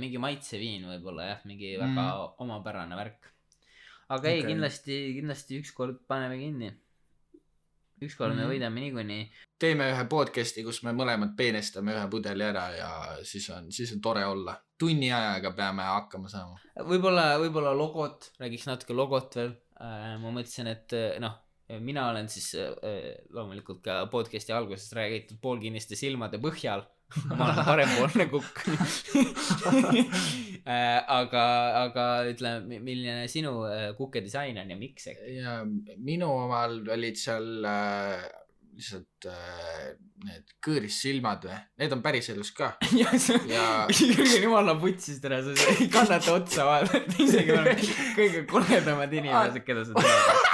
mingi 0.01 0.19
maitseviin 0.19 0.83
võib-olla 0.89 1.29
jah, 1.29 1.45
mingi 1.47 1.77
väga 1.79 2.05
Mm. 2.09 2.33
omapärane 2.43 2.97
värk. 2.99 3.29
aga 4.09 4.29
ei 4.29 4.41
Okei. 4.41 4.49
kindlasti, 4.53 4.97
kindlasti 5.21 5.61
ükskord 5.63 6.01
paneme 6.09 6.37
kinni. 6.41 6.73
Ükskord 8.03 8.35
me 8.35 8.43
Mhm. 8.43 8.51
võidame 8.51 8.81
niikuinii. 8.81 9.31
teeme 9.59 9.91
ühe 9.93 10.05
podcast'i, 10.09 10.65
kus 10.65 10.83
me 10.83 10.93
mõlemad 10.93 11.37
peenestame 11.37 11.93
ühe 11.95 12.09
pudeli 12.11 12.45
ära 12.45 12.65
ja 12.77 12.91
siis 13.23 13.49
on, 13.51 13.71
siis 13.73 13.93
on 13.93 14.01
tore 14.01 14.25
olla. 14.27 14.57
tunni 14.79 15.13
ajaga 15.13 15.53
peame 15.53 15.83
hakkama 15.83 16.29
saama. 16.29 16.59
võib-olla, 16.77 17.39
võib-olla 17.39 17.77
logot, 17.77 18.33
räägiks 18.41 18.67
natuke 18.67 18.93
logot 18.95 19.35
veel. 19.37 19.55
ma 19.81 20.31
mõtlesin, 20.31 20.67
et 20.69 20.93
eh, 20.93 21.19
noh, 21.21 21.33
mina 21.81 22.09
olen 22.11 22.29
siis 22.29 22.55
eh, 22.55 23.17
loomulikult 23.31 23.83
ka 23.83 24.07
podcast'i 24.07 24.53
alguses 24.53 24.93
räägitud 24.93 25.41
poolkinniste 25.41 25.97
silmade 25.97 26.39
põhjal. 26.39 26.85
Ma 27.31 27.49
olen 27.49 27.65
parempoolne 27.71 28.27
kukk. 28.33 28.63
aga, 31.19 31.45
aga 31.85 32.07
ütle, 32.31 32.55
milline 32.75 33.27
sinu 33.31 33.57
eh, 33.71 33.91
kukedisain 33.99 34.59
on 34.63 34.73
ja 34.73 34.79
miks 34.79 35.11
äkki? 35.13 35.37
ja 35.39 35.61
minu 36.01 36.31
omal 36.45 36.81
olid 36.95 37.21
seal 37.21 37.69
äh, 37.69 38.25
lihtsalt 38.75 39.29
äh, 39.31 39.95
need 40.25 40.55
kõõrissilmad 40.65 41.47
või, 41.47 41.59
need 41.83 41.95
on 41.95 42.03
päriselus 42.05 42.51
ka 42.57 42.73
ja 43.01 43.13
Jürgen 43.93 44.47
jumala 44.47 44.77
putsis 44.81 45.21
täna, 45.23 45.41
sa 45.45 45.55
ei 45.75 45.89
kannata 45.93 46.37
otsa 46.39 46.67
vaadata, 46.69 47.15
isegi 47.23 47.55
kõige 48.17 48.45
koledamad 48.51 49.13
inimesed, 49.15 49.63
keda 49.67 49.87
sa 49.87 49.99
tead. 49.99 50.54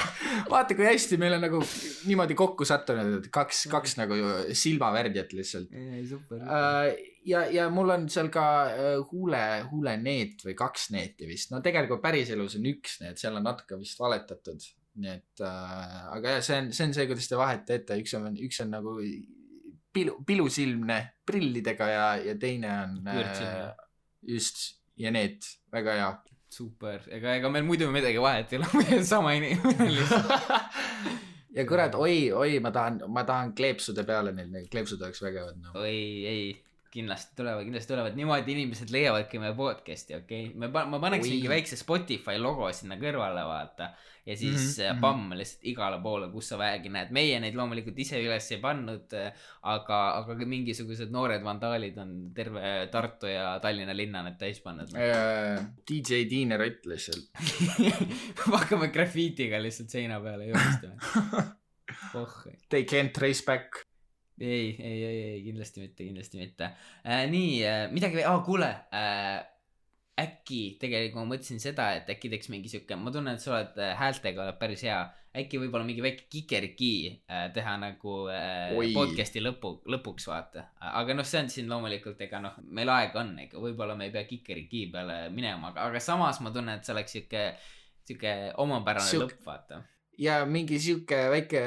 vaata, 0.51 0.77
kui 0.79 0.87
hästi 0.87 1.19
meil 1.21 1.37
on 1.37 1.45
nagu 1.47 1.61
niimoodi 2.09 2.37
kokku 2.39 2.67
sattunud, 2.69 3.21
et 3.21 3.31
kaks, 3.35 3.65
kaks 3.73 3.97
nagu 4.01 4.19
silmavärdjat 4.57 5.35
lihtsalt. 5.37 5.73
super. 6.09 6.45
ja, 7.27 7.45
ja 7.53 7.69
mul 7.73 7.95
on 7.97 8.09
seal 8.13 8.31
ka 8.33 8.45
äh, 8.69 8.91
huule, 9.13 9.43
huuleneet 9.71 10.45
või 10.47 10.57
kaks 10.59 10.91
neeti 10.95 11.29
vist, 11.31 11.55
no 11.55 11.63
tegelikult 11.65 12.03
päriselus 12.05 12.59
on 12.61 12.69
üks 12.73 13.01
neet, 13.05 13.21
seal 13.21 13.39
on 13.39 13.47
natuke 13.47 13.79
vist 13.81 14.01
valetatud. 14.01 14.71
nii 15.01 15.13
et 15.13 15.45
äh,, 15.47 16.01
aga 16.17 16.37
jah, 16.37 16.43
see 16.45 16.63
on, 16.65 16.73
see 16.77 16.89
on 16.89 16.97
see, 16.97 17.07
kuidas 17.11 17.29
te 17.31 17.39
vahet 17.39 17.63
teete, 17.69 18.01
üks 18.03 18.17
on, 18.19 18.35
üks 18.43 18.59
on 18.65 18.75
nagu 18.75 18.97
pilu, 19.95 20.17
pilusilmne 20.27 20.99
prillidega 21.27 21.89
ja, 21.91 22.09
ja 22.31 22.35
teine 22.41 22.73
on 22.83 22.99
Võõrsilmne. 23.07 23.71
just 24.35 24.81
ja 25.01 25.13
need, 25.15 25.47
väga 25.73 25.97
hea. 25.97 26.11
super, 26.51 27.05
ega, 27.15 27.35
ega 27.39 27.51
meil 27.53 27.67
muidu 27.67 27.91
midagi 27.95 28.21
vahet 28.23 28.53
ei 28.53 28.59
ole, 28.59 28.71
me 28.75 28.87
oleme 28.87 29.05
sama 29.07 29.35
inimene 29.39 29.87
lihtsalt. 29.95 30.49
ja 31.57 31.67
kurat, 31.69 31.95
oi, 31.95 32.17
oi, 32.35 32.59
ma 32.65 32.73
tahan, 32.75 33.01
ma 33.09 33.25
tahan 33.29 33.55
kleepsude 33.59 34.05
peale 34.09 34.35
neil, 34.37 34.51
need 34.55 34.67
kleepsud 34.73 35.03
oleks 35.07 35.23
vägevad 35.23 35.61
noh. 35.61 35.79
oi, 35.79 35.95
ei, 36.31 36.51
kindlasti 36.91 37.37
tulevad, 37.39 37.63
kindlasti 37.65 37.93
tulevad, 37.93 38.17
niimoodi 38.19 38.55
inimesed 38.57 38.91
leiavadki 38.91 39.39
meie 39.39 39.55
podcast'i, 39.55 40.17
okei 40.19 40.49
okay?. 40.49 40.59
me, 40.59 40.69
ma 40.71 40.99
paneks 41.03 41.29
mingi 41.31 41.51
väikse 41.51 41.79
Spotify 41.79 42.39
logo 42.43 42.67
sinna 42.75 42.97
kõrvale, 42.99 43.45
vaata. 43.47 43.93
ja 44.27 44.37
siis 44.37 44.79
mm 44.79 44.83
-hmm, 44.83 45.01
pamm 45.01 45.35
lihtsalt 45.39 45.69
igale 45.71 46.01
poole, 46.03 46.29
kus 46.33 46.49
sa 46.51 46.59
vähegi 46.59 46.91
näed, 46.91 47.13
meie 47.15 47.39
neid 47.41 47.55
loomulikult 47.55 47.99
ise 47.99 48.19
üles 48.23 48.51
ei 48.51 48.59
pannud, 48.61 49.15
aga, 49.63 50.01
aga 50.19 50.37
ka 50.41 50.49
mingisugused 50.55 51.15
noored 51.15 51.45
vandaalid 51.45 51.99
on 51.99 52.17
terve 52.35 52.89
Tartu 52.91 53.31
ja 53.31 53.59
Tallinna 53.63 53.97
linna 53.97 54.23
need 54.23 54.39
täis 54.39 54.61
pannud. 54.61 54.91
Äh, 54.95 55.63
DJ 55.89 56.25
Tiiner 56.29 56.61
ütles 56.67 57.07
seal, 57.07 57.23
hakkame 58.51 58.89
grafiitiga 58.89 59.63
lihtsalt 59.63 59.91
seina 59.91 60.21
peale 60.21 60.51
joonistama. 60.51 61.47
oh, 62.19 62.43
they 62.69 62.85
can't 62.85 63.13
trace 63.13 63.45
back. 63.47 63.87
ei, 64.41 64.75
ei, 64.79 64.99
ei, 65.05 65.23
ei 65.35 65.41
kindlasti 65.45 65.85
mitte, 65.85 66.05
kindlasti 66.05 66.41
mitte 66.41 66.71
äh,. 67.05 67.25
nii 67.31 67.55
äh,, 67.67 67.87
midagi 67.93 68.21
veel, 68.21 68.29
aa 68.31 68.43
kuule 68.47 68.69
äh,. 68.95 69.41
äkki 70.21 70.77
tegelikult 70.81 71.23
ma 71.23 71.31
mõtlesin 71.31 71.61
seda, 71.63 71.87
et 71.97 72.11
äkki 72.13 72.29
teeks 72.33 72.51
mingi 72.53 72.69
siuke, 72.69 72.97
ma 73.01 73.13
tunnen, 73.15 73.39
et 73.39 73.45
sa 73.45 73.55
oled 73.55 73.79
äh, 73.81 73.95
häältega 73.97 74.43
oled 74.45 74.59
päris 74.61 74.83
hea. 74.85 74.99
äkki 75.41 75.61
võib-olla 75.63 75.87
mingi 75.87 76.03
väike 76.05 76.27
kikeriki 76.33 76.91
äh, 77.31 77.47
teha 77.55 77.77
nagu 77.81 78.17
äh, 78.29 78.75
Oi. 78.77 78.91
podcast'i 78.97 79.41
lõpu, 79.41 79.77
lõpuks 79.89 80.27
vaata. 80.29 80.67
aga 80.91 81.15
noh, 81.17 81.25
see 81.25 81.41
on 81.45 81.49
siin 81.55 81.71
loomulikult, 81.71 82.21
ega 82.27 82.43
noh, 82.43 82.59
meil 82.69 82.93
aega 82.93 83.23
on, 83.23 83.33
ega 83.47 83.63
võib-olla 83.63 83.97
me 83.97 84.11
ei 84.11 84.13
pea 84.17 84.27
kikeriki 84.29 84.87
peale 84.93 85.23
minema, 85.33 85.71
aga, 85.71 85.89
aga 85.89 86.03
samas 86.05 86.43
ma 86.45 86.53
tunnen, 86.53 86.81
et 86.83 86.85
see 86.85 86.97
oleks 86.97 87.17
siuke, 87.17 87.47
siuke 88.11 88.37
omapärane 88.61 89.09
Siuk- 89.09 89.25
lõpp, 89.31 89.47
vaata. 89.47 89.81
Ja 90.19 90.45
mingi 90.47 90.79
sihuke 90.81 91.17
väike 91.33 91.61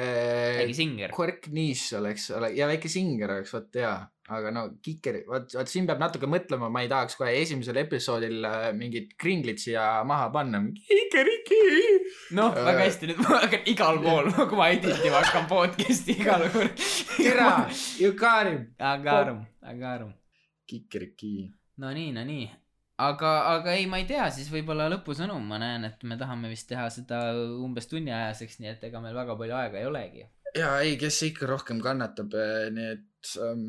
väike 0.60 0.74
singer. 0.74 1.10
quirk 1.16 1.48
niche 1.52 1.96
oleks, 1.98 2.30
ole- 2.30 2.52
ja 2.56 2.66
väike 2.70 2.88
singer 2.88 3.30
oleks 3.38 3.52
vot 3.54 3.74
hea, 3.74 3.94
aga 4.28 4.50
no 4.54 4.62
kiker, 4.82 5.22
vot, 5.28 5.50
vot 5.54 5.68
siin 5.68 5.86
peab 5.88 5.98
natuke 6.00 6.26
mõtlema, 6.30 6.70
ma 6.72 6.80
ei 6.84 6.88
tahaks 6.88 7.16
kohe 7.18 7.32
esimesel 7.42 7.76
episoodil 7.82 8.44
äh, 8.48 8.68
mingit 8.76 9.16
kringlit 9.20 9.58
siia 9.58 10.04
maha 10.06 10.30
panna. 10.30 10.60
kikeriki. 10.88 11.62
noh, 12.38 12.54
Äh, 12.54 12.64
väga 12.70 12.84
hästi, 12.86 13.06
nüüd 13.10 13.20
ma 13.24 13.40
hakkan 13.42 13.66
igal 13.74 13.98
pool, 14.04 14.30
kui 14.50 14.56
ma 14.60 14.68
editima 14.72 15.20
hakkan 15.24 15.48
podcast'i 15.50 16.14
igal 16.20 16.46
pool. 16.54 16.68
tere, 17.16 17.50
you 18.00 18.12
got 18.12 18.46
him. 18.46 18.60
aga 18.78 19.18
arm, 19.24 19.40
aga 19.62 19.92
arm. 19.98 20.12
kikeriki. 20.70 21.50
no 21.78 21.90
nii, 21.92 22.12
no 22.16 22.22
nii. 22.24 22.46
aga, 23.00 23.32
aga 23.56 23.74
ei, 23.74 23.86
ma 23.90 23.98
ei 24.02 24.06
tea, 24.08 24.26
siis 24.34 24.50
võib-olla 24.52 24.86
lõpusõnum, 24.92 25.42
ma 25.48 25.58
näen, 25.62 25.88
et 25.88 26.04
me 26.06 26.18
tahame 26.20 26.50
vist 26.52 26.68
teha 26.70 26.86
seda 26.92 27.20
umbes 27.62 27.88
tunniajaseks, 27.90 28.60
nii 28.60 28.70
et 28.74 28.86
ega 28.88 29.02
meil 29.02 29.16
väga 29.16 29.36
palju 29.40 29.58
aega 29.58 29.80
ei 29.80 29.88
olegi. 29.88 30.28
ja 30.54 30.76
ei, 30.84 30.96
kes 31.00 31.22
ikka 31.30 31.50
rohkem 31.50 31.82
kannatab, 31.82 32.36
nii 32.76 32.88
et 32.92 33.34
ähm, 33.42 33.66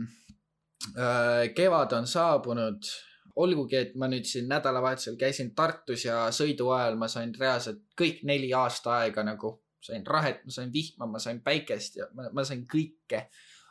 äh, 0.93 1.49
kevad 1.57 1.97
on 1.97 2.07
saabunud. 2.07 2.93
olgugi, 3.35 3.75
et 3.75 3.95
ma 3.99 4.07
nüüd 4.07 4.23
siin 4.23 4.45
nädalavahetusel 4.47 5.17
käisin 5.19 5.49
Tartus 5.55 6.05
ja 6.05 6.29
sõidu 6.31 6.69
ajal 6.71 6.95
ma 6.95 7.09
sain 7.11 7.33
reaalselt 7.35 7.81
kõik 7.99 8.21
neli 8.23 8.53
aasta 8.55 9.01
aega 9.01 9.25
nagu, 9.27 9.57
sain 9.83 10.05
rahet, 10.07 10.45
ma 10.45 10.55
sain 10.55 10.71
vihma, 10.71 11.09
ma 11.11 11.19
sain 11.19 11.41
päikest 11.43 11.97
ja 11.99 12.07
ma, 12.15 12.29
ma 12.31 12.45
sain 12.47 12.63
kõike. 12.69 13.25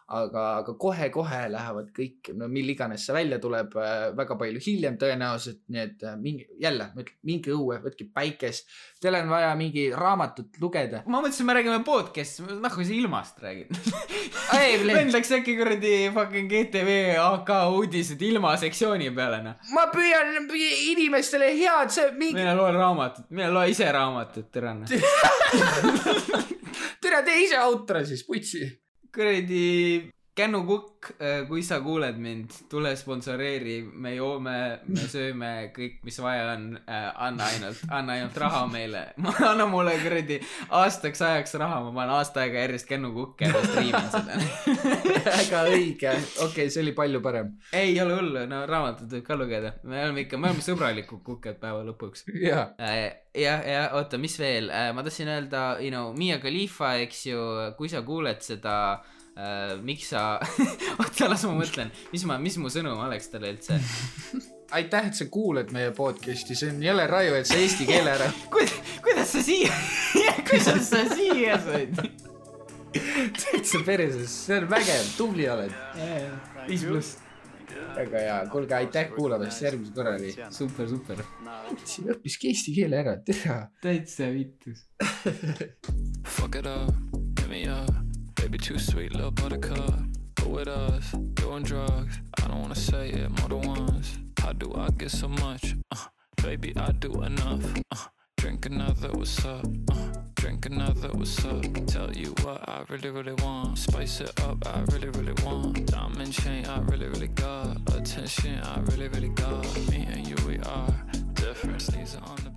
aga, 0.04 0.42
aga 0.60 0.74
kohe-kohe 0.80 1.46
lähevad 1.48 1.86
kõik, 1.96 2.28
no 2.36 2.44
mil 2.52 2.68
iganes 2.68 3.06
see 3.06 3.14
välja 3.16 3.38
tuleb 3.40 3.72
äh,, 3.80 4.10
väga 4.16 4.36
palju 4.40 4.60
hiljem 4.60 4.98
tõenäoliselt, 5.00 5.62
nii 5.72 5.80
et 5.80 6.04
äh, 6.04 6.16
mingi, 6.20 6.44
jälle 6.60 6.90
minge 7.24 7.52
õue, 7.54 7.78
võtke 7.84 8.04
päikest. 8.12 8.68
Teil 9.00 9.16
on 9.22 9.32
vaja 9.32 9.54
mingi 9.56 9.86
raamatut 9.96 10.60
lugeda. 10.60 11.00
ma 11.06 11.22
mõtlesin, 11.24 11.46
me 11.48 11.56
räägime 11.56 11.80
podcast'i, 11.86 12.44
kui 12.74 12.84
sa 12.84 12.92
ilmast 12.98 13.40
räägid. 13.44 13.68
Läks 15.14 15.32
äkki 15.38 15.56
kuradi 15.56 15.94
fucking 16.14 16.52
GTV 16.52 17.16
AK 17.22 17.50
uudised 17.72 18.20
ilma 18.28 18.56
sektsiooni 18.60 19.08
peale, 19.16 19.40
noh. 19.46 19.56
ma 19.72 19.88
püüan 19.92 20.36
inimestele 20.92 21.48
head, 21.56 21.88
see 21.94 22.12
mingi, 22.18 22.36
mine 22.42 22.52
loe 22.58 22.72
raamatut, 22.76 23.24
mine 23.32 23.48
loe 23.54 23.72
ise 23.72 23.88
raamatut, 23.94 24.52
tere 24.52 24.76
noh. 24.76 24.88
tere 27.04 27.18
tee 27.24 27.44
ise 27.48 27.56
autor 27.64 28.04
siis, 28.04 28.26
putsi. 28.28 28.83
Kuradi 29.14 30.10
Kännu 30.34 30.64
Kukk, 30.66 31.12
kui 31.46 31.62
sa 31.62 31.76
kuuled 31.78 32.16
mind, 32.18 32.50
tule 32.66 32.90
sponsoreeri, 32.98 33.76
me 33.86 34.16
joome, 34.16 34.54
me 34.90 35.04
sööme 35.12 35.50
kõik, 35.76 36.00
mis 36.02 36.18
vaja 36.18 36.48
on. 36.56 36.64
anna 36.88 37.46
ainult, 37.52 37.84
anna 37.86 38.16
ainult 38.16 38.40
raha 38.42 38.64
meile, 38.66 39.04
anna 39.50 39.68
mulle 39.70 39.94
kuradi 40.02 40.40
aastaks 40.74 41.22
ajaks 41.22 41.54
raha, 41.62 41.78
ma 41.86 41.94
panen 41.94 42.16
aasta 42.16 42.42
aega 42.42 42.64
järjest 42.64 42.90
Kännu 42.90 43.12
Kukki 43.14 43.46
ära, 43.46 43.62
striimin 43.68 44.10
seda. 44.10 44.40
väga 45.38 45.62
õige, 45.70 46.16
okei 46.18 46.48
okay,, 46.48 46.66
see 46.66 46.82
oli 46.82 46.96
palju 46.98 47.22
parem. 47.22 47.54
ei 47.70 47.94
ole 48.02 48.18
hullu, 48.18 48.44
no 48.50 48.64
raamatut 48.66 49.14
võib 49.14 49.30
ka 49.30 49.38
lugeda, 49.38 49.76
me 49.86 50.02
oleme 50.02 50.26
ikka, 50.26 50.42
me 50.42 50.50
oleme 50.50 50.66
sõbralikud 50.66 51.22
kuked 51.22 51.62
päeva 51.62 51.86
lõpuks. 51.86 52.26
jaa, 52.42 52.72
jah, 53.38 53.66
ja 53.70 53.88
oota, 53.94 54.18
mis 54.18 54.34
veel, 54.42 54.72
ma 54.98 55.06
tahtsin 55.06 55.30
öelda, 55.30 55.68
you 55.78 55.94
know, 55.94 56.10
Miia 56.18 56.42
Khalifa, 56.42 56.96
eks 57.06 57.28
ju, 57.30 57.44
kui 57.78 57.92
sa 57.92 58.02
kuuled 58.02 58.42
seda 58.42 58.74
uh,. 59.36 59.82
miks 59.82 60.10
sa, 60.12 60.40
oota 61.00 61.28
las 61.30 61.44
ma 61.48 61.54
mõtlen, 61.58 61.92
mis 62.12 62.26
ma, 62.28 62.38
mis 62.42 62.58
mu 62.60 62.72
sõnum 62.72 63.00
oleks 63.06 63.30
talle 63.32 63.54
üldse. 63.54 63.78
aitäh, 64.78 65.10
et 65.10 65.18
sa 65.18 65.26
kuulad 65.30 65.72
meie 65.74 65.92
podcast'i, 65.94 66.56
see 66.58 66.72
on 66.72 66.80
jõle 66.82 67.06
raju, 67.10 67.34
et 67.38 67.50
sa 67.50 67.58
eesti 67.60 67.88
keele 67.88 68.14
ära. 68.14 68.30
kuidas 69.04 69.34
sa 69.34 69.42
siia, 69.44 69.74
kuidas 70.48 70.88
sa 70.90 71.04
siia 71.14 71.58
said? 71.64 72.00
täitsa 72.94 73.80
perses, 73.82 74.30
see 74.46 74.60
on 74.60 74.68
vägev, 74.70 75.06
tubli 75.18 75.48
oled. 75.50 75.74
viis 76.68 76.86
pluss. 76.86 77.16
väga 77.94 78.20
hea, 78.22 78.36
kuulge 78.52 78.76
aitäh 78.76 79.10
kuulamast, 79.16 79.62
järgmise 79.66 79.94
korrani. 79.96 80.30
super, 80.54 80.88
super. 80.90 81.24
siin 81.82 82.14
õppiski 82.14 82.52
eesti 82.54 82.76
keele 82.78 83.02
ära, 83.02 83.18
tere. 83.26 83.64
täitsa 83.82 84.30
vittus. 84.34 84.86
Fuck 86.24 86.62
it 86.62 86.70
up, 86.70 86.94
hit 87.40 87.48
me 87.50 87.66
up. 87.70 88.13
Baby, 88.44 88.58
too 88.58 88.78
sweet, 88.78 89.14
little 89.14 89.30
buttercup. 89.30 89.94
Go 90.34 90.48
with 90.48 90.68
us, 90.68 91.12
doing 91.32 91.62
drugs. 91.62 92.20
I 92.42 92.48
don't 92.48 92.60
wanna 92.60 92.74
say 92.74 93.08
it 93.08 93.30
more 93.40 93.48
than 93.48 93.66
once. 93.66 94.18
How 94.38 94.52
do 94.52 94.70
I 94.76 94.90
get 94.90 95.12
so 95.12 95.28
much? 95.28 95.74
Uh, 95.90 95.96
baby, 96.42 96.76
I 96.76 96.92
do 96.92 97.22
enough. 97.22 97.64
Uh, 97.90 97.96
drink 98.36 98.66
another, 98.66 99.08
what's 99.12 99.42
up? 99.46 99.64
Uh, 99.90 100.12
drink 100.34 100.66
another, 100.66 101.08
what's 101.14 101.42
up? 101.46 101.64
Tell 101.86 102.12
you 102.12 102.34
what 102.42 102.68
I 102.68 102.84
really, 102.90 103.08
really 103.08 103.32
want. 103.32 103.78
Spice 103.78 104.20
it 104.20 104.38
up, 104.42 104.58
I 104.66 104.82
really, 104.92 105.08
really 105.08 105.42
want. 105.42 105.86
Diamond 105.86 106.34
chain, 106.34 106.66
I 106.66 106.80
really, 106.80 107.06
really 107.06 107.28
got. 107.28 107.78
Attention, 107.96 108.60
I 108.60 108.80
really, 108.80 109.08
really 109.08 109.30
got. 109.30 109.64
Me 109.88 110.06
and 110.06 110.28
you, 110.28 110.36
we 110.46 110.58
are 110.58 110.94
different. 111.32 111.88
Are 112.14 112.30
on 112.30 112.36
the 112.44 112.53